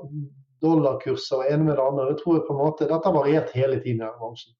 dollarkurser 0.64 1.44
og 1.44 1.52
ene 1.52 1.68
med 1.68 1.76
det 1.78 1.86
andre, 1.86 2.10
jeg 2.10 2.20
tror 2.24 2.44
på 2.48 2.56
en 2.56 2.62
måte, 2.64 2.88
dette 2.90 3.10
har 3.10 3.16
variert 3.16 3.54
hele 3.54 3.80
tiden 3.84 4.02
i 4.02 4.12
bransjen. 4.18 4.56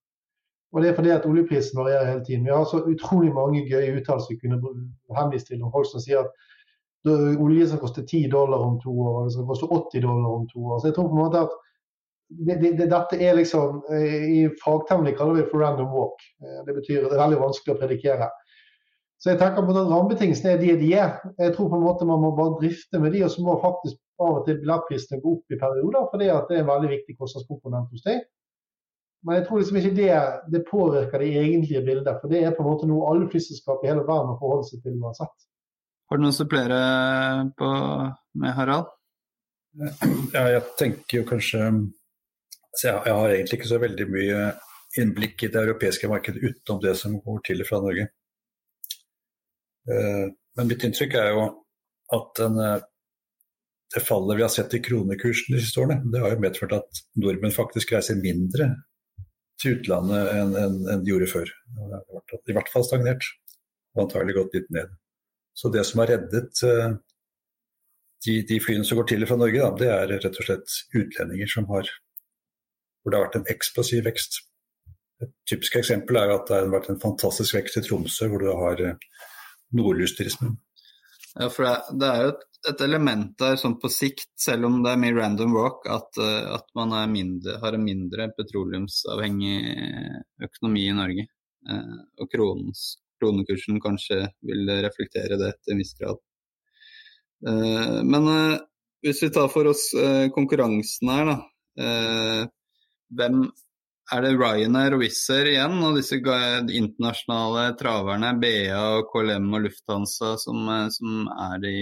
Og 0.74 0.82
det 0.82 0.90
er 0.90 0.96
fordi 0.98 1.12
at 1.14 1.26
oljeprisen 1.30 1.78
varierer 1.78 2.10
hele 2.10 2.26
tiden. 2.26 2.46
Vi 2.48 2.54
har 2.54 2.64
så 2.66 2.82
utrolig 2.90 3.34
mange 3.34 3.62
gøye 3.70 3.94
uttalelser 4.00 4.34
vi 4.34 4.40
kunne 4.42 4.58
henvist 5.20 5.48
til 5.48 5.62
om 5.62 5.74
folk 5.74 5.90
som 5.90 6.02
sier 6.02 6.24
at 6.24 6.32
olje 7.44 7.68
som 7.68 7.82
koster 7.82 8.06
10 8.08 8.30
dollar 8.32 8.64
om 8.64 8.80
to 8.82 8.94
år, 9.02 9.20
og 9.20 9.26
det 9.26 9.34
skal 9.36 9.50
koster 9.52 9.76
80 9.76 10.02
dollar 10.08 10.30
om 10.38 10.48
to 10.50 10.66
år. 10.66 10.80
Så 10.80 10.88
jeg 10.88 10.96
tror 10.96 11.10
på 11.12 11.18
en 11.18 11.24
måte 11.24 11.44
at 11.46 11.54
det, 12.48 12.56
det, 12.62 12.72
det, 12.80 12.88
dette 12.90 13.20
er 13.22 13.36
liksom 13.38 13.84
I 13.94 14.48
fagtermini 14.64 15.14
kaller 15.18 15.38
vi 15.38 15.44
det 15.44 15.52
for 15.52 15.62
random 15.62 15.92
walk. 15.94 16.24
Eh, 16.42 16.62
det 16.66 16.74
betyr 16.80 17.04
at 17.04 17.12
det 17.12 17.18
er 17.20 17.26
veldig 17.26 17.42
vanskelig 17.44 17.76
å 17.76 17.82
predikere. 17.82 18.30
Så 19.22 19.32
jeg 19.32 19.40
tenker 19.40 19.64
på 19.64 19.76
at 19.76 19.92
Rammebetingelsene 19.92 20.56
er 20.56 20.64
de 20.64 20.72
de 20.80 20.90
er. 21.00 21.12
Jeg 21.40 21.54
tror 21.56 21.70
på 21.72 21.78
en 21.78 21.86
måte 21.86 22.08
man 22.08 22.24
må 22.24 22.34
bare 22.36 22.58
drifte 22.60 23.00
med 23.00 23.14
de, 23.14 23.22
og 23.28 23.32
så 23.32 23.44
må 23.46 23.60
faktisk 23.62 24.00
av 24.24 24.40
og 24.40 24.48
til 24.48 24.58
billettprisene 24.62 25.22
gå 25.22 25.36
opp 25.38 25.54
i 25.54 25.60
perioder, 25.62 26.08
fordi 26.12 26.32
at 26.34 26.50
det 26.50 26.58
er 26.58 26.64
en 26.64 26.72
veldig 26.72 26.90
viktig 26.92 27.16
kostnadskomponent 27.20 27.94
hos 27.94 28.04
deg. 28.08 28.26
Men 29.24 29.38
jeg 29.38 29.46
tror 29.48 29.62
liksom 29.62 29.78
ikke 29.80 29.96
det, 29.96 30.10
det, 30.52 30.62
påvirker 30.68 31.22
det 31.22 31.30
egentlige 31.40 31.84
bildet, 31.86 32.20
for 32.20 32.32
det 32.32 32.42
er 32.44 32.56
på 32.56 32.64
en 32.64 32.70
måte 32.70 32.90
noe 32.90 33.08
alle 33.12 33.30
flyselskap 33.32 33.84
i 33.84 33.90
hele 33.92 34.04
verden 34.04 34.34
må 34.34 34.36
forholde 34.42 34.68
seg 34.68 34.84
til 34.84 35.00
uansett. 35.00 35.48
Har 36.12 36.20
du 36.20 36.26
noe 36.26 36.34
å 36.34 36.36
supplere 36.36 36.80
på 37.58 37.70
med 38.44 38.56
Harald? 38.58 38.92
Ja, 40.36 40.44
jeg 40.52 40.62
tenker 40.78 41.22
jo 41.22 41.24
kanskje 41.26 41.64
altså 41.64 42.90
jeg, 42.90 43.00
jeg, 43.08 43.16
har 43.16 43.32
egentlig 43.32 43.60
ikke 43.60 43.72
så 43.72 43.80
veldig 43.82 44.08
mye 44.12 44.44
innblikk 45.02 45.46
i 45.46 45.50
det 45.54 45.62
europeiske 45.64 46.10
markedet 46.12 46.44
utenom 46.44 46.84
det 46.84 46.94
som 47.00 47.16
går 47.24 47.42
til 47.48 47.64
fra 47.66 47.80
Norge. 47.82 48.08
Eh, 49.90 50.26
men 50.58 50.70
mitt 50.70 50.86
inntrykk 50.86 51.18
er 51.18 51.32
jo 51.34 51.46
at 52.14 52.30
den, 52.38 52.60
eh, 52.62 52.86
det 53.96 54.04
fallet 54.06 54.38
vi 54.38 54.46
har 54.46 54.54
sett 54.54 54.76
i 54.78 54.82
kronekursen 54.84 55.56
de 55.56 55.62
siste 55.64 55.82
årene, 55.82 56.02
det 56.12 56.22
har 56.22 56.36
jo 56.36 56.44
medført 56.44 56.76
at 56.78 57.06
nordmenn 57.24 57.56
faktisk 57.56 57.96
reiser 57.96 58.22
mindre 58.22 58.70
til 59.62 59.78
utlandet 59.78 60.30
enn 60.34 60.54
en, 60.60 60.78
en 60.92 61.04
de 61.04 61.14
gjorde 61.14 61.30
før. 61.32 61.52
I 62.50 62.56
hvert 62.56 62.72
fall 62.74 62.86
stagnert, 62.88 63.26
og 63.96 64.06
antagelig 64.06 64.38
gått 64.40 64.58
litt 64.58 64.72
ned. 64.76 64.94
Så 65.54 65.70
det 65.74 65.84
som 65.86 66.02
har 66.02 66.10
reddet 66.16 66.64
uh, 66.66 66.96
de, 68.26 68.40
de, 68.50 68.58
flyene 68.64 68.88
som 68.88 69.00
går 69.00 69.12
til 69.12 69.26
og 69.26 69.30
fra 69.30 69.38
Norge, 69.40 69.62
da, 69.62 69.70
det 69.78 69.92
er 69.94 70.16
rett 70.16 70.42
og 70.42 70.48
slett 70.48 70.80
utlendinger 70.98 71.52
som 71.52 71.70
har 71.70 71.90
hvor 73.04 73.12
det 73.12 73.20
har 73.20 73.26
vært 73.26 73.40
en 73.42 73.50
eksplosiv 73.52 74.06
vekst. 74.08 74.38
Et 75.24 75.32
typisk 75.50 75.76
eksempel 75.76 76.18
er 76.20 76.32
at 76.32 76.48
det 76.48 76.56
har 76.56 76.70
vært 76.72 76.90
en 76.92 77.02
fantastisk 77.04 77.58
vekst 77.58 77.82
i 77.82 77.84
Tromsø, 77.84 78.30
hvor 78.32 78.42
du 78.42 78.48
har 78.48 78.80
uh, 78.80 79.28
nordlysturismen. 79.76 80.56
Ja, 81.34 81.50
for 81.50 81.68
det, 81.68 81.76
det, 82.00 82.10
er 82.10 82.24
jo 82.24 82.34
et, 82.34 82.46
et, 82.70 82.82
element 82.86 83.32
der 83.40 83.58
sånn 83.60 83.78
på 83.82 83.92
sikt, 83.92 84.32
selv 84.40 84.70
om 84.70 84.82
det 84.84 84.94
er 84.94 85.02
mye 85.02 85.16
random 85.18 85.56
walk, 85.56 85.88
at, 85.92 86.20
uh, 86.22 86.56
at 86.58 86.68
man 86.78 86.96
mindre, 87.12 87.58
har 87.64 87.78
en 87.78 87.86
mindre 87.86 88.30
petroleumsavhengig 88.38 89.58
økonomi 90.48 90.88
i 90.90 90.98
Norge. 90.98 91.28
Eh, 91.70 91.96
og 92.20 92.28
kronens 92.32 92.98
kronekursen 93.22 93.80
kanskje 93.84 94.20
vil 94.44 94.68
reflektere 94.84 95.40
det 95.40 95.54
til 95.62 95.76
en 95.76 95.84
viss 95.84 95.94
grad. 96.00 96.20
Eh, 97.48 98.00
men 98.04 98.28
eh, 98.32 98.58
hvis 99.04 99.24
vi 99.24 99.32
tar 99.36 99.50
for 99.52 99.68
oss 99.72 99.90
eh, 100.00 100.30
konkurransen 100.36 101.12
her, 101.12 101.32
da. 101.32 101.40
Hvem 103.14 103.40
er 104.14 104.22
det 104.22 104.36
Ryanair 104.38 104.94
og 104.94 105.02
Wizz 105.02 105.24
Air 105.34 105.50
igjen, 105.50 105.80
og 105.82 105.98
disse 105.98 106.20
internasjonale 106.20 107.64
traverne 107.80 108.30
BA 108.42 108.78
og 108.78 109.10
KLM 109.10 109.48
og 109.58 109.64
Lufthansa 109.66 110.36
som, 110.42 110.70
som 110.94 111.26
er 111.32 111.64
de 111.64 111.74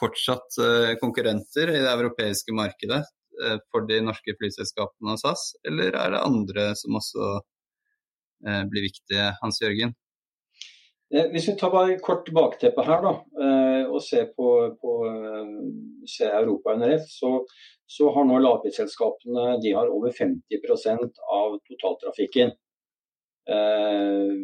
fortsatt 0.00 0.58
konkurrenter 1.00 1.70
i 1.72 1.78
det 1.80 1.92
europeiske 1.92 2.52
markedet 2.56 3.02
for 3.72 3.84
de 3.88 3.98
norske 4.04 4.34
flyselskapene 4.36 5.14
og 5.14 5.20
SAS, 5.20 5.50
eller 5.68 5.96
er 5.96 6.12
det 6.12 6.20
andre 6.24 6.66
som 6.76 6.98
også 7.00 7.30
blir 8.68 8.86
viktige, 8.86 9.30
Hans 9.40 9.62
Jørgen? 9.62 9.94
Eh, 11.14 11.28
hvis 11.30 11.46
vi 11.48 11.54
tar 11.58 11.70
bare 11.70 11.98
kort 12.02 12.26
bakteppe 12.34 12.82
her 12.82 13.04
da, 13.04 13.12
eh, 13.46 13.84
og 13.86 14.00
ser 14.02 14.32
på, 14.34 14.48
på 14.80 14.94
eh, 15.06 15.52
ser 16.10 16.34
Europa 16.34 16.74
under 16.74 16.96
så, 16.98 17.30
så, 17.86 18.08
har 18.10 18.26
nå 18.26 18.40
lavprisselskapene 18.42 19.60
de 19.62 19.74
har 19.76 19.92
over 19.92 20.10
50% 20.10 21.22
av 21.36 21.54
totaltrafikken 21.70 22.50
eh, 23.54 24.34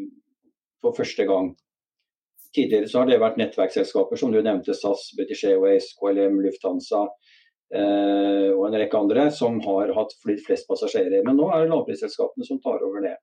for 0.82 0.94
første 0.94 1.26
gang. 1.26 1.50
Tidligere 2.52 2.90
så 2.90 3.00
har 3.00 3.08
det 3.08 3.20
vært 3.22 3.38
nettverksselskaper 3.40 4.20
som 4.20 4.32
du 4.34 4.40
nevnte, 4.42 4.74
SAS, 4.76 5.06
British 5.16 5.46
Airways, 5.48 5.92
KLM, 5.96 6.36
Lufthansa 6.44 7.06
eh, 7.72 8.50
og 8.52 8.66
en 8.68 8.76
rekke 8.76 9.00
andre 9.00 9.30
som 9.32 9.56
har 9.64 9.94
hatt 9.96 10.12
flydd 10.24 10.44
flest 10.44 10.68
passasjerer. 10.68 11.24
Men 11.24 11.40
nå 11.40 11.48
er 11.48 11.64
det 11.64 11.72
lavprisselskapene 11.72 12.48
som 12.48 12.60
tar 12.64 12.84
over 12.84 13.06
det. 13.06 13.16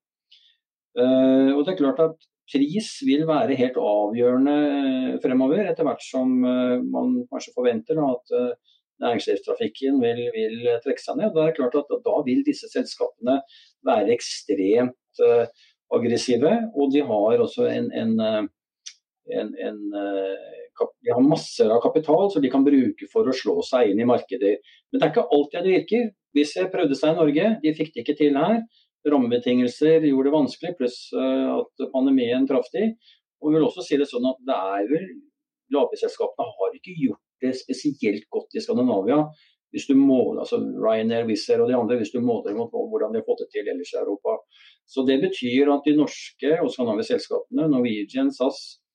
Eh, 0.98 1.54
og 1.54 1.62
det 1.64 1.76
er 1.76 1.82
klart 1.84 2.02
at 2.08 2.30
pris 2.50 2.90
vil 3.06 3.26
være 3.30 3.58
helt 3.60 3.78
avgjørende 3.78 4.58
eh, 4.66 5.16
fremover, 5.24 5.64
etter 5.70 5.88
hvert 5.88 6.04
som 6.04 6.32
eh, 6.46 6.78
man 6.82 7.16
kanskje 7.30 7.56
forventer 7.56 8.00
at 8.04 8.36
eh, 8.36 8.78
næringslivstrafikken 9.04 10.00
vil, 10.04 10.24
vil, 10.36 10.56
trekke 10.84 11.04
seg 11.04 11.20
ned. 11.20 11.34
Da 11.36 11.46
er 11.46 11.52
det 11.52 11.60
klart 11.60 11.78
at 11.80 11.94
da 12.06 12.16
vil 12.26 12.42
disse 12.48 12.68
selskapene 12.72 13.38
være 13.88 14.12
ekstremt 14.12 15.22
aggressive. 15.96 16.52
Og 16.76 16.92
de 16.92 17.06
har 17.08 17.44
også 17.46 17.70
en, 17.72 17.88
en, 17.96 18.50
en, 19.36 19.54
en 19.68 19.80
de 20.80 21.12
har 21.12 21.24
masser 21.26 21.68
av 21.74 21.82
kapital 21.84 22.30
som 22.32 22.44
de 22.44 22.52
kan 22.52 22.64
bruke 22.64 23.08
for 23.12 23.28
å 23.28 23.36
slå 23.36 23.58
seg 23.68 23.92
inn 23.92 24.00
i 24.00 24.08
markeder. 24.08 24.62
Men 24.90 25.02
det 25.02 25.06
er 25.06 25.12
ikke 25.12 25.26
alltid 25.36 25.66
det 25.66 25.74
virker. 25.74 26.06
Jeg 26.38 26.72
prøvde 26.72 26.96
seg 26.96 27.12
i 27.12 27.18
Norge, 27.18 27.50
de 27.64 27.74
fikk 27.76 27.92
det 27.96 28.06
ikke 28.06 28.16
til 28.20 28.38
her 28.40 28.62
rammebetingelser 29.08 30.04
gjorde 30.08 30.28
det 30.30 30.36
vanskelig, 30.36 30.76
pluss 30.80 30.98
eh, 31.16 31.48
at 31.56 31.92
pandemien 31.94 32.48
traff 32.50 32.68
de. 32.74 32.92
Og 33.40 33.52
vi 33.52 33.58
vil 33.58 33.68
også 33.68 33.86
si 33.86 34.00
det 34.00 34.10
sånn 34.10 34.28
at 34.30 34.42
det 34.48 34.58
er 34.76 34.90
vel 34.90 35.08
Lavprisselskapene 35.70 36.50
har 36.58 36.76
ikke 36.76 36.96
gjort 36.98 37.22
det 37.44 37.54
spesielt 37.56 38.26
godt 38.34 38.58
i 38.58 38.64
Skandinavia. 38.64 39.22
Hvis 39.70 39.86
du 39.86 39.94
måler, 39.94 40.42
altså 40.42 40.58
Ryanair, 40.58 41.28
Wizz 41.30 41.52
og 41.54 41.68
de 41.70 41.76
andre, 41.78 42.00
hvis 42.00 42.10
du 42.10 42.18
måler 42.26 42.56
mot 42.58 42.74
hvordan 42.74 43.14
de 43.14 43.22
har 43.22 43.28
fått 43.28 43.44
det 43.44 43.52
til 43.54 43.70
ellers 43.70 43.92
i 43.94 44.00
Europa. 44.02 44.40
Så 44.90 45.06
Det 45.06 45.20
betyr 45.22 45.70
at 45.70 45.86
de 45.86 45.94
norske 45.94 46.56
og 46.58 46.72
skandinaviske 46.74 47.20
selskapene, 47.20 47.68
Norwegian, 47.70 48.34
SAS, 48.34 48.58
eh, 48.74 48.89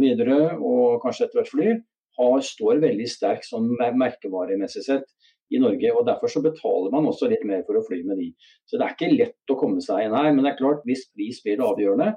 Widerøe 0.00 0.52
og 0.56 1.00
kanskje 1.02 1.26
etter 1.26 1.40
hvert 1.40 1.50
Fly, 1.50 1.72
har, 2.20 2.42
står 2.44 2.82
veldig 2.82 3.06
sterkt 3.10 3.48
sånn 3.48 3.66
merkevaremessig 3.98 4.84
sett 4.86 5.08
i 5.50 5.58
Norge. 5.62 5.92
og 5.94 6.06
Derfor 6.06 6.30
så 6.32 6.42
betaler 6.44 6.92
man 6.94 7.08
også 7.10 7.28
litt 7.30 7.42
mer 7.48 7.64
for 7.66 7.78
å 7.78 7.84
fly 7.86 8.02
med 8.06 8.20
de. 8.20 8.30
Så 8.68 8.78
Det 8.78 8.86
er 8.86 8.94
ikke 8.94 9.12
lett 9.14 9.52
å 9.54 9.58
komme 9.58 9.82
seg 9.84 10.06
inn 10.06 10.16
her. 10.16 10.30
Men 10.32 10.44
det 10.44 10.52
er 10.52 10.60
klart, 10.60 10.84
hvis 10.86 11.08
pris 11.14 11.42
blir 11.44 11.64
avgjørende 11.66 12.12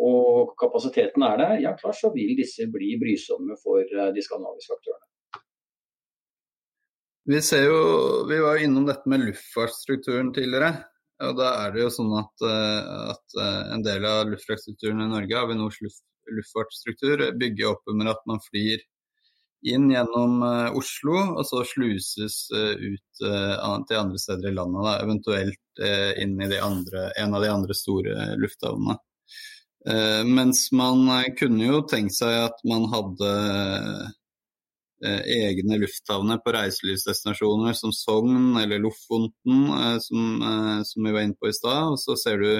og 0.00 0.54
kapasiteten 0.60 1.24
er 1.26 1.40
der, 1.40 1.56
ja 1.66 1.72
klart 1.76 1.98
så 1.98 2.12
vil 2.14 2.32
disse 2.38 2.68
bli 2.72 2.94
brysomme 3.00 3.56
for 3.60 3.82
eh, 3.82 4.12
de 4.14 4.22
skandinaviske 4.24 4.76
aktørene. 4.78 5.06
Vi 7.30 7.40
ser 7.44 7.66
jo, 7.68 7.80
vi 8.30 8.38
var 8.40 8.62
innom 8.64 8.86
dette 8.88 9.10
med 9.10 9.26
luftfartsstrukturen 9.26 10.32
tidligere. 10.34 10.70
og 11.20 11.36
Da 11.36 11.50
er 11.66 11.74
det 11.74 11.82
jo 11.84 11.90
sånn 11.92 12.14
at, 12.16 12.46
eh, 12.48 13.10
at 13.12 13.36
eh, 13.44 13.74
en 13.74 13.84
del 13.84 14.06
av 14.08 14.30
luftfartsstrukturen 14.30 15.04
i 15.04 15.10
Norge, 15.10 15.42
Avinors 15.42 15.82
luftfartsstruktur, 16.36 17.26
bygger 17.40 17.72
opp 17.74 17.92
under 17.92 18.12
at 18.12 18.24
man 18.28 18.42
flyr 18.44 18.82
inn 19.66 19.90
gjennom 19.92 20.40
uh, 20.42 20.76
Oslo, 20.76 21.16
og 21.36 21.44
så 21.48 21.62
sluses 21.68 22.42
uh, 22.54 22.72
ut 22.72 23.24
uh, 23.26 23.76
til 23.88 24.00
andre 24.00 24.20
steder 24.20 24.50
i 24.50 24.56
landet. 24.56 24.86
Da, 24.86 24.96
eventuelt 25.04 25.58
inn 26.20 26.34
i 26.44 26.58
andre, 26.60 27.06
en 27.16 27.34
av 27.36 27.40
de 27.40 27.48
andre 27.48 27.74
store 27.76 28.34
lufthavnene. 28.36 28.98
mens 30.28 30.66
man 30.76 31.06
kunne 31.38 31.64
jo 31.64 31.78
tenkt 31.88 32.12
seg 32.12 32.34
at 32.36 32.58
man 32.68 32.82
hadde 32.92 33.30
egne 35.00 35.78
lufthavner 35.80 36.42
på 36.44 36.52
reiselivsdestinasjoner 36.52 37.72
som 37.78 37.94
Sogn 37.96 38.58
eller 38.60 38.82
Lofoten, 38.84 39.62
som, 40.04 40.44
som 40.84 41.08
vi 41.08 41.14
var 41.16 41.24
inne 41.24 41.38
på 41.40 41.48
i 41.48 41.56
stad. 41.56 41.94
Og 41.94 41.96
så 42.02 42.18
ser 42.20 42.44
du 42.44 42.50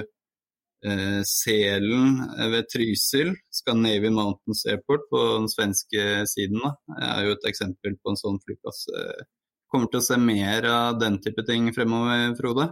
eh, 0.85 1.21
Selen 1.27 2.19
ved 2.53 2.69
Trysil, 2.71 3.33
Scandinavian 3.53 4.17
Mountains 4.17 4.65
Airport 4.69 5.07
på 5.11 5.21
den 5.35 5.49
svenske 5.51 6.25
siden, 6.29 6.61
da, 6.63 6.73
er 7.11 7.27
jo 7.27 7.37
et 7.37 7.47
eksempel 7.51 7.97
på 8.01 8.13
en 8.13 8.19
sånn 8.19 8.39
flyplass. 8.45 8.85
Eh, 8.97 9.25
kommer 9.71 9.91
til 9.91 10.01
å 10.01 10.05
se 10.05 10.19
mer 10.19 10.67
av 10.67 10.99
den 10.99 11.19
type 11.23 11.45
ting 11.47 11.69
fremover, 11.75 12.33
Frode? 12.39 12.71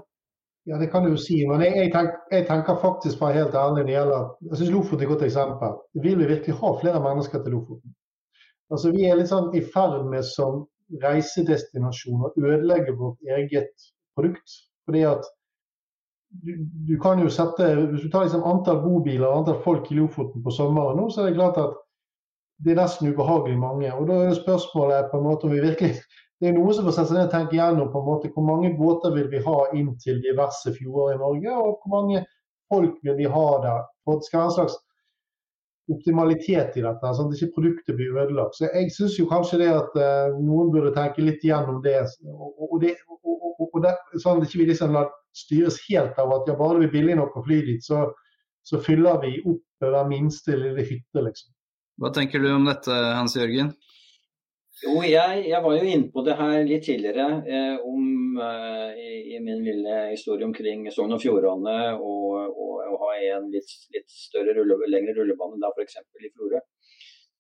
Ja, 0.68 0.78
det 0.78 0.90
kan 0.92 1.06
du 1.06 1.14
jo 1.14 1.20
si. 1.22 1.40
Men 1.48 1.64
jeg, 1.64 1.76
jeg, 1.78 1.92
tenker, 1.94 2.20
jeg 2.34 2.46
tenker 2.50 2.82
faktisk 2.82 3.22
bare 3.22 3.40
helt 3.40 3.56
ærlig 3.58 3.80
når 3.80 3.88
det 3.88 3.96
gjelder 3.96 4.26
Jeg 4.50 4.60
syns 4.60 4.74
Lofoten 4.74 5.00
er 5.00 5.06
et 5.06 5.12
godt 5.14 5.24
eksempel. 5.26 5.78
Vil 6.04 6.20
vi 6.20 6.28
virkelig 6.30 6.58
ha 6.60 6.74
flere 6.82 7.02
mennesker 7.06 7.44
til 7.46 7.56
Lofoten? 7.56 7.96
Altså, 8.70 8.92
Vi 8.94 9.08
er 9.08 9.18
litt 9.18 9.32
sånn 9.32 9.50
i 9.58 9.64
ferd 9.74 10.04
med 10.12 10.28
som 10.28 10.66
reisedestinasjon 11.02 12.28
å 12.28 12.34
ødelegge 12.38 12.94
vårt 13.00 13.34
eget 13.38 13.90
produkt. 14.18 14.60
Fordi 14.86 15.06
at 15.10 15.26
du, 16.30 16.70
du, 16.88 17.00
kan 17.00 17.20
jo 17.20 17.30
sette 17.30 17.68
Hvis 17.76 18.04
du 18.06 18.10
tar 18.12 18.28
liksom 18.28 18.46
antall 18.48 18.82
bobiler 18.84 19.28
og 19.28 19.42
antall 19.42 19.62
folk 19.66 19.92
i 19.92 19.98
Lofoten 19.98 20.44
på 20.46 20.54
sommeren 20.54 21.00
nå, 21.00 21.10
så 21.10 21.24
er 21.24 21.32
det 21.32 21.40
klart 21.40 21.58
at 21.62 21.78
det 22.60 22.74
er 22.74 22.82
nesten 22.82 23.14
ubehagelig 23.14 23.56
mange. 23.60 23.92
Og 23.96 24.08
da 24.10 24.18
er 24.20 24.34
det 24.34 24.42
spørsmålet 24.42 25.08
på 25.12 25.20
en 25.20 25.30
måte 25.30 25.48
om 25.48 25.54
vi 25.56 25.62
virkelig 25.64 25.96
Det 26.40 26.48
er 26.48 26.54
noe 26.56 26.72
som 26.72 26.86
får 26.88 26.94
sette 26.96 27.10
seg 27.10 27.18
ned 27.18 27.26
og 27.26 27.34
tenke 27.34 27.58
gjennom 27.58 27.90
på 27.92 28.00
en 28.00 28.06
måte 28.08 28.30
hvor 28.32 28.46
mange 28.48 28.70
båter 28.78 29.12
vil 29.12 29.26
vi 29.28 29.42
ha 29.44 29.56
inn 29.76 29.90
til 30.00 30.22
diverse 30.24 30.72
fjorder 30.72 31.18
i 31.18 31.20
Norge, 31.20 31.52
og 31.52 31.82
hvor 31.82 31.92
mange 31.92 32.22
folk 32.72 32.94
vil 33.04 33.18
vi 33.18 33.26
ha 33.28 33.48
der. 33.66 33.82
For 34.06 34.22
det 34.22 34.28
skal 34.30 34.40
være 34.40 34.48
en 34.48 34.56
slags 34.56 34.78
optimalitet 35.92 36.78
i 36.80 36.86
dette, 36.86 37.12
sånn 37.18 37.28
at 37.28 37.36
ikke 37.36 37.58
produktet 37.58 37.98
blir 37.98 38.16
ødelagt. 38.16 38.56
Så 38.56 38.70
Jeg 38.72 38.94
syns 38.96 39.18
kanskje 39.28 39.60
det 39.66 39.70
at 39.74 40.00
uh, 40.00 40.38
noen 40.40 40.72
burde 40.72 40.94
tenke 40.96 41.26
litt 41.28 41.44
gjennom 41.44 41.82
det. 41.84 41.98
Og, 42.24 42.56
og, 42.70 42.78
det, 42.86 42.96
og, 43.10 43.68
og 43.68 43.84
det, 43.84 43.98
sånn 44.24 44.40
at 44.40 44.48
ikke 44.48 44.62
vi 44.62 44.70
liksom 44.72 44.96
lar 44.96 45.12
styres 45.36 45.80
helt 45.88 46.18
av 46.20 46.34
at 46.36 46.50
ja, 46.50 46.56
bare 46.58 46.78
det 46.78 46.88
blir 46.88 46.96
billig 47.00 47.20
nok 47.20 47.38
å 47.38 47.46
fly 47.46 47.62
dit, 47.68 47.86
så, 47.86 48.08
så 48.66 48.82
fyller 48.84 49.22
vi 49.24 49.38
opp 49.44 49.64
hver 49.80 50.10
minste 50.10 50.58
lille 50.60 50.84
hytte, 50.84 51.24
liksom. 51.24 51.54
Hva 52.00 52.12
tenker 52.16 52.40
du 52.40 52.50
om 52.54 52.68
dette, 52.68 52.96
Hans 53.16 53.36
Jørgen? 53.36 53.74
Jo, 54.80 55.02
jeg, 55.04 55.42
jeg 55.50 55.60
var 55.60 55.76
jo 55.76 55.88
inne 55.92 56.08
på 56.14 56.24
det 56.24 56.38
her 56.40 56.62
litt 56.64 56.86
tidligere 56.88 57.26
eh, 57.44 57.82
om, 57.84 58.38
eh, 58.40 58.94
i, 58.96 59.10
i, 59.36 59.40
min 59.44 59.60
lille 59.66 59.96
historie 60.14 60.48
omkring 60.48 60.86
Sogn 60.96 61.18
og 61.18 61.20
Fjordane 61.20 61.76
og, 61.98 62.56
og 62.56 62.94
ha 63.02 63.10
en 63.34 63.50
litt, 63.52 63.74
litt 63.92 64.08
større 64.08 64.56
rulle, 64.56 64.80
lengre 64.88 65.18
rullebane 65.18 65.60
da 65.60 65.74
f.eks. 65.76 66.00
i 66.00 66.32
Florø. 66.32 66.64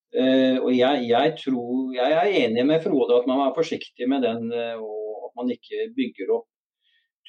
Eh, 0.09 0.57
og 0.57 0.71
jeg, 0.73 1.05
jeg, 1.07 1.33
tror, 1.37 1.73
jeg 1.95 2.19
er 2.19 2.37
enig 2.43 2.65
med 2.65 2.83
Frode 2.83 3.21
at 3.21 3.27
man 3.29 3.45
er 3.45 3.55
forsiktig 3.55 4.07
med 4.09 4.25
den, 4.25 4.49
eh, 4.51 4.75
og 4.75 5.29
at 5.29 5.35
man 5.39 5.55
ikke 5.55 5.91
bygger 5.95 6.35
opp 6.41 6.49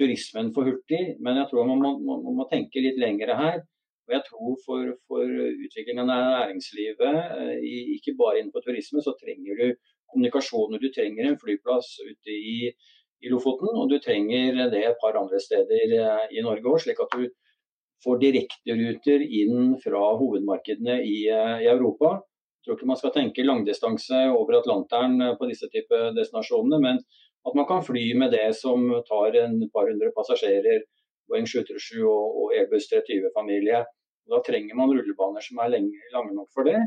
turismen 0.00 0.50
for 0.56 0.68
hurtig. 0.68 1.02
Men 1.20 1.38
jeg 1.42 1.50
tror 1.50 1.68
man 1.68 1.82
må, 1.84 1.92
man, 2.08 2.40
må 2.40 2.48
tenke 2.50 2.82
litt 2.82 2.98
lengre 3.00 3.36
her. 3.38 3.60
Og 4.10 4.16
jeg 4.16 4.26
tror 4.26 4.54
for, 4.64 4.86
for 5.06 5.34
utviklingen 5.66 6.08
av 6.10 6.24
næringslivet, 6.34 7.18
eh, 7.44 7.66
ikke 7.94 8.16
bare 8.18 8.40
innenfor 8.40 8.64
turisme, 8.64 9.02
så 9.04 9.14
trenger 9.20 9.60
du 9.60 9.68
kommunikasjoner. 10.10 10.82
Du 10.82 10.90
trenger 10.90 11.28
en 11.28 11.38
flyplass 11.38 11.92
ute 12.02 12.34
i, 12.34 12.72
i 13.22 13.30
Lofoten, 13.30 13.70
og 13.78 13.86
du 13.92 14.00
trenger 14.02 14.58
det 14.72 14.82
et 14.88 14.98
par 15.02 15.18
andre 15.20 15.38
steder 15.38 15.94
eh, 16.00 16.26
i 16.34 16.42
Norge 16.42 16.66
òg, 16.72 16.80
slik 16.82 16.98
at 17.04 17.14
du 17.14 17.28
får 18.02 18.18
direkteruter 18.24 19.22
inn 19.22 19.76
fra 19.84 20.02
hovedmarkedene 20.18 20.98
i, 21.04 21.16
eh, 21.30 21.56
i, 21.68 21.70
Europa. 21.70 22.16
Jeg 22.60 22.66
tror 22.66 22.76
ikke 22.80 22.90
man 22.90 22.98
skal 23.00 23.14
tenke 23.14 23.46
langdistanse 23.46 24.26
over 24.34 24.58
Atlanteren 24.58 25.22
på 25.38 25.46
disse 25.48 25.70
type 25.72 26.02
destinasjonene, 26.18 26.82
men 26.82 26.98
at 27.46 27.56
man 27.56 27.66
kan 27.68 27.84
fly 27.84 28.04
med 28.20 28.34
det 28.36 28.48
som 28.58 28.88
tar 29.08 29.36
en 29.44 29.56
par 29.74 29.88
hundre 29.88 30.12
passasjerer, 30.16 30.84
Boeing 31.30 31.46
737 31.48 32.02
og, 32.04 32.38
og 32.40 32.54
Airbus 32.58 32.88
320-familie. 32.90 33.84
Da 34.30 34.40
trenger 34.46 34.78
man 34.78 34.92
rullebaner 34.92 35.44
som 35.44 35.60
er 35.62 35.72
lenge, 35.76 36.02
lange 36.14 36.34
nok 36.36 36.50
for 36.54 36.68
det. 36.68 36.80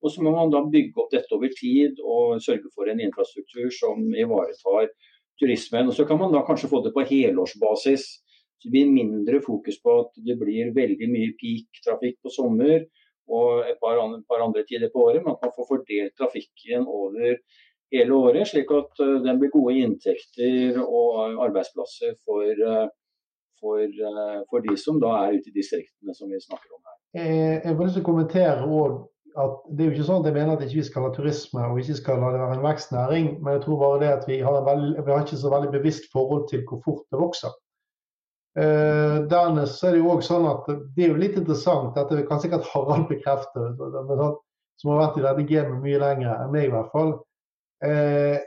Og 0.00 0.12
så 0.12 0.24
må 0.24 0.32
man 0.32 0.52
da 0.52 0.62
bygge 0.64 0.96
opp 1.02 1.12
dette 1.12 1.36
over 1.36 1.52
tid 1.52 2.00
og 2.00 2.40
sørge 2.44 2.72
for 2.74 2.88
en 2.88 3.02
infrastruktur 3.04 3.68
som 3.76 4.00
ivaretar 4.16 4.88
turismen. 5.40 5.88
Og 5.88 5.94
Så 5.94 6.06
kan 6.08 6.18
man 6.20 6.32
da 6.32 6.42
kanskje 6.46 6.70
få 6.72 6.80
det 6.84 6.94
på 6.96 7.04
helårsbasis. 7.12 8.06
Så 8.60 8.68
det 8.68 8.72
blir 8.74 8.92
mindre 8.92 9.40
fokus 9.44 9.80
på 9.84 10.00
at 10.02 10.16
det 10.26 10.36
blir 10.40 10.72
veldig 10.76 11.08
mye 11.08 11.36
peak-trafikk 11.40 12.18
på 12.24 12.32
sommer 12.32 12.84
og 13.30 13.62
et 13.70 13.78
par 13.80 13.96
andre, 14.02 14.20
par 14.28 14.42
andre, 14.42 14.64
tider 14.68 14.90
på 14.92 15.04
året, 15.06 15.22
men 15.22 15.36
at 15.36 15.44
man 15.44 15.54
får 15.54 15.68
fordelt 15.68 16.16
trafikken 16.18 16.82
over 16.84 17.38
hele 17.94 18.16
året, 18.16 18.48
slik 18.50 18.70
at 18.74 19.02
uh, 19.02 19.18
den 19.24 19.38
blir 19.40 19.52
gode 19.54 19.76
inntekter 19.82 20.80
og 20.82 21.40
arbeidsplasser 21.46 22.16
for, 22.26 22.64
uh, 22.66 22.88
for, 23.60 23.84
uh, 23.84 24.40
for, 24.50 24.66
de 24.66 24.76
som 24.80 25.00
da 25.02 25.14
er 25.24 25.38
ute 25.38 25.52
i 25.52 25.56
distriktene 25.56 26.14
som 26.16 26.30
vi 26.30 26.42
snakker 26.42 26.76
om 26.76 26.82
her. 26.82 26.98
Eh, 27.20 27.56
jeg 27.64 27.78
vil 27.78 27.88
lyst 27.88 28.04
kommentere 28.06 28.68
at 29.40 29.56
det 29.70 29.82
er 29.82 29.88
jo 29.88 29.94
ikke 29.94 30.06
sånn 30.08 30.22
at 30.22 30.28
jeg 30.28 30.36
mener 30.36 30.52
at 30.54 30.62
vi 30.62 30.68
ikke 30.74 30.90
skal 30.90 31.06
ha 31.06 31.10
turisme 31.14 31.64
og 31.66 31.80
ikke 31.80 31.98
skal 31.98 32.22
la 32.22 32.30
det 32.34 32.42
være 32.42 32.58
en 32.58 32.66
vekstnæring, 32.66 33.26
men 33.40 33.56
jeg 33.56 33.64
tror 33.64 33.82
bare 33.82 34.00
det 34.02 34.12
at 34.12 34.28
vi 34.30 34.38
har, 34.42 34.62
veldig, 34.66 34.94
vi 35.06 35.12
har 35.12 35.26
ikke 35.26 35.42
så 35.42 35.52
veldig 35.52 35.72
bevisst 35.74 36.08
forhold 36.14 36.48
til 36.50 36.64
hvor 36.66 36.80
fort 36.86 37.04
det 37.10 37.20
vokser. 37.20 37.58
Uh, 38.58 39.22
dernest 39.30 39.84
er 39.86 39.94
det 39.94 40.00
jo 40.00 40.08
også 40.10 40.32
sånn 40.32 40.46
at 40.50 40.64
det 40.96 41.04
er 41.04 41.12
jo 41.12 41.20
litt 41.20 41.36
interessant, 41.38 41.94
dette 41.94 42.24
kan 42.26 42.40
sikkert 42.42 42.66
Harald 42.72 43.06
bekrefte, 43.06 43.68
sånn, 43.78 44.34
som 44.80 44.90
har 44.90 45.02
vært 45.04 45.20
i 45.20 45.22
dette 45.28 45.44
gamet 45.52 45.84
mye 45.84 46.00
lenger 46.02 46.32
enn 46.34 46.50
meg 46.54 46.66
i 46.66 46.72
hvert 46.72 46.90
fall. 46.90 47.12
Uh, 47.84 48.38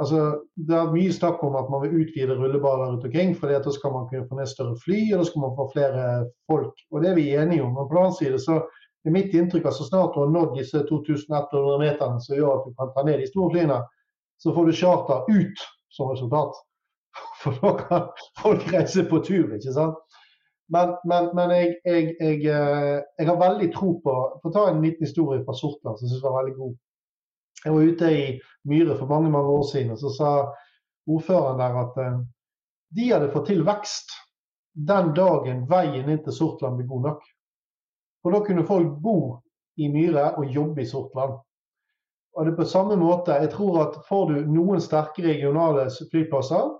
altså, 0.00 0.20
Det 0.56 0.76
er 0.76 0.92
mye 0.92 1.12
snakk 1.12 1.42
om 1.44 1.56
at 1.60 1.70
man 1.72 1.82
vil 1.84 2.00
utvide 2.02 2.36
rullebaner 2.38 2.86
rundt 2.90 3.04
omkring, 3.04 3.36
for 3.36 3.52
da 3.52 3.72
skal 3.72 3.92
man 3.92 4.08
kunne 4.08 4.28
få 4.28 4.38
ned 4.38 4.48
større 4.50 4.76
fly 4.84 5.00
og 5.12 5.20
da 5.20 5.28
skal 5.28 5.44
man 5.44 5.56
få 5.58 5.70
flere 5.74 6.04
folk. 6.50 6.74
og 6.92 7.02
Det 7.02 7.10
er 7.10 7.18
vi 7.20 7.34
enige 7.34 7.62
om. 7.62 7.74
Men 7.74 7.88
på 7.88 7.94
den 7.94 8.02
annen 8.04 8.20
side 8.20 8.40
så 8.42 8.60
er 9.06 9.14
mitt 9.14 9.34
inntrykk 9.34 9.68
at 9.68 9.78
så 9.78 9.86
snart 9.86 10.14
du 10.14 10.22
har 10.24 10.32
nådd 10.34 10.56
disse 10.58 10.82
2100 10.88 11.78
meterne 11.84 12.22
som 12.22 12.36
gjør 12.36 12.56
at 12.56 12.64
du 12.66 12.72
kan 12.78 12.94
ta 12.94 13.04
ned 13.06 13.20
de 13.22 13.28
store 13.30 13.52
flyene, 13.54 13.82
så 14.42 14.54
får 14.54 14.66
du 14.66 14.72
charter 14.80 15.28
ut 15.30 15.66
som 15.96 16.10
resultat. 16.10 16.56
For 17.40 17.60
da 17.62 17.72
kan 17.80 18.08
folk 18.42 18.66
reise 18.72 19.06
på 19.08 19.22
tur, 19.24 19.54
ikke 19.56 19.72
sant. 19.72 20.00
Men, 20.74 20.96
men, 21.06 21.28
men 21.38 21.52
jeg, 21.54 21.74
jeg, 21.86 22.14
jeg, 22.20 22.38
eh, 22.50 22.98
jeg, 23.18 23.26
har 23.28 23.36
veldig 23.38 23.68
tro 23.74 23.92
på 24.02 24.14
For 24.42 24.50
ta 24.50 24.64
en 24.66 24.80
liten 24.82 25.06
historie 25.06 25.44
fra 25.46 25.54
Sortland 25.54 25.94
som 25.94 26.08
jeg 26.08 26.16
syns 26.16 26.24
var 26.24 26.40
veldig 26.40 26.54
god. 26.56 26.72
Jeg 27.66 27.74
var 27.74 27.88
ute 27.90 28.08
i 28.14 28.26
Myhre 28.70 28.94
for 28.94 29.10
mange 29.10 29.30
mange 29.30 29.48
år 29.58 29.64
siden, 29.72 29.90
og 29.90 29.98
så 29.98 30.10
sa 30.14 30.28
ordføreren 31.10 31.58
der 31.58 31.78
at 31.80 31.96
eh, 31.98 32.20
de 32.94 33.08
hadde 33.10 33.32
fått 33.32 33.48
til 33.50 33.64
vekst 33.66 34.14
den 34.90 35.10
dagen 35.16 35.64
veien 35.70 36.06
inn 36.06 36.22
til 36.22 36.36
Sortland 36.36 36.78
ble 36.78 36.86
god 36.86 37.02
nok. 37.08 37.24
For 38.22 38.34
da 38.34 38.42
kunne 38.46 38.66
folk 38.68 39.00
bo 39.02 39.16
i 39.82 39.88
Myhre 39.90 40.28
og 40.38 40.54
jobbe 40.54 40.84
i 40.84 40.88
Sortland. 40.88 41.34
Og 42.36 42.46
det 42.46 42.52
er 42.52 42.58
på 42.60 42.68
samme 42.68 42.96
måte, 43.00 43.34
jeg 43.40 43.50
tror 43.50 43.80
at 43.82 43.98
Får 44.08 44.30
du 44.30 44.40
noen 44.52 44.80
sterke 44.80 45.24
regionale 45.24 45.88
flyplasser, 46.10 46.70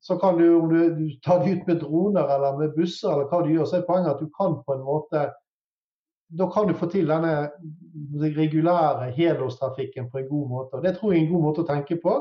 så 0.00 0.16
kan 0.16 0.38
du, 0.38 0.46
om 0.62 0.68
du, 0.72 0.78
du 0.96 1.06
tar 1.24 1.44
de 1.44 1.58
ut 1.58 1.66
med 1.66 1.80
droner 1.82 2.24
eller 2.36 2.56
med 2.56 2.72
busser, 2.76 3.10
eller 3.12 3.28
hva 3.28 3.42
du 3.44 3.52
gjør, 3.52 3.66
så 3.68 3.80
er 3.80 3.88
poenget 3.88 4.14
at 4.14 4.22
du 4.22 4.30
kan 4.38 4.56
på 4.64 4.78
en 4.78 4.86
måte 4.86 5.26
da 6.38 6.46
kan 6.50 6.68
du 6.68 6.74
få 6.78 6.86
til 6.90 7.08
denne 7.10 7.50
regulære 8.38 9.10
helårstrafikken 9.16 10.10
på 10.10 10.20
en 10.20 10.28
god 10.28 10.48
måte. 10.48 10.82
Det 10.84 10.96
tror 10.96 11.12
jeg 11.12 11.22
er 11.22 11.26
en 11.26 11.32
god 11.32 11.42
måte 11.48 11.64
å 11.64 11.68
tenke 11.68 11.98
på. 12.02 12.12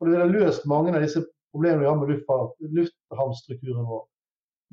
Og 0.00 0.06
det 0.08 0.16
ville 0.16 0.40
løst 0.40 0.66
mange 0.66 0.94
av 0.94 1.04
disse 1.04 1.22
problemene 1.54 1.84
vi 1.84 1.88
har 1.88 2.00
med 2.00 2.74
lufthavnstrukturen 2.78 3.86
vår. 3.86 4.02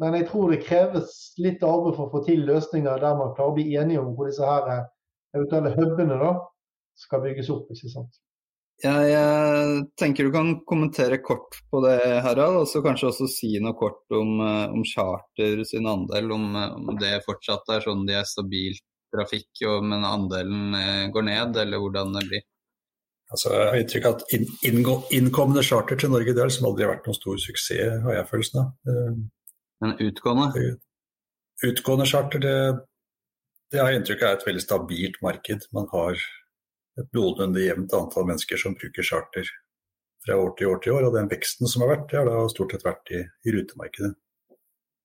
Men 0.02 0.18
jeg 0.18 0.28
tror 0.32 0.50
det 0.50 0.64
kreves 0.66 1.12
litt 1.38 1.62
arbeid 1.64 1.98
for 1.98 2.08
å 2.08 2.14
få 2.16 2.24
til 2.26 2.42
løsninger 2.48 3.04
der 3.04 3.20
man 3.20 3.36
klarer 3.36 3.54
å 3.54 3.58
bli 3.60 3.68
enige 3.78 4.02
om 4.02 4.16
hvor 4.18 4.32
disse 4.32 4.48
her 4.48 4.70
eh, 4.74 4.88
eventuelle 5.38 5.76
hubene 5.76 6.18
da, 6.18 6.32
skal 6.98 7.22
bygges 7.22 7.52
opp. 7.54 7.70
ikke 7.70 7.92
sant? 7.92 8.18
Jeg 8.82 9.82
tenker 10.00 10.26
du 10.26 10.32
kan 10.34 10.54
kommentere 10.66 11.20
kort 11.22 11.60
på 11.70 11.82
det, 11.86 11.98
Harald, 12.26 12.64
og 12.64 12.70
så 12.70 12.82
kanskje 12.82 13.12
også 13.12 13.28
si 13.30 13.52
noe 13.62 13.78
kort 13.78 14.02
om, 14.18 14.40
eh, 14.42 14.74
om 14.74 14.86
charter 14.88 15.62
sin 15.70 15.90
andel. 15.90 16.32
Om, 16.34 16.48
eh, 16.56 16.74
om, 16.80 16.96
det 16.98 17.20
fortsatt 17.28 17.70
er 17.76 17.86
sånn 17.86 18.08
de 18.08 18.18
er 18.18 18.26
stabilt 18.26 18.82
trafikk, 19.14 19.52
og, 19.68 19.86
men 19.86 20.08
andelen 20.08 20.74
eh, 20.80 21.06
går 21.14 21.28
ned, 21.30 21.62
eller 21.62 21.84
hvordan 21.84 22.18
det 22.18 22.26
blir? 22.32 22.46
Altså, 23.32 23.54
jeg 23.54 23.70
har 23.70 23.80
inntrykk 23.84 24.08
av 24.10 24.16
at 24.18 24.34
inn, 24.36 24.48
innkommende 25.20 25.64
charter 25.64 26.00
til 26.00 26.12
Norge 26.12 26.34
det 26.34 26.42
har 26.42 26.50
liksom 26.50 26.72
aldri 26.72 26.90
vært 26.90 27.06
noen 27.08 27.20
stor 27.20 27.38
suksess, 27.40 28.02
har 28.04 28.18
jeg 28.18 28.30
følelsen 28.32 28.64
av. 28.64 28.96
Men 29.82 29.94
utgående? 30.04 30.66
Utgående 31.70 32.10
charter, 32.10 32.44
det, 32.44 32.58
det 33.72 33.80
har 33.80 33.94
jeg 33.94 34.02
inntrykk 34.02 34.26
av 34.26 34.34
er 34.34 34.40
et 34.40 34.48
veldig 34.50 34.66
stabilt 34.66 35.22
marked. 35.24 35.70
Man 35.78 35.88
har 35.94 36.20
et 37.00 37.14
noenlunde 37.16 37.64
jevnt 37.64 37.94
antall 37.96 38.28
mennesker 38.28 38.60
som 38.60 38.76
bruker 38.76 39.06
charter 39.06 39.48
fra 40.26 40.38
år 40.38 40.54
til 40.58 40.72
år 40.72 40.82
til 40.84 40.98
år. 40.98 41.08
Og 41.08 41.16
den 41.16 41.30
veksten 41.32 41.70
som 41.70 41.86
har 41.86 41.94
vært, 41.96 42.10
det 42.12 42.20
har 42.20 42.30
da 42.30 42.44
stort 42.52 42.76
sett 42.76 42.86
vært 42.88 43.14
i, 43.16 43.24
i 43.48 43.56
rutemarkedet. 43.56 44.14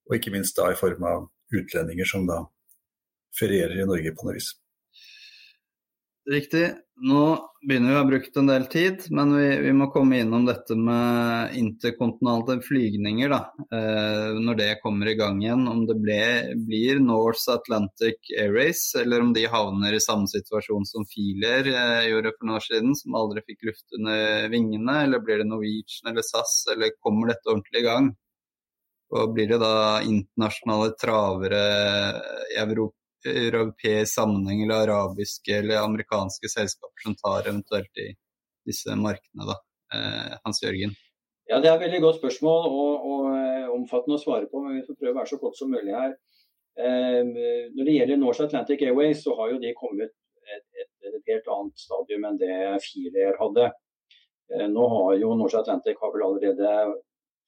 Og 0.06 0.18
ikke 0.18 0.34
minst 0.34 0.58
da 0.58 0.70
i 0.70 0.78
form 0.78 1.06
av 1.06 1.26
utlendinger 1.54 2.08
som 2.08 2.26
da 2.28 2.42
ferierer 3.36 3.82
i 3.82 3.88
Norge 3.88 4.12
på 4.16 4.26
noe 4.26 4.36
vis. 4.38 4.52
Riktig. 6.30 6.68
Nå 6.96 7.22
begynner 7.60 7.90
vi 7.90 7.94
å 7.94 7.98
ha 7.98 8.04
brukt 8.08 8.36
en 8.40 8.46
del 8.48 8.62
tid, 8.72 9.02
men 9.12 9.34
vi, 9.36 9.48
vi 9.66 9.72
må 9.76 9.90
komme 9.92 10.16
innom 10.22 10.46
dette 10.48 10.72
med 10.80 11.52
interkontinentale 11.60 12.64
flygninger. 12.64 13.28
Da. 13.34 13.40
Eh, 13.68 14.38
når 14.40 14.56
det 14.56 14.68
kommer 14.80 15.10
i 15.10 15.16
gang 15.18 15.42
igjen. 15.42 15.66
Om 15.68 15.82
det 15.90 15.98
ble, 16.00 16.22
blir 16.64 17.02
North 17.04 17.44
Atlantic 17.52 18.32
Airways, 18.40 18.80
eller 19.02 19.26
om 19.26 19.34
de 19.36 19.44
havner 19.52 19.92
i 19.92 20.00
samme 20.00 20.30
situasjon 20.32 20.88
som 20.88 21.04
Filier 21.12 21.68
eh, 21.68 22.08
gjorde 22.08 22.32
for 22.38 22.48
noen 22.48 22.62
år 22.62 22.68
siden, 22.70 22.96
som 22.96 23.20
aldri 23.20 23.44
fikk 23.44 23.68
luft 23.68 24.00
under 24.00 24.48
vingene. 24.56 24.98
Eller 25.04 25.24
blir 25.26 25.44
det 25.44 25.50
Norwegian 25.52 26.14
eller 26.14 26.24
SAS, 26.24 26.62
eller 26.72 26.96
kommer 27.04 27.34
dette 27.34 27.52
ordentlig 27.52 27.84
i 27.84 27.88
gang? 27.90 28.14
Og 29.12 29.36
blir 29.36 29.52
det 29.52 29.60
da 29.60 30.00
internasjonale 30.00 30.96
travere 30.96 31.66
i 32.56 32.62
Europa? 32.64 32.96
Europeisk 33.26 34.14
sammenheng 34.14 34.62
eller 34.64 34.86
arabiske 34.86 35.58
eller 35.58 35.82
amerikanske 35.82 36.50
selskaper 36.52 37.04
som 37.04 37.16
tar 37.20 37.48
eventuelt 37.50 38.02
i 38.02 38.12
disse 38.66 38.96
markedene, 38.98 39.46
da. 39.48 39.56
Eh, 39.94 40.36
Hans 40.44 40.62
Jørgen? 40.62 40.94
Ja, 41.46 41.60
Det 41.60 41.70
er 41.70 41.76
et 41.76 41.84
veldig 41.86 42.00
godt 42.02 42.18
spørsmål 42.18 42.64
og, 42.66 43.04
og 43.06 43.26
uh, 43.30 43.66
omfattende 43.76 44.16
å 44.18 44.22
svare 44.22 44.48
på, 44.50 44.62
men 44.64 44.80
vi 44.80 44.86
får 44.86 44.98
prøve 44.98 45.12
å 45.14 45.18
være 45.20 45.30
så 45.30 45.38
kort 45.38 45.58
som 45.58 45.70
mulig 45.70 45.94
her. 45.94 46.16
Når 46.76 47.86
det 47.86 47.92
gjelder 47.94 48.18
North 48.20 48.42
Atlantic 48.44 48.82
Airways, 48.84 49.22
så 49.24 49.32
har 49.38 49.54
jo 49.54 49.60
de 49.62 49.70
kommet 49.78 50.10
et, 50.10 50.64
et, 50.82 50.90
et 51.08 51.30
helt 51.30 51.46
annet 51.54 51.80
stadium 51.80 52.26
enn 52.28 52.40
det 52.40 52.56
Filer 52.84 53.38
hadde. 53.40 53.70
Uh, 54.52 54.66
nå 54.74 54.88
har 54.92 55.14
jo 55.22 55.36
North 55.38 55.58
Atlantic 55.58 56.02
har 56.02 56.12
vel 56.14 56.26
allerede 56.26 56.74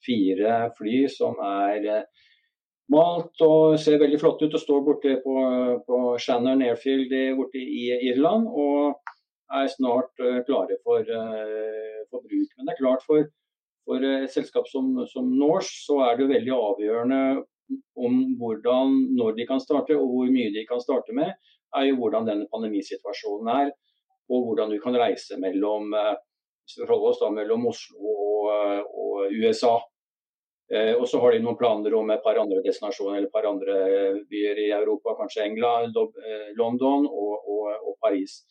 fire 0.06 0.54
fly 0.78 1.02
som 1.10 1.38
er 1.42 2.06
malt 2.92 3.44
og 3.44 3.76
ser 3.80 4.00
veldig 4.00 4.20
flott 4.20 4.42
ut 4.42 4.54
og 4.54 4.62
står 4.62 4.84
borte 4.86 5.16
på, 5.24 5.36
på 5.86 5.98
Shannon 6.22 6.64
Airfield 6.64 7.12
borte 7.38 7.60
i 7.60 7.90
Irland. 8.10 8.48
Og 8.48 8.96
er 9.48 9.68
snart 9.72 10.12
uh, 10.20 10.42
klare 10.44 10.76
for, 10.84 11.00
uh, 11.00 12.00
for, 12.10 12.20
bruk. 12.20 12.50
Men 12.56 12.66
det 12.68 12.74
er 12.74 12.80
klart 12.82 13.04
for, 13.08 13.28
for 13.88 14.04
et 14.04 14.32
selskap 14.32 14.68
som, 14.68 14.90
som 15.08 15.30
Norse 15.40 15.86
så 15.86 16.02
er 16.04 16.18
det 16.18 16.28
veldig 16.34 16.52
avgjørende 16.52 17.20
om 17.96 18.18
hvordan, 18.40 18.94
når 19.16 19.36
de 19.38 19.46
kan 19.48 19.60
starte 19.60 19.96
og 19.96 20.08
hvor 20.12 20.32
mye 20.32 20.52
de 20.54 20.64
kan 20.68 20.80
starte 20.80 21.16
med, 21.16 21.34
er 21.76 21.88
jo 21.90 21.98
hvordan 22.00 22.28
denne 22.28 22.48
pandemisituasjonen 22.52 23.50
er. 23.54 23.70
Og 24.28 24.44
hvordan 24.44 24.72
du 24.72 24.78
kan 24.80 24.96
reise 25.00 25.38
mellom, 25.40 25.94
eh, 25.96 26.16
mellom 27.32 27.66
Oslo 27.66 27.98
og, 28.12 28.42
eh, 28.52 28.82
og 29.02 29.32
USA. 29.32 29.78
Eh, 30.68 30.94
og 30.94 31.06
så 31.08 31.20
har 31.22 31.32
de 31.32 31.42
noen 31.44 31.56
planer 31.56 31.94
om 31.96 32.10
et 32.12 32.24
par 32.24 32.40
andre 32.40 32.62
destinasjoner 32.64 33.18
eller 33.18 33.28
et 33.30 33.34
par 33.34 33.48
andre 33.48 33.76
byer 34.28 34.64
i 34.66 34.70
Europa, 34.76 35.14
kanskje 35.20 35.46
England, 35.46 35.96
London 36.58 37.06
og, 37.08 37.46
og, 37.54 37.70
og 37.88 37.94
Paris. 38.04 38.42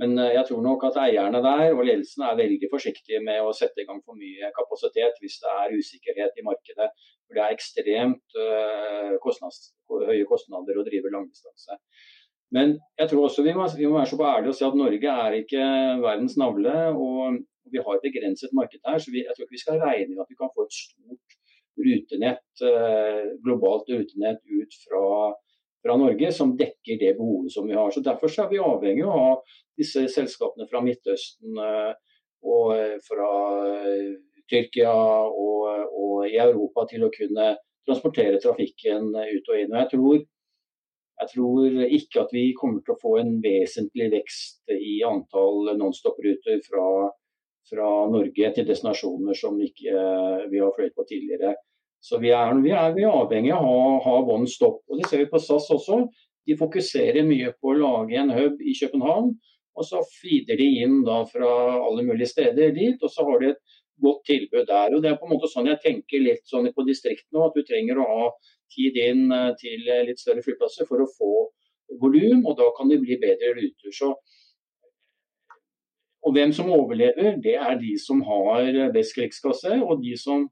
Men 0.00 0.18
jeg 0.18 0.42
tror 0.48 0.58
nok 0.58 0.84
at 0.88 0.96
eierne 1.04 1.38
der 1.38 1.68
og 1.70 1.84
ledelsen 1.86 2.24
er 2.26 2.38
veldig 2.40 2.66
forsiktige 2.72 3.20
med 3.22 3.38
å 3.46 3.52
sette 3.54 3.78
i 3.78 3.86
gang 3.86 4.00
for 4.02 4.18
mye 4.18 4.48
kapasitet 4.56 5.20
hvis 5.22 5.36
det 5.44 5.52
er 5.52 5.76
usikkerhet 5.78 6.40
i 6.40 6.46
markedet. 6.48 6.88
For 7.22 7.38
det 7.38 7.44
er 7.44 7.54
ekstremt 7.54 8.38
kostnads, 9.22 9.68
høye 9.86 10.26
kostnader 10.26 10.80
å 10.80 10.84
drive 10.88 11.14
langdistanse. 11.14 11.78
Men 12.54 12.76
jeg 13.00 13.10
tror 13.10 13.26
også 13.26 13.44
vi 13.46 13.54
må, 13.56 13.66
vi 13.78 13.86
må 13.88 13.96
være 13.98 14.10
så 14.10 14.18
ærlige 14.18 14.52
og 14.52 14.58
si 14.58 14.66
at 14.66 14.76
Norge 14.78 15.14
er 15.26 15.38
ikke 15.40 15.64
verdens 16.04 16.36
navle. 16.42 16.74
og 16.94 17.40
Vi 17.72 17.82
har 17.86 17.96
et 17.96 18.04
begrenset 18.06 18.52
marked 18.58 18.82
her, 18.86 18.98
så 18.98 19.14
vi, 19.14 19.24
jeg 19.24 19.34
tror 19.34 19.46
ikke 19.46 19.56
vi 19.56 19.64
skal 19.64 19.80
regne 19.82 20.12
med 20.12 20.22
at 20.26 20.30
vi 20.30 20.38
kan 20.38 20.52
få 20.54 20.66
et 20.66 20.76
stort 20.82 21.38
rutenett, 21.76 22.62
eh, 22.62 23.24
globalt 23.44 23.88
rutenett 23.88 24.40
ut 24.44 24.74
fra, 24.88 25.34
fra, 25.82 25.96
Norge 25.96 26.32
som 26.32 26.56
dekker 26.56 26.98
det 27.00 27.14
behovet 27.18 27.52
som 27.52 27.66
vi 27.68 27.74
har. 27.74 27.90
Så 27.90 28.00
Derfor 28.00 28.28
så 28.28 28.44
er 28.44 28.52
vi 28.52 28.62
avhengig 28.62 29.06
av 29.08 29.42
disse 29.78 30.06
selskapene 30.08 30.68
fra 30.70 30.82
Midtøsten 30.84 31.58
eh, 31.58 31.92
og 32.44 32.76
eh, 32.76 32.98
fra 33.04 33.30
Tyrkia 34.50 34.92
og, 34.92 35.88
og 35.88 36.28
i 36.28 36.36
Europa 36.36 36.86
til 36.90 37.06
å 37.06 37.12
kunne 37.14 37.54
transportere 37.84 38.40
trafikken 38.40 39.10
ut 39.14 39.50
og 39.50 39.60
inn. 39.60 39.72
Og 39.72 39.80
jeg 39.80 39.90
tror 39.94 40.22
jeg 41.14 41.30
tror 41.30 41.76
ikke 41.94 42.22
at 42.24 42.32
vi 42.34 42.48
kommer 42.58 42.82
til 42.82 42.96
å 42.96 43.00
få 43.00 43.12
en 43.20 43.36
vesentlig 43.42 44.08
vekst 44.16 44.72
i 44.74 44.96
antall 45.06 45.70
nonstop-ruter 45.78 46.58
fra, 46.66 46.86
fra, 47.70 47.88
Norge 48.12 48.50
til 48.56 48.66
destinasjoner 48.68 49.38
som 49.38 49.56
ikke 49.60 49.94
vi 50.50 50.60
har 50.60 50.74
fløyet 50.76 50.96
på 50.96 51.06
tidligere. 51.08 51.54
Så 52.04 52.18
vi 52.20 52.34
er, 52.36 52.52
vi 52.60 52.72
er, 52.76 52.92
vi 52.92 53.06
er 53.06 53.16
avhengig 53.16 53.52
av 53.56 53.64
å 53.64 53.98
ha, 54.04 54.18
one 54.34 54.48
stop. 54.50 54.82
Og 54.90 55.00
Det 55.00 55.08
ser 55.08 55.22
vi 55.22 55.30
på 55.30 55.40
SAS 55.40 55.70
også. 55.72 56.02
De 56.44 56.56
fokuserer 56.60 57.24
mye 57.24 57.54
på 57.56 57.72
å 57.72 57.78
lage 57.80 58.18
en 58.20 58.32
hub 58.36 58.60
i 58.60 58.74
København. 58.76 59.32
Og 59.74 59.86
så 59.88 60.02
feeder 60.20 60.60
de 60.60 60.66
inn 60.84 61.00
fra 61.30 61.54
alle 61.78 62.04
mulige 62.04 62.28
steder 62.30 62.76
dit. 62.76 63.00
Og 63.00 63.10
så 63.10 63.24
har 63.24 63.40
de 63.40 63.54
et 63.54 63.78
godt 64.04 64.22
tilbud 64.28 64.66
der. 64.68 64.94
Og 64.94 65.02
Det 65.02 65.10
er 65.10 65.16
på 65.16 65.26
en 65.26 65.34
måte 65.34 65.50
sånn 65.50 65.70
jeg 65.70 65.80
tenker 65.82 66.22
litt 66.22 66.44
sånn 66.50 66.68
på 66.76 66.86
distriktene, 66.86 67.46
at 67.46 67.56
du 67.56 67.64
trenger 67.64 68.00
å 68.00 68.08
ha 68.10 68.30
tid 68.74 68.96
inn 69.08 69.32
eh, 69.32 69.52
til 69.60 69.88
eh, 69.88 70.04
litt 70.08 70.20
større 70.20 70.44
flyplasser 70.44 70.88
for 70.88 71.02
å 71.02 71.10
få 71.18 71.32
volum, 72.00 72.44
og 72.48 72.56
da 72.58 72.70
kan 72.76 72.90
det 72.90 73.00
bli 73.02 73.18
bedre 73.22 73.52
ruter. 73.58 73.94
Så, 73.94 74.14
og 76.24 76.34
hvem 76.36 76.52
som 76.56 76.72
overlever, 76.72 77.36
det 77.44 77.56
er 77.60 77.78
de 77.80 77.94
som 78.00 78.22
har 78.24 78.70
best 78.94 79.16
krigskasse, 79.16 79.76
og 79.84 80.00
de 80.00 80.14
som 80.16 80.46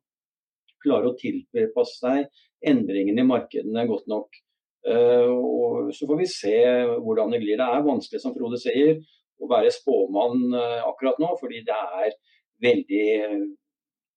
klarer 0.83 1.11
å 1.11 1.17
tilpasse 1.19 2.01
seg 2.03 2.27
endringene 2.67 3.25
i 3.25 3.29
markedene 3.29 3.87
godt 3.89 4.09
nok. 4.11 4.39
Uh, 4.83 5.31
og 5.31 5.91
Så 5.95 6.09
får 6.11 6.19
vi 6.19 6.29
se 6.31 6.57
hvordan 7.05 7.33
det 7.33 7.43
blir. 7.43 7.59
Det 7.59 7.67
er 7.67 7.87
vanskelig, 7.87 8.21
som 8.23 8.35
Frode 8.35 8.59
sier, 8.61 8.99
å 9.43 9.49
være 9.51 9.73
spåmann 9.75 10.53
uh, 10.55 10.83
akkurat 10.89 11.21
nå, 11.23 11.33
fordi 11.41 11.63
det 11.67 11.79
er 12.03 12.17
veldig 12.63 13.07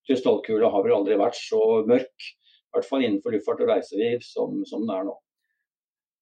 Krystallkula 0.06 0.70
har 0.70 0.84
vel 0.86 0.99
aldri 0.99 1.16
vært 1.18 1.38
så 1.39 1.62
mørk 1.89 2.26
i 2.26 2.76
hvert 2.76 2.86
fall 2.86 3.06
innenfor 3.06 3.34
luftfart 3.34 3.64
og 3.64 3.72
reiseliv 3.72 4.20
som, 4.22 4.60
som 4.70 4.84
det 4.86 4.93
er 4.93 5.08
nå. 5.08 5.16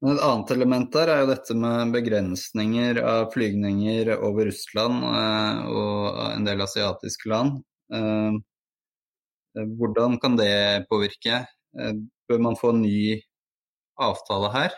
Et 0.04 0.20
annet 0.20 0.50
element 0.52 0.90
der 0.92 1.08
er 1.08 1.22
jo 1.22 1.30
dette 1.30 1.56
med 1.56 1.94
begrensninger 1.96 2.98
av 3.08 3.30
flygninger 3.32 4.10
over 4.18 4.50
Russland 4.50 5.06
eh, 5.08 5.62
og 5.72 6.18
en 6.26 6.48
del 6.48 6.64
asiatiske 6.66 7.30
land. 7.32 7.62
Eh, 7.96 8.36
hvordan 9.80 10.18
kan 10.20 10.36
det 10.36 10.90
påvirke? 10.90 11.46
Eh, 11.80 11.94
bør 12.28 12.44
man 12.50 12.60
få 12.60 12.74
en 12.74 12.84
ny 12.84 13.16
avtale 14.04 14.50
her? 14.52 14.76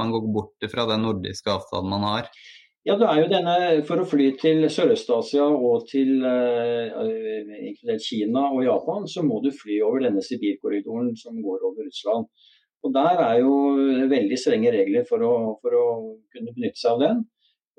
Man 0.00 0.12
går 0.14 0.24
bort 0.32 0.68
fra 0.72 0.86
den 0.88 1.04
nordiske 1.04 1.50
avtalen 1.52 1.92
man 1.92 2.08
har. 2.08 2.32
Ja, 2.88 2.96
det 3.00 3.08
er 3.10 3.20
jo 3.20 3.28
denne, 3.32 3.56
For 3.88 4.00
å 4.00 4.08
fly 4.08 4.30
til 4.40 4.64
Sørøst-Asia 4.72 5.44
og 5.44 5.84
til 5.90 6.24
inkludert 6.24 8.04
Kina 8.04 8.48
og 8.54 8.64
Japan, 8.64 9.08
så 9.10 9.24
må 9.26 9.42
du 9.44 9.50
fly 9.52 9.80
over 9.84 10.04
denne 10.06 10.24
Sibirkorridoren 10.24 11.12
som 11.20 11.40
går 11.44 11.64
over 11.64 11.88
Russland. 11.88 12.30
Og 12.84 12.92
Der 12.92 13.20
er 13.24 13.38
jo 13.40 13.52
veldig 14.10 14.38
strenge 14.38 14.72
regler 14.74 15.06
for 15.08 15.24
å, 15.24 15.34
for 15.62 15.76
å 15.78 15.84
kunne 16.34 16.52
benytte 16.52 16.80
seg 16.80 16.96
av 16.96 17.04
den, 17.04 17.22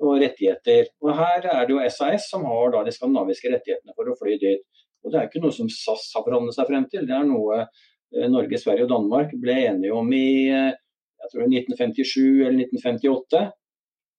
og 0.02 0.18
rettigheter. 0.20 0.90
Og 1.04 1.12
Her 1.16 1.46
er 1.52 1.66
det 1.66 1.76
jo 1.76 1.84
SAS 1.94 2.26
som 2.32 2.46
har 2.48 2.74
de 2.74 2.94
skandinaviske 2.94 3.52
rettighetene 3.52 3.94
for 3.96 4.10
å 4.10 4.16
fly 4.18 4.34
dit. 4.42 4.64
Og 5.04 5.12
Det 5.12 5.20
er 5.20 5.28
ikke 5.28 5.44
noe 5.44 5.54
som 5.54 5.70
SAS 5.70 6.08
har 6.16 6.26
forhandlet 6.26 6.56
seg 6.56 6.66
frem 6.68 6.88
til, 6.90 7.06
det 7.06 7.14
er 7.14 7.28
noe 7.28 7.60
uh, 7.62 8.26
Norge, 8.32 8.58
Sverige 8.58 8.88
og 8.88 8.90
Danmark 8.90 9.30
ble 9.38 9.54
enige 9.68 9.94
om 9.94 10.10
i 10.10 10.26
uh, 10.50 10.74
jeg 11.26 11.32
tror 11.32 11.46
1957 11.46 12.18
eller 12.46 12.66
1958. 12.66 13.46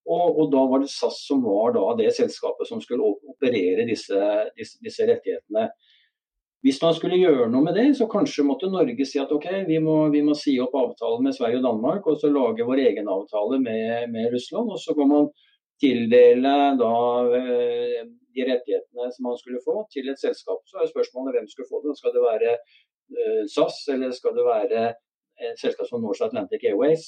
Og, 0.08 0.26
og, 0.40 0.46
da 0.54 0.64
var 0.72 0.84
det 0.84 0.92
SAS 0.92 1.20
som 1.28 1.44
var 1.44 1.76
det 2.00 2.14
selskapet 2.16 2.70
som 2.70 2.80
skulle 2.84 3.04
operere 3.04 3.84
disse, 3.88 4.18
disse, 4.56 4.80
disse, 4.84 5.08
rettighetene. 5.08 5.68
Hvis 6.66 6.80
man 6.82 6.96
skulle 6.98 7.20
gjøre 7.20 7.48
noe 7.54 7.64
med 7.64 7.78
det, 7.78 7.86
så 8.00 8.08
kanskje 8.10 8.46
måtte 8.48 8.70
Norge 8.72 9.06
si 9.06 9.20
at 9.22 9.32
ok, 9.32 9.46
vi 9.68 9.78
må, 9.84 9.98
vi 10.14 10.24
må 10.26 10.34
si 10.36 10.56
opp 10.60 10.74
avtalen 10.76 11.28
med 11.28 11.36
Sverige 11.38 11.60
og 11.62 11.68
Danmark 11.68 12.08
og 12.10 12.18
så 12.22 12.32
lage 12.34 12.66
vår 12.66 12.82
egen 12.88 13.12
avtale 13.14 13.60
med, 13.62 14.10
med 14.14 14.32
Russland. 14.34 14.72
Og 14.74 14.82
så 14.82 14.96
kan 14.98 15.12
man 15.12 15.30
tildele 15.82 16.56
da 16.80 16.96
eh, 17.38 18.02
de 18.34 18.48
rettighetene 18.50 19.12
som 19.14 19.30
man 19.30 19.38
skulle 19.38 19.62
få 19.66 19.84
til 19.94 20.10
et 20.10 20.22
selskap. 20.22 20.64
Så 20.66 20.82
er 20.82 20.90
spørsmålet 20.90 21.38
hvem 21.38 21.48
skulle 21.52 21.70
få 21.70 21.84
det. 21.86 21.94
Skal 22.00 22.16
det 22.16 22.26
være 22.26 22.58
uh, 22.58 23.44
SAS 23.54 23.80
eller 23.94 24.18
skal 24.18 24.36
det 24.38 24.46
være 24.48 24.84
et 25.48 25.62
selskap 25.62 25.90
som 25.90 26.02
Norse 26.02 26.26
Atlantic 26.26 26.66
Airways? 26.66 27.06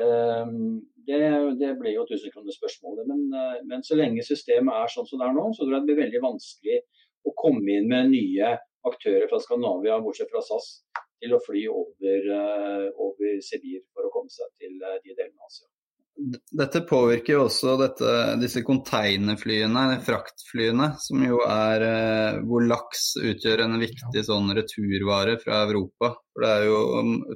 Ehm, 0.00 0.82
det, 1.06 1.18
det 1.60 1.72
blir 1.78 1.94
jo 1.94 2.06
tusenkronersspørsmålet. 2.08 3.06
Men, 3.10 3.20
eh, 3.40 3.58
men 3.70 3.84
så 3.86 3.98
lenge 3.98 4.26
systemet 4.26 4.74
er 4.74 4.92
sånn 4.92 5.08
som 5.08 5.20
det 5.20 5.28
er 5.28 5.36
nå, 5.36 5.48
så 5.54 5.64
tror 5.64 5.76
jeg 5.76 5.84
det 5.84 5.90
blir 5.90 6.02
veldig 6.02 6.22
vanskelig 6.24 6.78
å 7.24 7.34
komme 7.38 7.78
inn 7.78 7.90
med 7.90 8.10
nye 8.12 8.54
aktører 8.90 9.28
fra 9.30 9.40
Skandinavia, 9.42 10.00
bortsett 10.04 10.32
fra 10.32 10.42
SAS, 10.44 10.80
til 11.22 11.36
å 11.36 11.42
fly 11.44 11.64
over, 11.72 12.28
eh, 12.40 12.90
over 13.00 13.38
Sibir 13.44 13.84
for 13.94 14.08
å 14.08 14.12
komme 14.14 14.32
seg 14.32 14.50
til 14.60 14.76
eh, 14.82 15.00
de 15.04 15.14
delene 15.14 15.40
av 15.40 15.48
Asia. 15.48 15.68
Dette 16.54 16.84
påvirker 16.86 17.34
jo 17.34 17.40
også 17.48 17.72
dette, 17.80 18.10
disse 18.38 18.60
konteinerflyene, 18.62 19.96
fraktflyene, 20.06 20.92
som 21.02 21.24
jo 21.26 21.40
er 21.42 21.86
eh, 21.88 22.36
hvor 22.46 22.62
laks 22.70 23.16
utgjør 23.18 23.64
en 23.64 23.80
viktig 23.82 24.22
sånn 24.28 24.52
returvare 24.54 25.34
fra 25.42 25.64
Europa. 25.66 26.12
For 26.30 26.46
det 26.46 26.52
er 26.52 26.68
jo 26.68 26.78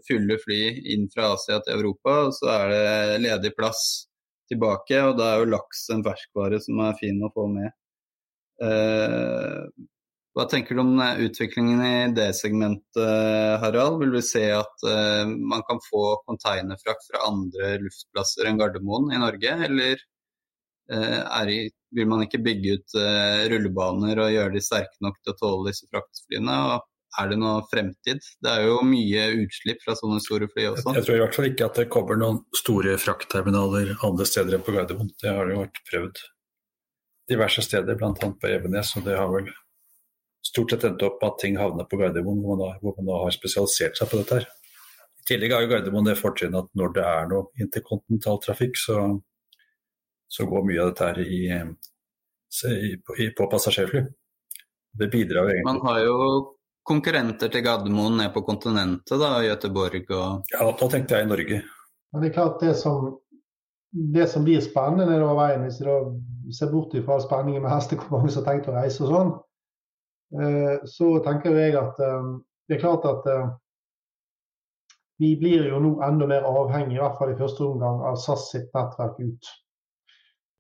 fulle 0.07 0.39
fly 0.45 0.61
inn 0.95 1.09
fra 1.11 1.33
Asia 1.35 1.59
til 1.65 1.81
Europa, 1.81 2.21
og 2.29 2.37
så 2.39 2.53
er 2.55 2.73
det 2.75 3.19
ledig 3.27 3.55
plass 3.59 3.83
tilbake. 4.53 5.03
Og 5.11 5.19
da 5.19 5.33
er 5.33 5.43
jo 5.43 5.53
laks 5.57 5.89
en 5.95 6.07
ferskvare 6.07 6.63
som 6.63 6.79
er 6.87 6.99
fin 7.03 7.19
å 7.27 7.33
få 7.35 7.49
med. 7.51 7.75
Eh, 8.63 9.65
hva 10.39 10.45
tenker 10.47 10.77
du 10.77 10.85
om 10.85 11.01
eh, 11.03 11.25
utviklingen 11.27 11.81
i 11.83 11.95
det 12.15 12.29
segmentet, 12.39 13.09
Harald? 13.63 13.99
Vil 14.05 14.13
vi 14.15 14.23
se 14.23 14.45
at 14.55 14.85
uh, 14.87 15.27
man 15.27 15.65
kan 15.67 15.81
få 15.83 16.03
containerfrakt 16.29 17.09
fra 17.09 17.25
andre 17.27 17.73
luftplasser 17.83 18.47
enn 18.47 18.61
Gardermoen 18.61 19.11
i 19.11 19.19
Norge, 19.19 19.57
eller 19.67 19.99
uh, 20.95 21.51
i, 21.51 21.65
vil 21.99 22.07
man 22.07 22.23
ikke 22.23 22.43
bygge 22.45 22.79
ut 22.79 22.97
uh, 23.01 23.49
rullebaner 23.51 24.23
og 24.23 24.31
gjøre 24.37 24.55
de 24.55 24.63
sterke 24.63 25.03
nok 25.03 25.19
til 25.19 25.35
å 25.35 25.39
tåle 25.43 25.73
disse 25.73 25.91
fraktflyene? 25.91 26.63
Og 26.71 26.87
er 27.19 27.31
det 27.33 27.43
noe 27.43 27.67
fremtid? 27.73 28.23
Det 28.39 28.55
er 28.55 28.67
jo 28.69 28.81
mye 28.87 29.29
utslipp 29.43 29.83
fra 29.83 29.99
sånne 29.99 30.23
store 30.23 30.47
fly 30.55 30.71
også. 30.71 30.95
Jeg 31.01 31.09
tror 31.09 31.19
i 31.19 31.23
hvert 31.25 31.39
fall 31.41 31.51
ikke 31.51 31.73
at 31.73 31.83
det 31.83 31.91
kommer 31.91 32.21
noen 32.21 32.45
store 32.55 32.95
fraktterminaler 33.03 33.97
andre 34.07 34.29
steder 34.29 34.55
enn 34.55 34.67
på 34.67 34.77
Gardermoen. 34.77 35.15
Det 35.19 35.35
har 35.35 35.51
jo 35.51 35.65
vært 35.65 35.87
prøvd 35.91 36.27
diverse 37.29 37.65
steder, 37.65 37.99
bl.a. 37.99 38.13
på 38.15 38.49
Evenes, 38.49 38.95
og 38.95 39.09
det 39.09 39.19
har 39.19 39.35
vel 39.35 39.51
stort 40.45 40.71
sett 40.71 40.85
endte 40.89 41.07
opp 41.09 41.21
med 41.23 41.33
at 41.33 41.41
ting 41.43 41.59
havner 41.59 41.89
på 41.89 41.99
Gardermoen, 42.01 42.43
hvor 42.43 42.57
man, 42.57 42.65
da, 42.65 42.79
hvor 42.83 42.97
man 42.99 43.11
da 43.11 43.23
har 43.25 43.35
spesialisert 43.35 43.99
seg 43.99 44.11
på 44.11 44.21
dette. 44.21 44.41
her. 44.41 44.47
I 45.19 45.29
tillegg 45.29 45.55
har 45.55 45.65
jo 45.65 45.73
Gardermoen 45.73 46.09
det 46.09 46.19
fortrinnet 46.21 46.67
at 46.67 46.71
når 46.79 46.95
det 46.97 47.07
er 47.07 47.33
noe 47.33 47.65
interkontinentaltrafikk, 47.65 48.79
så, 48.81 49.01
så 50.29 50.47
går 50.49 50.69
mye 50.69 50.85
av 50.85 50.93
dette 50.93 51.11
her 51.11 51.21
i, 51.25 51.43
i, 52.73 52.93
i, 52.95 53.29
på 53.37 53.51
passasjerfly. 53.51 54.07
Det 54.99 55.11
bidrar 55.13 55.45
jo 55.45 55.53
egentlig 55.53 55.69
Man 55.69 55.85
har 55.85 56.01
jo 56.07 56.21
konkurrenter 56.89 57.53
til 57.53 57.65
Gardermoen 57.67 58.17
ned 58.23 58.33
på 58.33 58.43
kontinentet, 58.47 59.19
da, 59.21 59.35
Gøteborg 59.45 60.09
og 60.17 60.55
Ja, 60.55 60.71
da 60.71 60.89
tenkte 60.89 61.19
jeg 61.19 61.27
i 61.27 61.33
Norge. 61.33 61.63
Men 62.13 62.25
det 62.25 62.31
er 62.31 62.39
klart 62.39 62.63
det 62.65 62.73
som, 62.81 63.11
det 64.17 64.31
som 64.33 64.47
blir 64.47 64.63
spennende 64.65 65.11
nedover 65.11 65.37
veien, 65.43 65.67
hvis 65.67 65.83
du 65.83 66.55
ser 66.57 66.73
bort 66.73 66.97
fra 67.05 67.19
spenningen 67.21 67.61
med 67.65 67.75
hestekonkurranse 67.75 68.41
og 68.41 68.49
tenkt 68.49 68.71
å 68.71 68.77
reise 68.79 69.05
og 69.05 69.13
sånn, 69.13 69.35
så 70.85 71.09
tenker 71.25 71.57
jeg 71.57 71.77
at 71.81 72.01
eh, 72.05 72.29
det 72.69 72.77
er 72.77 72.83
klart 72.83 73.07
at 73.09 73.27
eh, 73.33 73.49
vi 75.19 75.33
blir 75.41 75.69
jo 75.71 75.81
nå 75.83 75.95
enda 76.05 76.29
mer 76.31 76.47
avhengig, 76.47 76.99
i 76.99 77.03
hvert 77.03 77.17
fall 77.19 77.33
i 77.33 77.39
første 77.39 77.65
omgang, 77.65 78.03
av 78.07 78.19
SAS 78.23 78.51
sitt 78.53 78.69
nettverk 78.77 79.19
ut. 79.19 79.53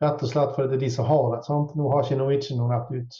Rett 0.02 0.22
og 0.22 0.30
slett 0.30 0.54
fordi 0.54 0.72
det 0.72 0.78
er 0.78 0.84
de 0.86 0.92
som 0.94 1.06
har 1.06 1.26
det. 1.34 1.42
sant? 1.46 1.74
Nå 1.76 1.90
har 1.92 2.06
ikke 2.06 2.18
Norwegian 2.18 2.62
noe 2.62 2.70
nett 2.72 2.90
ut. 2.94 3.18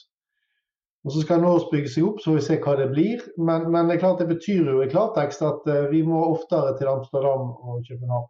Og 1.06 1.12
Så 1.14 1.22
skal 1.22 1.40
Norse 1.42 1.68
bygge 1.70 1.90
seg 1.92 2.08
opp, 2.08 2.18
så 2.20 2.32
får 2.32 2.38
vi 2.38 2.46
se 2.46 2.56
hva 2.64 2.74
det 2.80 2.88
blir. 2.90 3.22
Men, 3.38 3.68
men, 3.70 3.86
det 3.86 3.96
er 3.96 4.02
klart 4.02 4.22
det 4.22 4.28
betyr 4.32 4.72
jo 4.72 4.80
i 4.82 4.90
klartekst 4.90 5.44
at 5.46 5.68
vi 5.92 6.02
må 6.06 6.18
oftere 6.26 6.74
til 6.78 6.90
Amsterdam 6.90 7.52
og 7.54 7.84
København. 7.86 8.26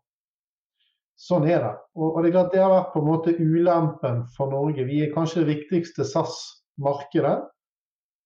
Sånn 1.18 1.48
er 1.50 1.62
det. 1.64 1.72
Og, 1.98 2.12
og, 2.12 2.18
det 2.22 2.28
er 2.28 2.36
klart 2.36 2.52
det 2.54 2.60
har 2.62 2.74
vært 2.74 2.92
på 2.92 3.00
en 3.02 3.08
måte 3.08 3.34
ulempen 3.40 4.20
for 4.36 4.52
Norge. 4.52 4.84
Vi 4.86 5.00
er 5.02 5.14
kanskje 5.14 5.42
det 5.42 5.56
viktigste 5.56 6.06
SAS-markedet. 6.06 7.38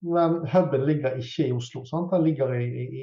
Men 0.03 0.41
huben 0.51 0.85
ligger 0.87 1.15
ikke 1.21 1.47
i 1.47 1.53
Oslo. 1.55 1.85
Sant? 1.87 2.11
Den 2.11 2.25
ligger 2.27 2.55
i, 2.59 2.67
i, 2.83 3.03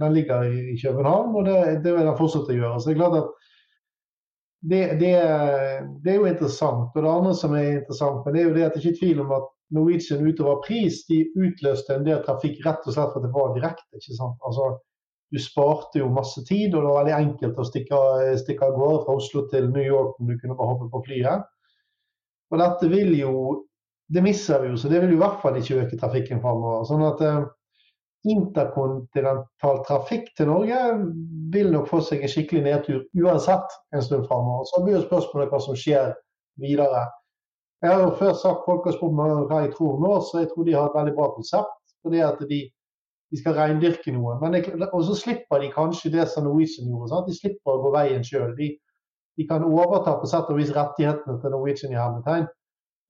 den 0.00 0.12
ligger 0.16 0.42
i 0.48 0.78
København, 0.80 1.34
og 1.36 1.44
det, 1.44 1.58
det, 1.84 1.92
vil 1.92 2.08
den 2.08 2.16
fortsette 2.16 2.54
å 2.54 2.56
gjøre. 2.56 2.80
Så 2.80 2.88
det 2.88 2.94
er 2.94 3.00
klart 3.02 3.18
at 3.18 3.28
det, 4.70 4.80
det, 5.02 5.12
det, 6.04 6.12
er 6.12 6.16
jo 6.16 6.30
interessant. 6.30 6.88
Og 6.94 7.04
det 7.04 7.12
andre 7.12 7.34
som 7.36 7.54
er 7.58 7.68
interessant, 7.76 8.24
men 8.24 8.34
det 8.34 8.42
er 8.42 8.48
jo 8.48 8.56
det 8.56 8.66
at 8.66 8.74
det 8.74 8.82
ikke 8.82 8.94
er 8.96 9.00
tvil 9.02 9.22
om 9.26 9.36
at 9.36 9.52
Norwegian 9.76 10.24
utover 10.24 10.62
pris 10.64 11.02
de 11.10 11.20
utløste 11.36 11.94
en 11.94 12.08
del 12.08 12.24
trafikk 12.24 12.62
rett 12.64 12.86
og 12.88 12.96
slett 12.96 13.12
for 13.12 13.20
at 13.20 13.28
det 13.28 13.34
var 13.36 13.54
direkte. 13.58 14.00
ikke 14.00 14.16
sant? 14.16 14.40
Altså, 14.48 14.78
Du 15.28 15.36
sparte 15.36 16.00
jo 16.00 16.06
masse 16.08 16.40
tid, 16.48 16.72
og 16.72 16.80
det 16.80 16.88
var 16.88 17.02
veldig 17.02 17.16
enkelt 17.18 17.58
å 17.60 17.64
stikke, 17.68 17.98
stikke 18.40 18.64
av 18.64 18.78
gårde 18.80 19.02
fra 19.04 19.16
Oslo 19.20 19.42
til 19.52 19.66
New 19.68 19.84
York 19.84 20.16
om 20.16 20.30
du 20.30 20.38
kunne 20.40 20.56
bare 20.56 20.70
hoppe 20.70 20.86
på 20.94 21.02
flyet. 21.04 21.42
Og 22.48 22.62
dette 22.62 22.88
vil 22.88 23.12
jo 23.18 23.34
det 24.08 24.24
misser 24.24 24.62
vi 24.62 24.70
jo, 24.72 24.76
så 24.80 24.88
det 24.88 25.02
vil 25.02 25.12
jo 25.12 25.18
i 25.18 25.22
hvert 25.22 25.40
fall 25.42 25.56
ikke 25.60 25.82
øke 25.82 25.98
trafikken 26.00 26.40
framover. 26.44 26.86
Sånn 26.88 27.04
at 27.04 27.20
eh, 27.26 27.42
interkontinental 28.28 29.82
trafikk 29.86 30.30
til 30.36 30.48
Norge 30.50 30.78
vil 31.52 31.70
nok 31.74 31.90
få 31.90 32.00
seg 32.04 32.24
en 32.24 32.32
skikkelig 32.32 32.64
nedtur 32.64 33.04
uansett 33.20 33.76
en 33.94 34.04
stund 34.04 34.26
framover. 34.30 34.66
Så 34.70 34.82
blir 34.84 34.98
jo 34.98 35.04
spørsmålet 35.04 35.52
hva 35.52 35.60
som 35.62 35.78
skjer 35.78 36.16
videre. 36.62 37.04
Jeg 37.82 37.94
har 37.94 38.02
jo 38.02 38.16
før 38.18 38.34
sagt 38.34 38.64
folk 38.66 38.88
har 38.88 38.96
spurt 38.96 39.14
meg 39.14 39.46
hva 39.50 39.62
jeg 39.62 39.74
tror 39.76 40.00
nå, 40.02 40.16
så 40.26 40.42
jeg 40.42 40.50
tror 40.50 40.66
de 40.66 40.74
har 40.74 40.88
et 40.88 40.98
veldig 40.98 41.14
bra 41.14 41.30
konsept. 41.36 41.74
fordi 42.02 42.20
at 42.22 42.38
de, 42.48 42.58
de 43.30 43.38
skal 43.38 43.56
reindyrke 43.58 44.12
noe. 44.14 44.36
Og 44.92 45.00
så 45.04 45.14
slipper 45.18 45.60
de 45.60 45.70
kanskje 45.74 46.12
det 46.14 46.28
som 46.30 46.46
Norwegian 46.46 46.88
gjorde. 46.88 47.10
Sant? 47.10 47.26
De 47.28 47.34
slipper 47.36 47.74
å 47.74 47.82
gå 47.82 47.90
veien 47.94 48.24
sjøl. 48.24 48.54
De, 48.56 48.70
de, 49.36 49.46
kan 49.46 49.66
overta 49.66 50.14
på 50.18 50.30
sett 50.30 50.48
og 50.48 50.60
vis 50.60 50.70
rettighetene 50.74 51.40
til 51.42 51.54
Norwegian 51.54 51.94
i 51.94 51.98
hermetegn. 51.98 52.46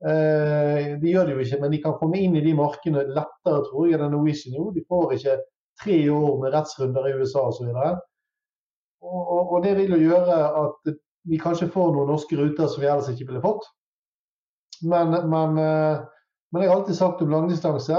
Eh, 0.06 0.92
de 1.02 1.10
gjør 1.10 1.26
det 1.26 1.34
jo 1.34 1.42
ikke, 1.42 1.58
men 1.62 1.72
de 1.74 1.80
kan 1.82 1.96
komme 1.98 2.20
inn 2.22 2.36
i 2.38 2.44
de 2.44 2.52
markedene 2.54 3.02
lettere 3.10 3.64
tror 3.66 3.88
jeg, 3.88 3.98
enn 3.98 4.12
Norwegian 4.14 4.54
gjorde. 4.54 4.76
De 4.78 4.86
får 4.86 5.14
ikke 5.16 5.38
tre 5.82 5.98
år 6.14 6.36
med 6.42 6.54
rettsrunder 6.54 7.08
i 7.08 7.16
USA 7.18 7.42
osv. 7.48 7.72
Og, 7.72 9.18
og, 9.18 9.42
og 9.42 9.66
det 9.66 9.74
vil 9.78 9.96
jo 9.96 10.04
gjøre 10.12 10.38
at 10.62 10.92
vi 11.28 11.40
kanskje 11.42 11.70
får 11.74 11.90
noen 11.94 12.12
norske 12.12 12.38
ruter 12.38 12.70
som 12.70 12.82
vi 12.82 12.88
ellers 12.88 13.10
ikke 13.10 13.26
ville 13.30 13.42
fått. 13.42 13.66
Men, 14.86 15.10
men, 15.32 15.58
eh, 15.58 16.04
men 16.52 16.62
jeg 16.62 16.70
har 16.70 16.78
alltid 16.78 16.96
sagt 16.96 17.22
om 17.24 17.32
langdistanse 17.32 17.96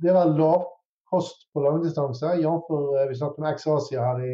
Det 0.00 0.08
er 0.08 0.16
vel 0.16 0.32
lavkost 0.38 1.44
på 1.52 1.66
langdistanse, 1.66 2.38
jf. 2.40 2.72
Eh, 2.72 3.04
vi 3.10 3.20
snakket 3.20 3.44
om 3.44 3.50
X-Asia 3.52 4.08
her 4.08 4.24
i 4.30 4.32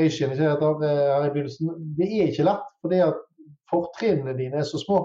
Asian, 0.00 0.32
her 0.32 0.56
i 0.56 1.30
begynnelsen. 1.34 1.76
Det 1.98 2.08
er 2.08 2.32
ikke 2.32 2.48
lett, 2.48 2.66
fordi 2.80 3.04
at 3.04 3.20
fortrinnene 3.68 4.36
dine 4.38 4.62
er 4.62 4.68
så 4.68 4.80
små 4.80 5.02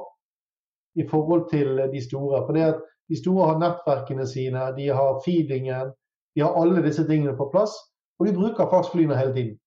i 0.96 1.06
forhold 1.10 1.50
til 1.50 1.80
de 1.94 2.02
store. 2.04 2.44
For 2.46 2.54
det 2.54 2.66
at 2.74 2.82
De 3.12 3.18
store 3.20 3.48
har 3.50 3.58
nettverkene 3.60 4.24
sine, 4.28 4.62
de 4.78 4.86
har 4.88 5.18
feedingen, 5.26 5.90
de 6.36 6.42
har 6.42 6.54
alle 6.56 6.84
disse 6.86 7.04
tingene 7.08 7.36
på 7.38 7.50
plass. 7.52 7.74
Og 8.20 8.28
de 8.28 8.34
bruker 8.34 8.70
faktisk 8.72 8.94
flyene 8.94 9.18
hele 9.18 9.34
tiden. 9.34 9.58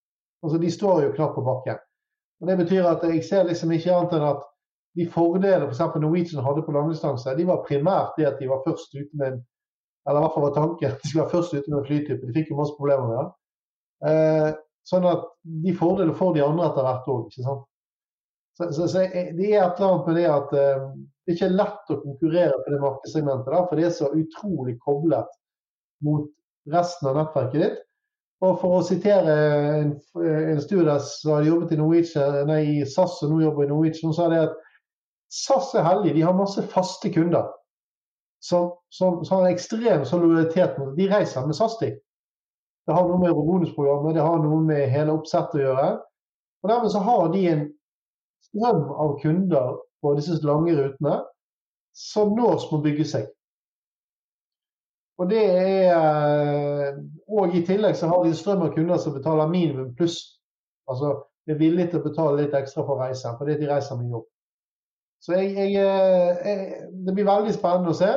Altså 0.42 0.58
De 0.58 0.70
står 0.70 1.02
jo 1.02 1.12
knapt 1.12 1.34
på 1.34 1.44
bakken. 1.44 1.76
Og 2.40 2.48
Det 2.48 2.56
betyr 2.56 2.88
at 2.88 3.04
jeg 3.04 3.24
ser 3.24 3.44
liksom 3.44 3.72
ikke 3.72 3.92
annet 3.92 4.16
enn 4.16 4.24
at 4.30 4.40
de 4.96 5.08
fordelene 5.12 5.68
f.eks. 5.68 5.82
For 5.92 6.00
Norwegian 6.00 6.44
hadde 6.44 6.64
på 6.64 6.72
langdistanse, 6.72 7.36
de 7.36 7.46
var 7.46 7.64
primært 7.68 8.16
det 8.16 8.26
at 8.30 8.40
de 8.40 8.48
var 8.48 8.64
først 8.64 8.96
ute 8.96 9.12
med 9.12 9.26
en 9.32 9.44
eller 10.06 10.20
i 10.20 10.22
hvert 10.22 10.34
fall 10.34 10.46
var 10.46 10.54
tanken 10.54 10.92
de 11.02 11.08
skulle 11.08 11.22
være 11.24 11.34
først 11.34 11.54
ute 11.54 11.70
med 11.70 11.78
en 11.78 11.86
flytype. 11.86 12.26
De 12.26 12.34
fikk 12.36 12.50
jo 12.50 12.58
masse 12.60 12.76
problemer 12.78 13.08
med 13.10 13.16
det. 13.18 13.30
Eh, 14.10 14.50
sånn 14.86 15.08
at 15.10 15.24
de 15.64 15.72
fordelene 15.74 16.14
får 16.14 16.36
de 16.36 16.44
andre 16.46 16.68
etter 16.68 16.86
hvert 16.86 17.08
òg. 17.10 17.24
Så, 18.56 18.70
så, 18.72 18.86
så, 18.88 18.98
det 18.98 19.48
er 19.50 19.64
et 19.66 19.80
eller 19.80 19.86
annet 19.86 20.06
med 20.08 20.16
det 20.16 20.28
at 20.32 20.54
det 20.54 21.34
ikke 21.34 21.48
er 21.48 21.58
lett 21.58 21.90
å 21.92 21.98
konkurrere 22.00 22.60
på 22.62 22.72
det 22.72 22.78
markedssegmentet, 22.80 23.50
da, 23.52 23.64
for 23.66 23.76
det 23.76 23.88
er 23.88 23.96
så 23.96 24.08
utrolig 24.16 24.76
koblet 24.84 25.34
mot 26.06 26.30
resten 26.72 27.10
av 27.10 27.18
nettverket 27.18 27.62
ditt. 27.62 27.82
Og 28.44 28.58
For 28.60 28.78
å 28.78 28.84
sitere 28.84 29.34
en, 29.80 29.92
en 30.20 30.60
studie 30.60 30.96
som 31.08 31.32
hadde 31.32 31.48
jobbet 31.48 31.72
i 31.72 31.78
Norwegian, 31.80 32.40
nei, 32.50 32.62
i 32.76 32.88
SAS 32.88 33.22
og 33.24 33.32
nå 33.32 33.42
jobber 33.46 33.64
i 33.64 33.70
Norwegian, 33.70 34.12
så 34.12 34.26
sa 34.26 34.26
det 34.32 34.40
at 34.44 34.58
SAS 35.32 35.70
er 35.74 35.86
heldige. 35.86 36.18
De 36.18 36.24
har 36.26 36.36
masse 36.36 36.64
faste 36.72 37.10
kunder 37.14 37.48
som, 38.44 38.74
som, 38.92 39.22
som 39.24 39.40
har 39.40 39.54
ekstrem 39.54 40.04
solidaritet 40.04 40.76
mot 40.78 40.92
De 40.96 41.08
reiser 41.10 41.48
med 41.48 41.56
SAS, 41.56 41.78
de. 41.80 41.94
Det 42.86 42.94
har 42.94 43.08
noe 43.08 43.18
med 43.18 43.34
bonusprogrammet, 43.34 44.14
det 44.14 44.22
har 44.22 44.44
noe 44.44 44.60
med 44.62 44.84
hele 44.92 45.16
oppsettet 45.16 45.58
å 45.58 45.64
gjøre. 45.64 45.88
Og 46.62 46.70
Dermed 46.70 46.92
så 46.92 47.02
har 47.02 47.32
de 47.32 47.42
en 47.50 47.64
strøm 48.46 48.84
av 48.90 49.16
kunder 49.22 49.76
på 50.02 50.14
disse 50.18 50.38
lange 50.46 50.74
rutene 50.76 51.20
som 51.96 52.34
nå 52.36 52.52
må 52.70 52.80
bygge 52.84 53.06
seg. 53.08 53.30
Og 55.16 55.30
det 55.30 55.44
er 55.48 56.98
Og 57.26 57.54
i 57.56 57.62
tillegg 57.64 57.96
så 57.96 58.08
har 58.10 58.24
de 58.24 58.34
strøm 58.36 58.62
av 58.66 58.74
kunder 58.74 59.00
som 59.00 59.14
betaler 59.16 59.48
minimum 59.50 59.94
pluss. 59.96 60.18
Altså 60.88 61.14
er 61.46 61.58
villige 61.58 61.90
til 61.90 62.00
å 62.00 62.06
betale 62.06 62.42
litt 62.42 62.54
ekstra 62.56 62.84
for 62.86 63.00
reisen, 63.00 63.36
fordi 63.38 63.58
de 63.60 63.68
reiser 63.70 63.98
med 63.98 64.14
jobb. 64.14 64.24
Så 65.22 65.36
jeg, 65.38 65.52
jeg, 65.56 65.72
jeg, 65.74 66.88
Det 67.06 67.14
blir 67.14 67.28
veldig 67.28 67.54
spennende 67.54 67.92
å 67.92 67.98
se. 67.98 68.12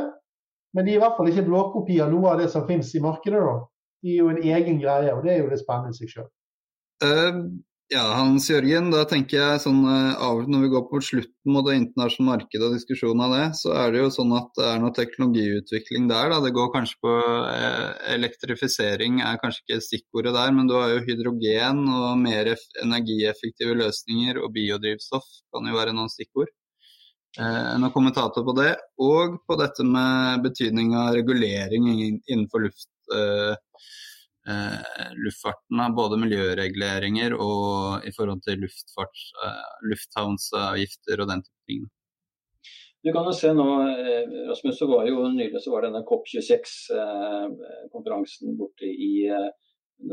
Men 0.76 0.86
de 0.86 0.94
er 0.94 1.00
i 1.00 1.02
hvert 1.02 1.18
fall 1.18 1.30
ikke 1.32 1.48
blåkopi 1.48 1.98
av 2.04 2.12
noe 2.14 2.34
av 2.34 2.42
det 2.44 2.50
som 2.54 2.68
finnes 2.68 2.92
i 2.94 3.02
markedet. 3.02 3.42
da. 3.42 3.56
De 4.04 4.12
er 4.14 4.20
jo 4.20 4.30
en 4.30 4.44
egen 4.44 4.78
greie, 4.82 5.14
og 5.16 5.24
det 5.26 5.34
er 5.34 5.40
jo 5.42 5.50
det 5.50 5.62
spennende 5.62 5.96
i 5.96 5.98
seg 5.98 6.12
sjøl. 6.14 6.28
Ja, 7.90 8.04
Hans 8.14 8.46
Jørgen, 8.46 8.92
da 8.94 9.00
tenker 9.10 9.40
jeg 9.40 9.62
sånn 9.64 9.80
eh, 9.90 10.26
når 10.54 10.62
vi 10.62 10.68
går 10.70 10.84
på 10.92 11.00
slutten 11.02 11.54
mot 11.56 11.66
det 11.66 11.74
internasjonale 11.80 12.36
markedet 12.36 12.68
og 12.68 12.76
diskusjonen 12.76 13.24
av 13.26 13.32
det, 13.34 13.46
så 13.58 13.72
er 13.82 13.96
det 13.96 14.04
jo 14.04 14.12
sånn 14.14 14.36
at 14.38 14.52
det 14.60 14.68
er 14.68 14.84
noe 14.84 14.94
teknologiutvikling 14.94 16.06
der. 16.12 16.30
da, 16.30 16.38
Det 16.44 16.52
går 16.54 16.70
kanskje 16.76 17.00
på 17.02 17.16
eh, 17.50 17.88
elektrifisering 18.14 19.24
er 19.26 19.40
kanskje 19.42 19.64
ikke 19.64 19.80
stikkordet 19.88 20.36
der, 20.38 20.54
men 20.54 20.70
du 20.70 20.76
har 20.78 20.94
jo 20.94 21.02
hydrogen 21.08 21.82
og 21.90 22.22
mer 22.22 22.52
energieffektive 22.84 23.74
løsninger 23.82 24.38
og 24.38 24.54
biodrivstoff 24.54 25.26
kan 25.50 25.74
jo 25.74 25.80
være 25.80 25.98
noen 25.98 26.14
stikkord. 26.14 26.54
Eh, 27.42 27.74
noen 27.82 27.96
kommentator 27.98 28.46
på 28.46 28.54
det, 28.62 28.76
og 29.02 29.42
på 29.50 29.58
dette 29.58 29.88
med 29.98 30.46
betydning 30.46 30.94
av 30.94 31.16
regulering 31.18 31.90
innenfor 31.90 32.70
luft. 32.70 32.92
Eh, 33.18 33.58
luftfarten 35.20 35.82
av 35.84 35.96
både 35.98 36.20
miljøreguleringer 36.22 37.36
og 37.38 38.08
i 38.08 38.12
forhold 38.16 38.42
til 38.48 38.62
luftfarts, 38.64 39.22
eh, 39.46 39.70
lufthavnsavgifter 39.92 41.16
og 41.24 41.28
den 41.32 41.42
type 41.46 41.64
ting. 41.70 41.82
Du 43.00 43.14
kan 43.16 43.24
jo 43.24 43.32
se 43.32 43.48
nå, 43.56 43.64
eh, 43.88 44.28
Rasmus, 44.50 44.76
så 44.80 44.86
var 44.90 45.06
jo 45.08 45.22
nylig 45.32 45.60
så 45.64 45.72
var 45.72 45.82
denne 45.86 46.02
COP26-konferansen 46.10 48.50
eh, 48.52 48.58
borte 48.60 48.88
i, 48.92 49.24
eh, 49.32 49.52
i, 50.04 50.06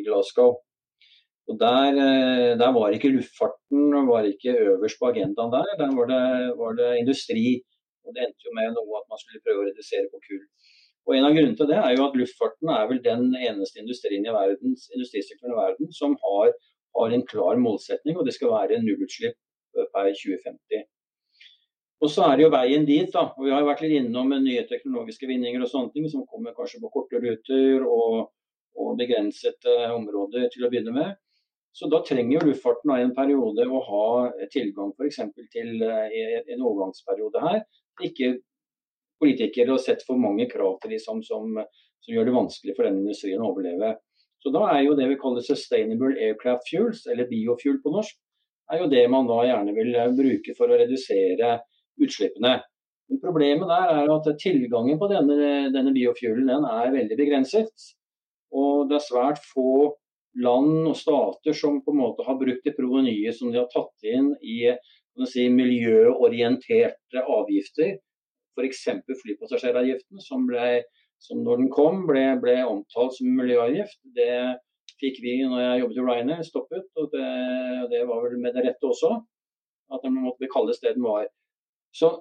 i 0.00 0.02
Glasgow. 0.06 0.50
Og 1.50 1.54
der, 1.60 1.92
der, 2.60 2.70
var 2.72 2.88
ikke 2.94 3.12
luftfarten 3.12 4.06
var 4.06 4.24
ikke 4.24 4.52
øverst 4.70 4.98
på 5.00 5.06
agendaen 5.10 5.52
der. 5.52 5.66
Der 5.82 5.90
var 5.98 6.06
det, 6.08 6.24
var 6.60 6.72
det 6.78 6.90
industri. 7.00 7.46
Og 8.06 8.10
det 8.14 8.20
endte 8.24 8.46
jo 8.46 8.52
med 8.56 8.68
noe 8.76 8.92
at 9.00 9.06
man 9.10 9.20
skulle 9.20 9.44
prøve 9.44 9.60
å 9.64 9.68
redusere 9.68 10.06
på 10.12 10.18
kull. 10.28 10.44
Og 11.08 11.16
En 11.16 11.26
av 11.26 11.34
grunnene 11.34 11.56
til 11.58 11.70
det 11.70 11.78
er 11.80 11.94
jo 11.96 12.06
at 12.06 12.16
luftfarten 12.18 12.70
er 12.70 12.88
vel 12.90 13.00
den 13.02 13.30
eneste 13.34 13.80
industrien 13.82 14.26
i 14.26 14.34
verden, 14.34 14.76
industrisektoren 14.94 15.54
i 15.54 15.58
verden 15.58 15.92
som 15.96 16.16
har, 16.24 16.52
har, 16.98 17.14
en 17.16 17.26
klar 17.26 17.60
målsetning, 17.60 18.18
og 18.18 18.26
det 18.28 18.36
skal 18.36 18.52
være 18.52 18.82
nullutslipp 18.84 19.36
eh, 19.36 19.88
per 19.94 20.10
2050. 20.12 20.84
Og 22.00 22.08
så 22.08 22.26
er 22.26 22.36
det 22.36 22.46
jo 22.46 22.52
veien 22.52 22.86
dit. 22.88 23.08
da, 23.12 23.26
og 23.36 23.44
Vi 23.44 23.50
har 23.52 23.60
jo 23.60 23.68
vært 23.68 23.82
litt 23.84 23.96
innom 23.98 24.30
nye 24.44 24.66
teknologiske 24.68 25.28
vinninger 25.28 25.64
og 25.64 25.72
sånne 25.72 25.92
ting, 25.96 26.06
som 26.12 26.28
kommer 26.28 26.56
kanskje 26.56 26.80
på 26.84 26.92
korte 26.94 27.20
ruter 27.20 27.84
og, 27.84 28.30
og 28.76 28.94
begrensede 29.00 29.74
områder 29.96 30.48
til 30.54 30.64
å 30.64 30.70
begynne 30.72 30.94
med. 30.96 31.18
Så 31.76 31.86
da 31.90 32.00
trenger 32.02 32.38
jo 32.38 32.46
luftfarten 32.48 32.92
i 32.96 33.02
en 33.04 33.14
periode 33.14 33.66
å 33.66 33.82
ha 33.86 34.06
tilgang 34.52 34.94
f.eks. 34.96 35.20
til 35.52 35.84
eh, 35.86 36.40
en 36.40 36.64
overgangsperiode 36.64 37.44
her. 37.44 37.60
Ikke 38.06 38.32
politikere 39.20 39.74
og 39.74 39.82
sett 39.82 40.04
for 40.06 40.20
mange 40.20 40.48
krav 40.50 40.78
til 40.82 40.94
de 40.94 41.00
som, 41.02 41.20
som, 41.26 41.52
som, 41.60 42.10
gjør 42.14 42.28
det 42.28 42.36
vanskelig 42.36 42.76
for 42.76 42.88
den 42.88 43.02
industrien 43.02 43.42
å 43.42 43.52
overleve. 43.52 43.94
Så 44.40 44.52
da 44.54 44.64
er 44.72 44.86
jo 44.86 44.96
det 44.96 45.10
vi 45.10 45.20
kaller 45.20 45.44
sustainable 45.44 46.16
aircraft 46.16 46.70
fuels, 46.70 47.04
eller 47.12 47.28
biofuel 47.28 47.80
på 47.84 47.92
norsk, 47.92 48.16
er 48.72 48.82
jo 48.84 48.90
det 48.90 49.04
man 49.12 49.28
da 49.28 49.42
gjerne 49.44 49.74
vil 49.76 49.94
eh, 49.98 50.12
bruke 50.16 50.54
for 50.56 50.70
å 50.70 50.78
redusere 50.80 51.56
utslippene. 52.00 52.60
Men 53.10 53.22
problemet 53.22 53.68
der 53.68 53.94
er 53.98 54.12
at 54.14 54.28
tilgangen 54.40 54.98
på 55.00 55.08
denne, 55.10 55.70
denne 55.74 55.92
biofuelen 55.94 56.46
den 56.48 56.66
er 56.68 56.94
veldig 56.94 57.18
begrenset. 57.18 57.88
Og 58.54 58.86
det 58.90 59.00
er 59.00 59.06
svært 59.06 59.42
få 59.50 59.90
land 60.38 60.86
og 60.86 60.96
stater 60.98 61.56
som 61.56 61.80
på 61.82 61.90
en 61.92 62.00
måte 62.04 62.26
har 62.26 62.38
brukt 62.38 62.62
det 62.66 62.76
provenyet 62.76 63.34
som 63.36 63.50
de 63.50 63.58
har 63.58 63.68
tatt 63.72 64.06
inn 64.06 64.30
i 64.46 64.60
si, 65.26 65.48
miljøorienterte 65.50 67.24
avgifter. 67.26 67.98
F.eks. 68.56 68.86
flypassasjeravgiften, 69.22 70.22
som, 70.24 70.46
ble, 70.48 70.82
som 71.22 71.42
når 71.44 71.62
den 71.62 71.70
kom 71.74 72.04
ble, 72.08 72.24
ble 72.42 72.56
omtalt 72.66 73.16
som 73.16 73.30
miljøavgift. 73.38 74.00
Det 74.16 74.32
fikk 75.00 75.20
vi 75.24 75.36
når 75.42 75.62
jeg 75.64 75.82
jobbet 75.82 76.00
i 76.00 76.06
Ryanair, 76.06 76.46
stoppet. 76.46 76.88
Og 77.00 77.12
det, 77.14 77.28
det, 77.92 78.02
var 78.08 78.24
vel 78.26 78.40
med 78.42 78.56
det 78.56 78.66
rette 78.68 78.90
også. 78.90 79.12
At 79.90 80.02
den 80.06 80.18
måtte 80.22 80.50
kalles 80.52 80.82
det 80.82 80.96
den 80.96 81.06
var. 81.06 81.28
Så 81.96 82.12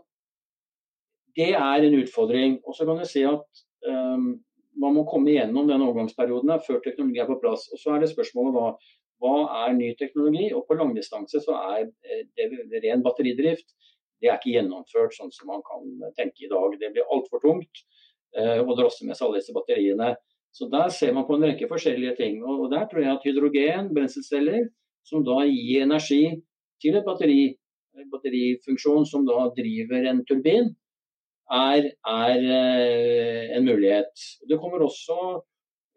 det 1.38 1.52
er 1.56 1.86
en 1.86 1.98
utfordring. 2.02 2.60
Og 2.66 2.78
så 2.78 2.88
kan 2.88 3.02
jeg 3.04 3.12
si 3.12 3.26
at 3.28 3.66
um, 3.90 4.32
man 4.80 4.96
må 4.96 5.06
komme 5.10 5.34
igjennom 5.34 5.68
den 5.70 5.84
overgangsperioden 5.86 6.56
før 6.66 6.82
teknologi 6.84 7.22
er 7.22 7.30
på 7.30 7.40
plass. 7.44 7.68
Og 7.74 7.82
Så 7.82 7.94
er 7.94 8.04
det 8.04 8.14
spørsmålet 8.14 8.58
da 8.58 8.72
hva 9.20 9.36
er 9.66 9.76
ny 9.76 9.92
teknologi? 10.00 10.48
Og 10.56 10.64
på 10.68 10.78
langdistanse 10.80 11.42
så 11.44 11.58
er 11.76 11.90
eh, 12.08 12.24
det 12.72 12.84
ren 12.86 13.04
batteridrift. 13.04 13.68
Det 14.20 14.30
er 14.30 14.40
ikke 14.40 14.56
gjennomført 14.58 15.16
sånn 15.16 15.32
som 15.32 15.52
man 15.52 15.64
kan 15.68 15.86
tenke 16.18 16.46
i 16.46 16.52
dag. 16.52 16.76
Det 16.80 16.92
blir 16.96 17.08
altfor 17.14 17.42
tungt 17.44 17.84
eh, 18.36 18.60
å 18.60 18.76
drosse 18.76 19.08
med 19.08 19.18
seg 19.18 19.30
alle 19.30 19.42
disse 19.42 19.56
batteriene. 19.56 20.14
Så 20.56 20.68
der 20.72 20.90
ser 20.94 21.14
man 21.16 21.28
på 21.28 21.38
en 21.38 21.46
rekke 21.48 21.70
forskjellige 21.70 22.18
ting. 22.18 22.42
Og 22.44 22.68
der 22.74 22.88
tror 22.90 23.06
jeg 23.06 23.14
at 23.14 23.26
hydrogen, 23.28 23.94
brenselceller, 23.96 24.68
som 25.08 25.24
da 25.26 25.44
gir 25.48 25.86
energi 25.86 26.24
til 26.82 26.98
et 27.00 27.08
batteri, 27.08 27.56
en 28.00 28.10
batterifunksjon 28.12 29.08
som 29.08 29.26
da 29.28 29.48
driver 29.56 30.08
en 30.10 30.24
turbin, 30.28 30.74
er, 31.50 31.90
er 32.06 32.44
eh, 32.58 33.56
en 33.58 33.66
mulighet. 33.66 34.28
Det 34.50 34.60
kommer 34.62 34.84
også 34.86 35.18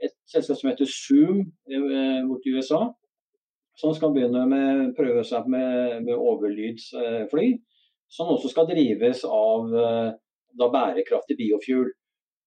et 0.03 0.15
selskap 0.31 0.59
som 0.59 0.71
heter 0.71 0.89
Zoom 0.89 1.45
borti 2.29 2.55
USA, 2.57 2.87
som 3.79 3.93
skal 3.97 4.13
begynne 4.15 4.47
med 4.49 4.95
prøve 4.97 5.23
seg 5.27 5.47
med, 5.53 6.03
med 6.07 6.17
overlydsfly. 6.17 7.53
Som 8.13 8.33
også 8.35 8.51
skal 8.53 8.69
drives 8.69 9.25
av 9.25 9.73
eh, 9.73 10.11
da, 10.59 10.69
bærekraftig 10.69 11.39
biofuel. 11.39 11.93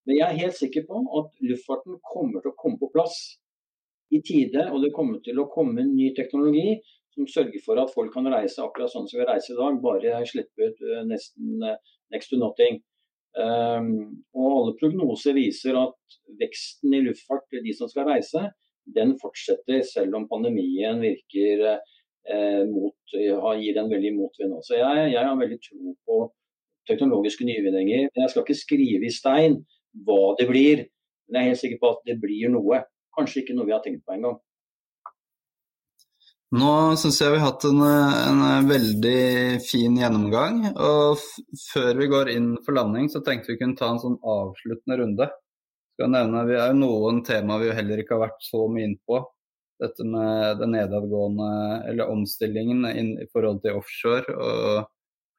Men 0.05 0.19
jeg 0.19 0.25
er 0.27 0.43
helt 0.43 0.57
sikker 0.59 0.85
på 0.85 1.01
at 1.19 1.31
luftfarten 1.41 1.97
kommer 2.05 2.43
til 2.43 2.53
å 2.53 2.59
komme 2.59 2.77
på 2.81 2.91
plass 2.93 3.15
i 4.13 4.21
tide. 4.21 4.67
Og 4.71 4.83
det 4.83 4.93
kommer 4.93 5.23
til 5.25 5.41
å 5.41 5.49
komme 5.51 5.87
ny 5.89 6.11
teknologi 6.17 6.75
som 7.15 7.27
sørger 7.31 7.63
for 7.65 7.79
at 7.81 7.93
folk 7.95 8.13
kan 8.13 8.27
reise 8.29 8.61
akkurat 8.61 8.91
sånn 8.91 9.07
som 9.09 9.21
vi 9.21 9.27
reiser 9.27 9.55
i 9.55 9.61
dag, 9.61 9.79
bare 9.81 10.19
slippe 10.29 10.67
ut 10.69 10.83
eh, 10.83 11.05
nesten 11.07 11.63
eh, 11.63 11.79
next 12.13 12.33
to 12.33 12.39
nothing. 12.41 12.83
Um, 13.35 14.23
og 14.31 14.45
alle 14.47 14.75
prognoser 14.79 15.35
viser 15.35 15.75
at 15.75 16.19
veksten 16.39 16.93
i 16.95 17.01
luftfart, 17.03 17.49
de 17.51 17.73
som 17.75 17.89
skal 17.91 18.07
reise, 18.07 18.45
den 18.95 19.15
fortsetter 19.19 19.81
selv 19.83 20.15
om 20.15 20.27
pandemien 20.29 21.01
virker 21.03 21.65
mot, 22.71 22.95
gir 23.13 23.77
en 23.77 23.91
veldig 23.91 24.11
motvind. 24.15 24.57
Så 24.65 24.79
jeg, 24.79 25.11
jeg, 25.13 25.21
har 25.21 25.37
veldig 25.37 25.59
tro 25.61 25.93
på 26.07 26.17
teknologiske 26.89 27.45
nyvinninger. 27.45 28.09
Jeg 28.09 28.31
skal 28.31 28.43
ikke 28.45 28.57
skrive 28.57 29.05
i 29.05 29.13
stein 29.13 29.59
hva 30.05 30.33
det 30.39 30.49
blir, 30.49 30.83
men 31.29 31.39
jeg 31.39 31.45
er 31.45 31.53
helt 31.53 31.61
sikker 31.61 31.81
på 31.81 31.93
at 31.93 32.03
det 32.09 32.17
blir 32.21 32.51
noe. 32.53 32.83
Kanskje 33.15 33.43
ikke 33.43 33.55
noe 33.57 33.69
vi 33.69 33.75
har 33.75 33.85
tenkt 33.85 34.03
på 34.05 34.17
engang. 34.17 34.39
Nå 36.55 36.73
syns 37.01 37.17
jeg 37.19 37.33
vi 37.33 37.39
har 37.41 37.49
hatt 37.49 37.65
en, 37.67 37.81
en 37.83 38.67
veldig 38.69 39.61
fin 39.65 39.95
gjennomgang. 39.99 40.61
og 40.73 41.23
Før 41.71 41.97
vi 41.99 42.11
går 42.11 42.35
inn 42.35 42.53
for 42.65 42.77
landing, 42.77 43.09
så 43.11 43.23
tenkte 43.25 43.53
vi 43.53 43.59
kunne 43.61 43.77
ta 43.79 43.89
en 43.91 44.01
sånn 44.01 44.19
avsluttende 44.21 45.01
runde 45.01 45.29
skal 45.95 46.11
nevne, 46.11 46.43
Vi 46.47 46.55
er 46.59 46.73
jo 46.73 46.79
noen 46.79 47.23
tema 47.23 47.57
vi 47.61 47.71
heller 47.71 48.01
ikke 48.01 48.17
har 48.17 48.27
vært 48.27 48.43
så 48.43 48.65
mye 48.71 48.89
inn 48.89 48.97
på. 49.07 49.21
Dette 49.81 50.05
med 50.07 50.61
den 50.61 50.71
nedadgående, 50.75 51.47
eller 51.89 52.11
omstillingen 52.11 52.85
inn, 52.91 53.15
i 53.19 53.27
forhold 53.33 53.59
til 53.63 53.79
offshore 53.79 54.35
og 54.35 54.85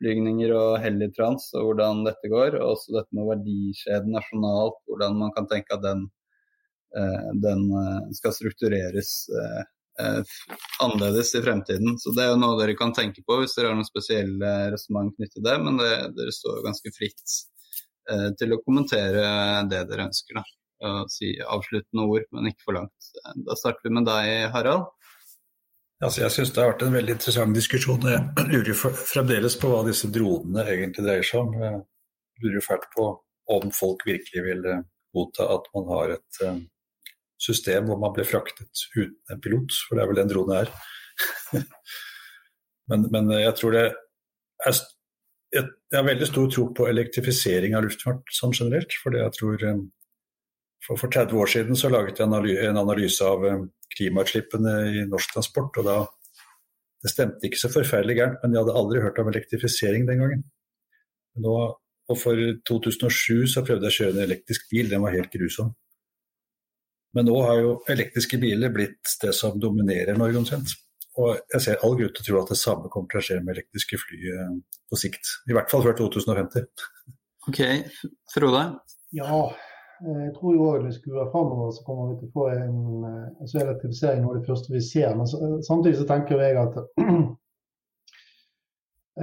flygninger 0.03 0.53
og 0.53 0.75
helitrans 0.83 1.49
og 1.57 1.71
hvordan 1.71 2.05
dette 2.05 2.29
går. 2.33 2.59
Og 2.61 2.75
også 2.75 2.99
dette 2.99 3.17
med 3.17 3.31
verdikjeden 3.31 4.13
nasjonalt, 4.13 4.77
hvordan 4.91 5.17
man 5.23 5.33
kan 5.37 5.49
tenke 5.53 5.73
at 5.79 5.85
den, 5.87 6.05
eh, 6.99 7.33
den 7.47 7.65
eh, 7.81 8.13
skal 8.19 8.37
struktureres 8.37 9.17
eh, 9.33 9.65
annerledes 10.85 11.33
i 11.39 11.41
fremtiden. 11.41 11.97
Så 11.97 12.13
Det 12.13 12.27
er 12.27 12.35
jo 12.35 12.41
noe 12.43 12.61
dere 12.61 12.77
kan 12.77 12.93
tenke 12.93 13.25
på 13.25 13.41
hvis 13.41 13.57
dere 13.57 13.73
har 13.73 13.79
noen 13.79 13.89
spesielle 13.89 14.55
resonnement 14.75 15.17
knyttet 15.17 15.39
til 15.39 15.49
det, 15.49 15.59
men 15.65 15.81
det, 15.81 15.93
dere 16.19 16.35
står 16.37 16.59
jo 16.59 16.67
ganske 16.69 16.93
fritt 16.93 17.39
Eh, 18.07 18.29
til 18.39 18.55
å 18.55 18.61
kommentere 18.63 19.23
det 19.71 19.83
dere 19.91 20.07
ønsker. 20.07 20.39
Da. 20.39 20.45
Og 20.87 21.11
si 21.11 21.33
avsluttende 21.43 22.07
ord, 22.07 22.27
men 22.37 22.53
ikke 22.53 22.69
for 22.69 22.79
langt. 22.79 23.06
Da 23.47 23.57
starter 23.59 23.87
vi 23.87 23.95
med 23.97 24.07
deg, 24.09 24.51
Harald. 24.55 24.89
Altså, 26.05 26.21
jeg 26.27 26.35
syns 26.35 26.51
det 26.53 26.61
har 26.61 26.75
vært 26.75 26.83
en 26.85 26.97
veldig 26.97 27.15
interessant 27.17 27.57
diskusjon. 27.57 28.03
Jeg 28.05 28.49
lurer 28.51 28.77
fremdeles 28.77 29.57
på 29.61 29.71
hva 29.73 29.81
disse 29.87 30.11
dronene 30.13 30.67
egentlig 30.69 31.07
dreier 31.07 31.25
seg 31.25 31.41
om. 31.41 31.55
Jeg 31.57 31.79
lurer 32.45 32.65
fælt 32.67 32.89
på 32.93 33.07
om 33.57 33.71
folk 33.73 34.03
virkelig 34.05 34.43
vil 34.45 34.67
eh, 34.69 34.83
godta 35.17 35.47
at 35.55 35.71
man 35.77 35.87
har 35.93 36.17
et 36.17 36.41
eh, 36.45 36.59
system 37.41 37.89
hvor 37.89 38.01
man 38.03 38.13
blir 38.17 38.29
fraktet 38.29 38.83
uten 38.97 39.17
en 39.33 39.41
pilot, 39.41 39.73
for 39.87 39.97
det 39.97 40.05
er 40.05 40.11
vel 40.11 40.19
det 40.19 40.25
en 40.27 40.33
drone 40.35 40.61
er. 40.65 40.73
men, 42.91 43.07
men, 43.15 43.33
jeg 43.39 43.55
tror 43.61 43.77
det 43.77 43.87
er 44.67 44.83
jeg, 45.55 45.69
har 45.95 46.05
veldig 46.05 46.29
stor 46.29 46.49
tro 46.53 46.67
på 46.77 46.89
elektrifisering 46.91 47.77
av 47.79 47.87
luftfart 47.87 48.35
sånn 48.35 48.55
generelt. 48.57 48.93
fordi 49.03 49.23
jeg 49.23 49.37
tror 49.39 49.65
eh, 49.65 49.85
for, 50.87 50.99
for 51.01 51.11
30 51.11 51.41
år 51.43 51.51
siden 51.51 51.79
så 51.79 51.91
laget 51.91 52.21
jeg 52.21 52.29
en 52.69 52.79
analyse 52.79 53.25
av 53.25 53.47
eh, 53.47 53.65
klimautslippene 53.97 54.77
i 55.01 55.07
norsk 55.11 55.35
transport. 55.35 55.81
og 55.81 55.89
da 55.89 55.97
Det 57.03 57.13
stemte 57.13 57.49
ikke 57.49 57.61
så 57.61 57.73
forferdelig 57.73 58.17
gærent, 58.19 58.39
men 58.43 58.55
jeg 58.55 58.65
hadde 58.65 58.79
aldri 58.81 59.03
hørt 59.03 59.19
om 59.23 59.33
elektrifisering 59.33 60.07
den 60.09 60.23
gangen. 60.23 60.47
Nå, 61.43 61.57
og 62.07 62.19
For 62.23 62.39
2007 62.71 63.51
så 63.51 63.65
prøvde 63.67 63.89
jeg 63.89 63.93
å 63.93 63.99
kjøre 63.99 64.15
en 64.15 64.25
elektrisk 64.29 64.71
bil, 64.71 64.89
den 64.91 65.03
var 65.03 65.15
helt 65.17 65.33
grusom. 65.33 65.75
Men 67.17 67.27
nå 67.27 67.37
har 67.43 67.61
jo 67.63 67.71
elektriske 67.91 68.39
biler 68.39 68.73
blitt 68.73 69.17
det 69.23 69.33
som 69.35 69.57
dominerer 69.61 70.19
Norge 70.19 70.39
omtrent. 70.39 70.75
Og 71.17 71.39
jeg 71.55 71.65
ser 71.65 71.83
all 71.83 71.97
grunn 71.97 72.13
til 72.13 72.23
å 72.23 72.27
tro 72.27 72.41
at 72.43 72.51
det 72.53 72.59
samme 72.61 72.91
kommer 72.93 73.09
til 73.11 73.23
å 73.23 73.25
skje 73.25 73.39
med 73.41 73.55
elektriske 73.55 73.99
fly 74.03 74.19
eh, 74.35 74.57
på 74.87 74.99
sikt. 75.01 75.31
I 75.49 75.57
hvert 75.57 75.73
fall 75.73 75.83
før 75.87 75.97
2050. 76.03 76.67
Ok, 77.49 77.63
Frode? 78.35 78.67
Ja, 79.17 79.41
jeg 80.01 80.33
tror 80.37 80.55
jo 80.55 80.69
òg 80.69 80.85
det 80.85 80.95
skulle 80.95 81.21
være 81.21 81.33
framover 81.33 81.71
så 81.73 81.85
kommer 81.87 82.11
vi 82.11 82.19
til 82.21 82.29
å 82.29 82.35
få 82.37 82.45
en 82.53 82.79
altså 83.41 83.63
elektrifisering 83.63 84.23
noe 84.23 84.35
av 84.35 84.39
det 84.41 84.49
første 84.51 84.73
vi 84.75 84.81
ser. 84.85 85.15
Men 85.17 85.27
samtidig 85.65 85.99
så 86.01 86.09
tenker 86.11 86.43
jeg 86.43 86.59
at 86.61 86.75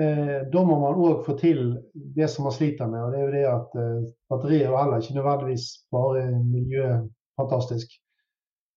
eh, 0.01 0.39
da 0.53 0.63
må 0.65 0.79
man 0.81 0.97
òg 0.97 1.25
få 1.27 1.37
til 1.41 1.59
det 1.93 2.29
som 2.33 2.47
man 2.47 2.55
sliter 2.55 2.89
med. 2.89 3.03
og 3.03 3.13
det 3.13 3.19
er 3.19 3.25
jo 3.27 3.35
det 3.35 3.45
at 3.51 3.77
eh, 3.83 4.07
Batterier 4.33 4.71
er 4.71 4.79
heller 4.81 5.03
ikke 5.03 5.19
nødvendigvis 5.19 5.67
bare 5.93 6.25
miljøfantastisk 6.41 7.99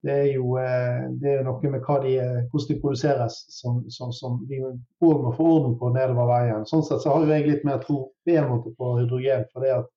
det 0.07 0.13
er 0.13 0.29
jo 0.37 0.57
eh, 0.61 1.07
det 1.21 1.33
er 1.35 1.45
noe 1.47 1.71
med 1.71 1.81
de, 2.05 2.13
hvordan 2.51 2.69
de 2.69 2.81
produseres 2.81 3.39
som, 3.51 3.81
som, 3.91 4.13
som 4.13 4.39
vi 4.49 4.61
òg 4.63 5.23
må 5.25 5.33
få 5.35 5.47
orden 5.57 5.79
på 5.81 5.91
nedover 5.95 6.29
veien. 6.31 6.67
Sånn 6.69 6.85
sett 6.87 7.03
så 7.03 7.15
har 7.15 7.27
jeg 7.33 7.49
litt 7.49 7.65
mer 7.67 7.81
tro 7.83 7.99
på 8.27 8.93
hydrogen. 9.01 9.47
For 9.53 9.65
det 9.65 9.73
at 9.81 9.89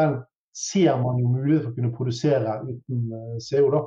den 0.00 0.16
ser 0.56 0.96
man 1.02 1.20
jo 1.20 1.28
mulighet 1.28 1.66
for 1.66 1.74
å 1.74 1.76
kunne 1.76 1.94
produsere 1.96 2.56
uten 2.64 3.12
eh, 3.18 3.36
CO. 3.44 3.68
da. 3.74 3.84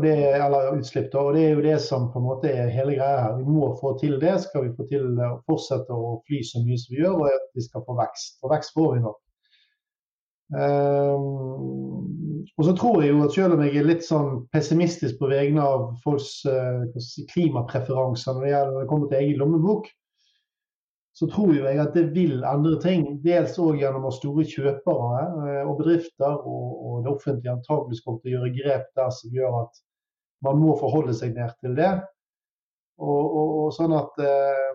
Det, 0.00 0.12
eller 0.38 0.76
utslipp. 0.78 1.08
da, 1.12 1.18
og 1.26 1.34
Det 1.34 1.40
er 1.44 1.56
jo 1.56 1.64
det 1.64 1.78
som 1.82 2.12
på 2.12 2.20
en 2.20 2.28
måte 2.28 2.52
er 2.52 2.70
hele 2.70 2.94
greia 2.94 3.24
her. 3.24 3.40
Vi 3.40 3.56
må 3.56 3.72
få 3.80 3.96
til 3.98 4.20
det. 4.22 4.36
Skal 4.44 4.68
vi 4.68 4.76
få 4.76 4.86
til 4.86 5.18
å 5.18 5.32
fortsette 5.50 5.96
å 5.96 6.20
fly 6.28 6.44
så 6.46 6.62
mye 6.62 6.78
som 6.78 6.94
vi 6.94 7.02
gjør, 7.02 7.16
og 7.18 7.26
at 7.32 7.50
vi 7.58 7.64
skal 7.66 7.84
få 7.88 7.98
vekst. 7.98 8.38
Og 8.44 8.54
vekst 8.54 8.76
får 8.76 8.94
vi 8.94 9.02
nok. 9.08 9.18
Um, 10.50 12.46
og 12.58 12.64
så 12.66 12.72
tror 12.78 13.02
jeg 13.02 13.12
jo 13.12 13.22
at 13.22 13.34
selv 13.34 13.54
om 13.54 13.60
jeg 13.62 13.76
er 13.78 13.86
litt 13.86 14.02
sånn 14.06 14.30
pessimistisk 14.54 15.18
på 15.20 15.28
vegne 15.30 15.62
av 15.62 15.84
folks 16.02 16.40
uh, 16.50 16.86
klimapreferanser 17.30 18.34
når 18.34 18.46
det, 18.46 18.50
gjelder, 18.54 18.78
det 18.80 18.88
kommer 18.90 19.10
til 19.10 19.20
egen 19.20 19.42
lommebok, 19.42 19.90
så 21.20 21.26
tror 21.28 21.52
jeg 21.52 21.76
at 21.76 21.92
det 21.92 22.06
vil 22.14 22.38
endre 22.48 22.78
ting. 22.80 23.02
Dels 23.20 23.58
òg 23.60 23.82
gjennom 23.82 24.06
at 24.08 24.16
store 24.16 24.46
kjøpere 24.48 25.24
uh, 25.34 25.66
og 25.68 25.74
bedrifter 25.82 26.32
og, 26.32 26.70
og, 26.80 26.94
det 27.04 27.12
offentlige 27.12 27.52
antakeligvis 27.52 28.00
kommer 28.06 28.22
til 28.22 28.30
å 28.30 28.38
gjøre 28.38 28.54
grep 28.56 28.86
der 28.96 29.10
som 29.12 29.34
gjør 29.36 29.58
at 29.66 29.82
man 30.46 30.62
må 30.62 30.78
forholde 30.80 31.12
seg 31.18 31.36
mer 31.36 31.52
til 31.60 31.76
det. 31.76 31.90
Og, 33.00 33.20
og, 33.20 33.52
og 33.60 33.74
sånn 33.76 33.92
at 33.96 34.16
eh, 34.24 34.72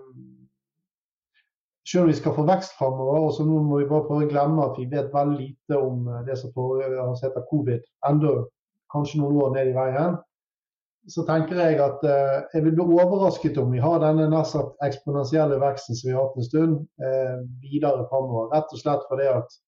selv 1.85 2.05
om 2.05 2.11
vi 2.11 2.17
skal 2.17 2.35
få 2.37 2.45
vekst 2.45 2.77
framover, 2.77 3.27
så 3.33 3.45
nå 3.45 3.57
må 3.65 3.79
vi 3.81 3.89
bare 3.89 4.05
prøve 4.05 4.27
å 4.27 4.29
glemme 4.29 4.65
at 4.65 4.77
vi 4.77 4.85
vet 4.89 5.09
veldig 5.13 5.37
lite 5.39 5.81
om 5.81 6.07
eh, 6.09 6.21
det 6.29 6.37
som 6.41 6.53
heter 6.53 7.49
covid, 7.49 7.81
enda 8.09 8.35
kanskje 8.93 9.21
noen 9.21 9.41
år 9.41 9.53
ned 9.57 9.71
i 9.71 9.75
veien, 9.77 10.17
så 11.11 11.25
tenker 11.27 11.59
jeg 11.59 11.77
at 11.83 12.03
eh, 12.07 12.37
jeg 12.55 12.65
vil 12.65 12.75
bli 12.77 12.85
overrasket 12.97 13.59
om 13.61 13.73
vi 13.73 13.81
har 13.83 13.99
denne 14.01 14.25
nær 14.31 14.71
eksponentielle 14.85 15.59
veksten 15.61 15.97
som 15.97 16.09
vi 16.09 16.15
har 16.15 16.25
hatt 16.25 16.39
en 16.39 16.47
stund, 16.47 16.79
eh, 17.01 17.37
videre 17.61 18.07
framover. 18.09 18.49
Rett 18.53 18.73
og 18.73 18.81
slett 18.81 19.05
fordi 19.11 19.27
at 19.29 19.59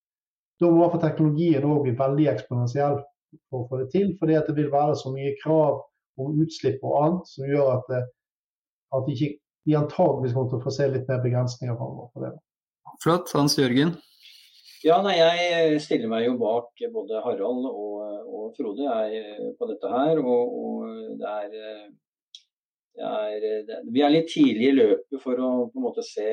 da 0.58 0.72
må 0.72 0.82
iallfall 0.82 1.04
teknologien 1.04 1.68
òg 1.70 1.84
bli 1.86 1.94
veldig 2.00 2.32
eksponentiell. 2.34 3.04
for 3.52 3.66
å 3.66 3.68
få 3.68 3.78
det 3.82 3.90
til. 3.92 4.14
Fordi 4.20 4.38
det 4.48 4.56
vil 4.56 4.72
være 4.72 4.96
så 4.96 5.12
mye 5.12 5.36
krav 5.44 5.82
om 6.18 6.38
utslipp 6.42 6.80
og 6.82 6.94
annet 7.04 7.28
som 7.28 7.46
gjør 7.46 7.74
at, 7.74 7.90
det, 7.92 8.04
at 8.96 9.10
ikke, 9.12 9.34
vi 9.68 9.76
antageligvis 9.76 10.34
kommer 10.34 10.50
til 10.54 10.62
å 10.62 10.64
få 10.64 10.74
se 10.74 10.88
litt 10.88 11.10
mer 11.12 11.20
begrensninger 11.26 11.76
framover 11.76 12.08
på 12.14 12.24
det. 12.24 12.32
Flott. 13.04 13.34
Hans 13.36 13.58
Jørgen? 13.60 13.98
Ja, 14.86 15.02
nei, 15.04 15.18
Jeg 15.18 15.82
stiller 15.84 16.08
meg 16.08 16.26
jo 16.26 16.38
bak 16.40 16.72
både 16.94 17.22
Harald 17.26 17.68
og, 17.68 18.17
og 18.48 18.58
Frode 18.58 18.88
jeg, 18.88 19.48
på 19.60 19.70
dette 19.72 19.92
her. 19.92 20.22
Og, 20.24 20.54
og 20.62 21.18
det 21.20 21.34
er, 21.34 21.50
det 22.98 23.10
er 23.10 23.66
det, 23.68 23.80
Vi 23.94 24.04
er 24.06 24.14
litt 24.14 24.30
tidlig 24.32 24.72
i 24.72 24.78
løpet 24.78 25.22
for 25.24 25.40
å 25.40 25.52
på 25.72 25.80
en 25.80 25.86
måte 25.88 26.06
se 26.06 26.30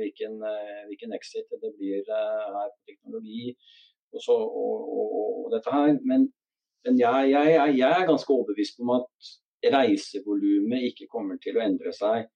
hvilken, 0.00 0.40
hvilken 0.88 1.14
exit 1.18 1.58
det 1.62 1.74
blir 1.76 2.02
her 2.08 2.72
på 2.72 2.90
teknologi 2.90 3.52
og, 4.14 4.22
så, 4.24 4.34
og, 4.34 4.96
og 5.44 5.52
dette 5.54 5.74
her. 5.74 5.92
Men, 6.08 6.26
men 6.86 6.98
jeg, 7.00 7.30
jeg, 7.34 7.76
jeg, 7.76 7.92
er 7.92 8.08
ganske 8.08 8.34
overbevist 8.34 8.82
om 8.84 8.96
at 8.98 9.30
reisevolumet 9.74 10.90
ikke 10.92 11.08
kommer 11.10 11.38
til 11.42 11.58
å 11.58 11.64
endre 11.64 11.92
seg 11.94 12.28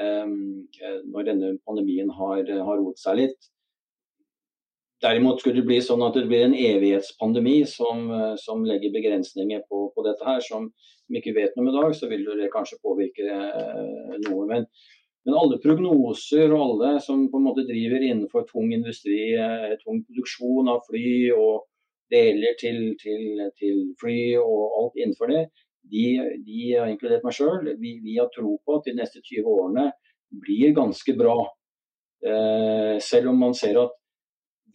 um, 0.00 0.66
når 1.12 1.28
denne 1.30 1.52
pandemien 1.66 2.10
har, 2.18 2.42
har 2.42 2.80
roet 2.82 3.00
seg 3.00 3.22
litt. 3.22 3.50
Derimot 5.02 5.40
skulle 5.40 5.60
det 5.60 5.68
bli 5.68 5.78
sånn 5.84 6.02
at 6.02 6.16
det 6.18 6.26
blir 6.26 6.48
en 6.48 6.56
evighetspandemi 6.58 7.60
som, 7.70 8.08
som 8.42 8.64
legger 8.66 8.90
begrensninger 8.94 9.60
på, 9.70 9.84
på, 9.94 10.04
dette 10.06 10.26
her, 10.26 10.40
som 10.42 10.72
vi 11.08 11.20
ikke 11.20 11.36
vet 11.36 11.54
noe 11.54 11.68
om 11.68 11.70
i 11.70 11.74
dag, 11.76 11.94
så 11.94 12.08
vil 12.10 12.24
det 12.40 12.50
kanskje 12.50 12.80
påvirke 12.82 13.26
eh, 13.30 14.16
noe. 14.26 14.46
Men, 14.50 14.66
men, 15.22 15.36
alle 15.38 15.60
prognoser 15.62 16.50
og 16.50 16.64
alle 16.64 16.92
som 17.04 17.28
på 17.30 17.38
en 17.38 17.46
måte 17.46 17.66
driver 17.68 18.02
innenfor 18.02 18.48
tung 18.50 18.74
industri, 18.74 19.20
eh, 19.38 19.76
tung 19.84 20.02
produksjon 20.08 20.72
av 20.74 20.82
fly 20.88 21.12
og 21.36 21.68
deler 22.10 22.58
til, 22.58 22.82
til, 22.98 23.46
til 23.60 23.80
fly 24.00 24.18
og 24.40 24.60
alt 24.80 24.98
innenfor 24.98 25.30
det, 25.30 25.46
de, 25.88 26.04
de 26.44 26.72
har 26.74 26.90
inkludert 26.90 27.24
meg 27.24 27.36
sjøl, 27.36 27.70
vi, 27.80 27.94
vi, 28.04 28.18
har 28.18 28.30
tro 28.34 28.56
på 28.64 28.78
at 28.78 28.88
de 28.88 28.96
neste 28.98 29.22
20 29.22 29.46
årene 29.46 29.86
blir 30.42 30.74
ganske 30.76 31.14
bra. 31.16 31.38
Eh, 32.18 32.96
selv 33.04 33.32
om 33.32 33.40
man 33.46 33.54
ser 33.56 33.78
at 33.80 33.94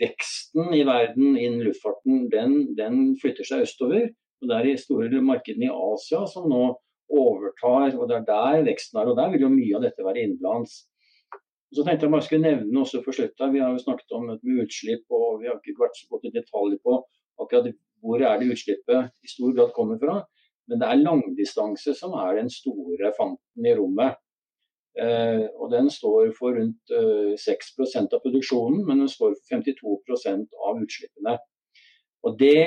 veksten 0.02 0.74
i 0.74 0.84
verden 0.88 1.38
innen 1.38 1.64
luftfarten 1.68 2.28
den, 2.32 2.56
den, 2.78 3.14
flytter 3.22 3.48
seg 3.48 3.68
østover. 3.68 4.10
og 4.42 4.50
Det 4.50 4.56
er 4.58 4.68
de 4.68 4.78
store 4.82 5.22
markedene 5.22 5.70
i 5.70 5.76
Asia 5.94 6.24
som 6.30 6.50
nå 6.52 6.64
overtar, 7.14 7.94
og 7.94 8.10
det 8.10 8.18
er 8.18 8.26
der 8.30 8.66
veksten 8.70 9.00
er. 9.00 9.12
og 9.12 9.18
Der 9.20 9.32
vil 9.34 9.46
jo 9.46 9.54
mye 9.54 9.78
av 9.78 9.86
dette 9.86 10.06
være 10.06 10.26
innenlands. 10.26 10.84
Så 11.74 11.86
tenkte 11.86 12.06
jeg 12.06 12.14
bare 12.14 12.26
skulle 12.26 12.46
nevne 12.46 12.84
også 12.84 13.02
for 13.02 13.16
slutt 13.18 13.40
Vi 13.54 13.62
har 13.62 13.72
jo 13.74 13.82
snakket 13.82 14.14
om 14.14 14.30
utslipp, 14.30 15.06
og 15.10 15.42
vi 15.42 15.50
har 15.50 15.58
ikke 15.58 15.80
vært 15.80 15.98
så 15.98 16.10
godt 16.10 16.28
i 16.30 16.36
detalj 16.36 16.78
på 16.86 17.00
akkurat 17.42 17.74
hvor 18.04 18.22
er 18.22 18.40
det 18.40 18.52
utslippet 18.54 19.14
i 19.24 19.32
stor 19.32 19.54
grad 19.56 19.72
kommer 19.74 19.98
fra. 20.02 20.20
Men 20.68 20.80
det 20.80 20.88
er 20.90 21.02
langdistanse 21.02 21.96
som 21.98 22.14
er 22.20 22.38
den 22.38 22.52
store 22.52 23.12
fanten 23.18 23.68
i 23.68 23.74
rommet. 23.78 24.20
Eh, 25.02 25.46
og 25.58 25.72
Den 25.74 25.90
står 25.90 26.34
for 26.38 26.54
rundt 26.58 26.94
eh, 26.94 27.34
6% 27.40 28.14
av 28.14 28.22
produksjonen, 28.22 28.84
men 28.88 29.02
den 29.02 29.10
står 29.10 29.34
for 29.40 29.58
52% 29.58 30.60
av 30.70 30.82
utslippene. 30.84 31.38
Og 32.24 32.38
det, 32.40 32.60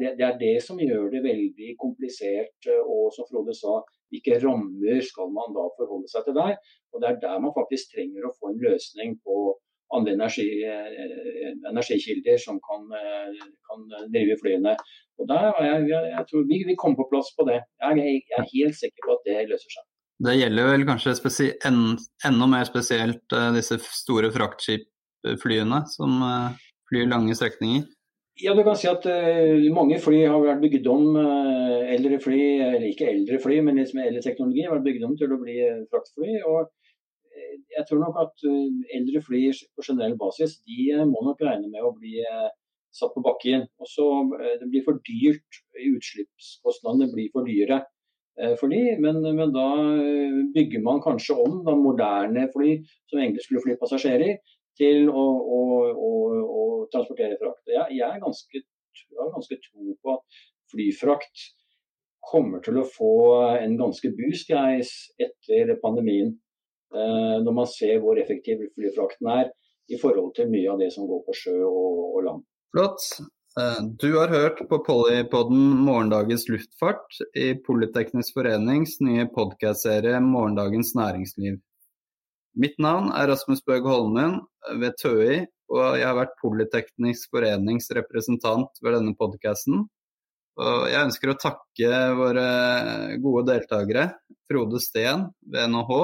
det, 0.00 0.10
det, 0.18 0.26
er 0.26 0.36
det 0.38 0.56
som 0.62 0.78
gjør 0.78 1.08
det 1.14 1.24
veldig 1.24 1.74
komplisert. 1.80 2.68
Eh, 2.68 2.82
og 2.84 3.10
som 3.16 3.26
Frode 3.30 3.56
sa, 3.58 3.80
hvilke 4.12 4.38
rammer 4.44 5.00
skal 5.08 5.32
man 5.34 5.56
da 5.56 5.66
forholde 5.78 6.10
seg 6.12 6.26
til 6.26 6.36
der? 6.38 6.58
Og 6.92 7.02
Det 7.02 7.10
er 7.10 7.22
der 7.24 7.40
man 7.42 7.56
faktisk 7.56 7.94
trenger 7.94 8.28
å 8.28 8.34
få 8.38 8.52
en 8.52 8.60
løsning 8.66 9.16
på 9.26 9.38
andre 9.94 10.14
energi, 10.18 10.46
eh, 10.66 11.50
energikilder 11.70 12.38
som 12.44 12.60
kan, 12.68 12.86
eh, 13.00 13.42
kan, 13.68 13.82
drive 14.14 14.38
flyene. 14.42 14.76
Og 15.18 15.28
der, 15.32 15.50
jeg, 15.70 15.90
jeg 16.16 16.24
tror 16.30 16.46
vi, 16.50 16.62
vi 16.70 16.78
kommer 16.78 17.02
på 17.02 17.10
plass 17.10 17.34
på 17.38 17.46
det. 17.50 17.60
Jeg, 17.82 17.98
jeg 18.04 18.38
er 18.38 18.52
helt 18.54 18.78
sikker 18.82 19.08
på 19.08 19.18
at 19.18 19.26
det 19.28 19.50
løser 19.50 19.76
seg. 19.76 19.84
Det 20.22 20.36
gjelder 20.36 20.68
vel 20.70 20.84
kanskje 20.86 21.14
en, 21.66 21.96
enda 22.26 22.46
mer 22.46 22.68
spesielt 22.68 23.34
uh, 23.34 23.50
disse 23.56 23.80
store 23.82 24.30
fraktskipflyene 24.34 25.80
som 25.90 26.22
uh, 26.22 26.54
flyr 26.90 27.10
lange 27.10 27.34
strekninger? 27.34 27.88
Ja, 28.42 28.54
du 28.54 28.62
kan 28.66 28.78
si 28.78 28.86
at 28.90 29.06
uh, 29.10 29.66
mange 29.74 29.98
fly 30.02 30.22
har 30.22 30.38
vært 30.42 30.62
bygd 30.62 30.86
om, 30.90 31.18
eldre 31.18 32.20
fly, 32.22 32.40
eller 32.68 32.86
ikke 32.88 33.10
eldre 33.10 33.40
fly, 33.42 33.58
men 33.66 33.80
liksom 33.80 34.02
eldre 34.04 34.22
teknologi 34.22 34.64
har 34.66 34.76
vært 34.76 34.86
bygd 34.86 35.06
om 35.08 35.16
til 35.18 35.34
å 35.34 35.42
bli 35.42 35.58
fraktfly. 35.90 36.40
og 36.46 36.70
jeg 37.74 37.82
tror 37.88 37.98
nok 37.98 38.18
at 38.22 38.44
eldre 38.94 39.20
fly 39.26 39.40
på 39.74 39.82
generell 39.82 40.12
basis 40.18 40.60
de 40.62 40.92
må 41.10 41.24
nok 41.26 41.40
regne 41.42 41.66
med 41.72 41.82
å 41.82 41.90
bli 41.96 42.20
satt 42.94 43.10
på 43.16 43.22
bakken. 43.24 43.66
Og 43.82 43.90
så 43.90 44.06
Det 44.60 44.68
blir 44.70 44.84
for 44.86 45.02
dyrt, 45.02 45.58
utslippskostnadene 45.74 47.10
blir 47.10 47.32
for 47.34 47.50
dyre. 47.50 47.80
Eh, 48.40 48.54
for 48.58 48.72
de, 48.72 48.82
men, 48.98 49.20
men, 49.22 49.52
da 49.54 49.68
eh, 50.02 50.38
bygger 50.54 50.82
man 50.82 51.02
kanskje 51.04 51.36
om 51.38 51.60
da 51.66 51.76
moderne 51.78 52.48
fly 52.54 52.76
som 53.10 53.20
egentlig 53.20 53.44
skulle 53.46 53.62
fly 53.62 53.76
passasjerer, 53.80 54.38
til 54.74 55.06
å, 55.06 55.24
å, 55.56 55.58
å, 55.94 56.12
å 56.42 56.62
transportere 56.90 57.38
frakt. 57.38 57.62
Jeg, 57.70 57.98
jeg, 58.00 58.22
ganske, 58.22 58.62
jeg 58.98 59.34
ganske 59.36 59.58
tro 59.68 59.94
på 60.02 60.16
at 60.16 60.40
flyfrakt 60.72 61.44
kommer 62.24 62.62
til 62.64 62.80
å 62.80 62.88
få 62.88 63.12
en 63.60 63.76
ganske 63.78 64.10
boost 64.16 64.50
jeg, 64.50 64.82
etter 65.22 65.76
pandemien. 65.82 66.32
Eh, 66.94 67.36
når 67.44 67.54
man 67.54 67.70
ser 67.70 68.00
hvor 68.02 68.18
effektiv 68.18 68.66
flyfrakten 68.74 69.30
er 69.30 69.52
i 69.90 69.98
forhold 70.00 70.32
til 70.34 70.50
mye 70.50 70.72
av 70.72 70.82
det 70.82 70.90
som 70.94 71.06
går 71.06 71.22
på 71.26 71.38
sjø 71.38 71.56
og, 71.68 72.02
og 72.16 72.20
land. 72.26 72.44
Flott. 72.74 73.08
Eh, 73.60 73.82
du 73.82 74.16
har 74.16 74.28
hørt 74.28 74.68
på 74.68 74.78
Polypodden 74.78 75.68
Morgendagens 75.86 76.48
luftfart 76.48 77.20
i 77.38 77.52
Politeknisk 77.54 78.34
forenings 78.34 78.96
nye 78.98 79.28
podkastserie 79.30 80.18
Morgendagens 80.20 80.90
næringsliv. 80.98 81.60
Mitt 82.58 82.80
navn 82.82 83.12
er 83.14 83.28
Rasmus 83.30 83.62
Bøg 83.62 83.86
Holmen 83.86 84.40
ved 84.80 84.96
TØI, 84.98 85.36
og 85.70 85.98
jeg 86.00 86.06
har 86.08 86.16
vært 86.18 86.34
Politeknisk 86.40 87.30
forenings 87.30 87.86
representant 87.94 88.82
ved 88.82 88.96
denne 88.98 89.14
podkasten. 89.20 89.84
Og 90.58 90.88
jeg 90.90 91.06
ønsker 91.06 91.30
å 91.30 91.38
takke 91.38 92.00
våre 92.18 92.48
gode 93.22 93.44
deltakere, 93.52 94.08
Frode 94.50 94.82
Steen 94.82 95.28
ved 95.46 95.70
NHH, 95.70 96.00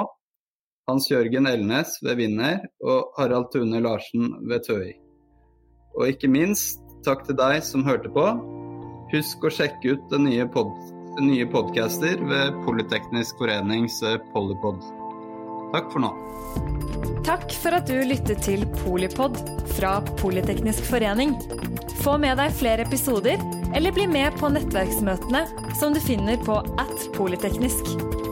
Hans 0.86 1.10
Jørgen 1.10 1.50
Elnes 1.50 1.98
ved 2.06 2.22
Vinner 2.22 2.62
og 2.78 3.10
Harald 3.18 3.50
Tune 3.50 3.82
Larsen 3.82 4.36
ved 4.46 4.62
TØI. 4.70 4.94
Og 5.98 6.14
ikke 6.14 6.30
minst 6.30 6.78
Takk 7.06 7.24
til 7.24 7.36
deg 7.38 7.62
som 7.64 7.84
hørte 7.86 8.10
på. 8.12 8.24
Husk 9.10 9.44
å 9.46 9.52
sjekke 9.52 9.96
ut 9.96 10.10
den 10.12 10.26
nye, 10.28 10.44
pod 10.52 10.74
nye 11.20 11.46
podcaster 11.50 12.20
ved 12.28 12.58
Politeknisk 12.66 13.40
forenings 13.40 13.98
eh, 14.06 14.20
Polypod. 14.34 14.84
Takk 15.74 15.90
for 15.92 16.04
nå. 16.04 16.12
Takk 17.26 17.50
for 17.62 17.76
at 17.76 17.90
du 17.90 17.98
lyttet 18.06 18.44
til 18.46 18.64
Polipod 18.82 19.38
fra 19.76 19.98
Politeknisk 20.20 20.86
forening. 20.88 21.34
Få 22.04 22.16
med 22.20 22.40
deg 22.40 22.54
flere 22.56 22.86
episoder, 22.86 23.42
eller 23.76 23.96
bli 23.96 24.06
med 24.10 24.36
på 24.40 24.52
nettverksmøtene 24.52 25.44
som 25.80 25.96
du 25.96 26.00
finner 26.04 26.40
på 26.46 26.60
at 26.80 27.08
polyteknisk. 27.16 28.29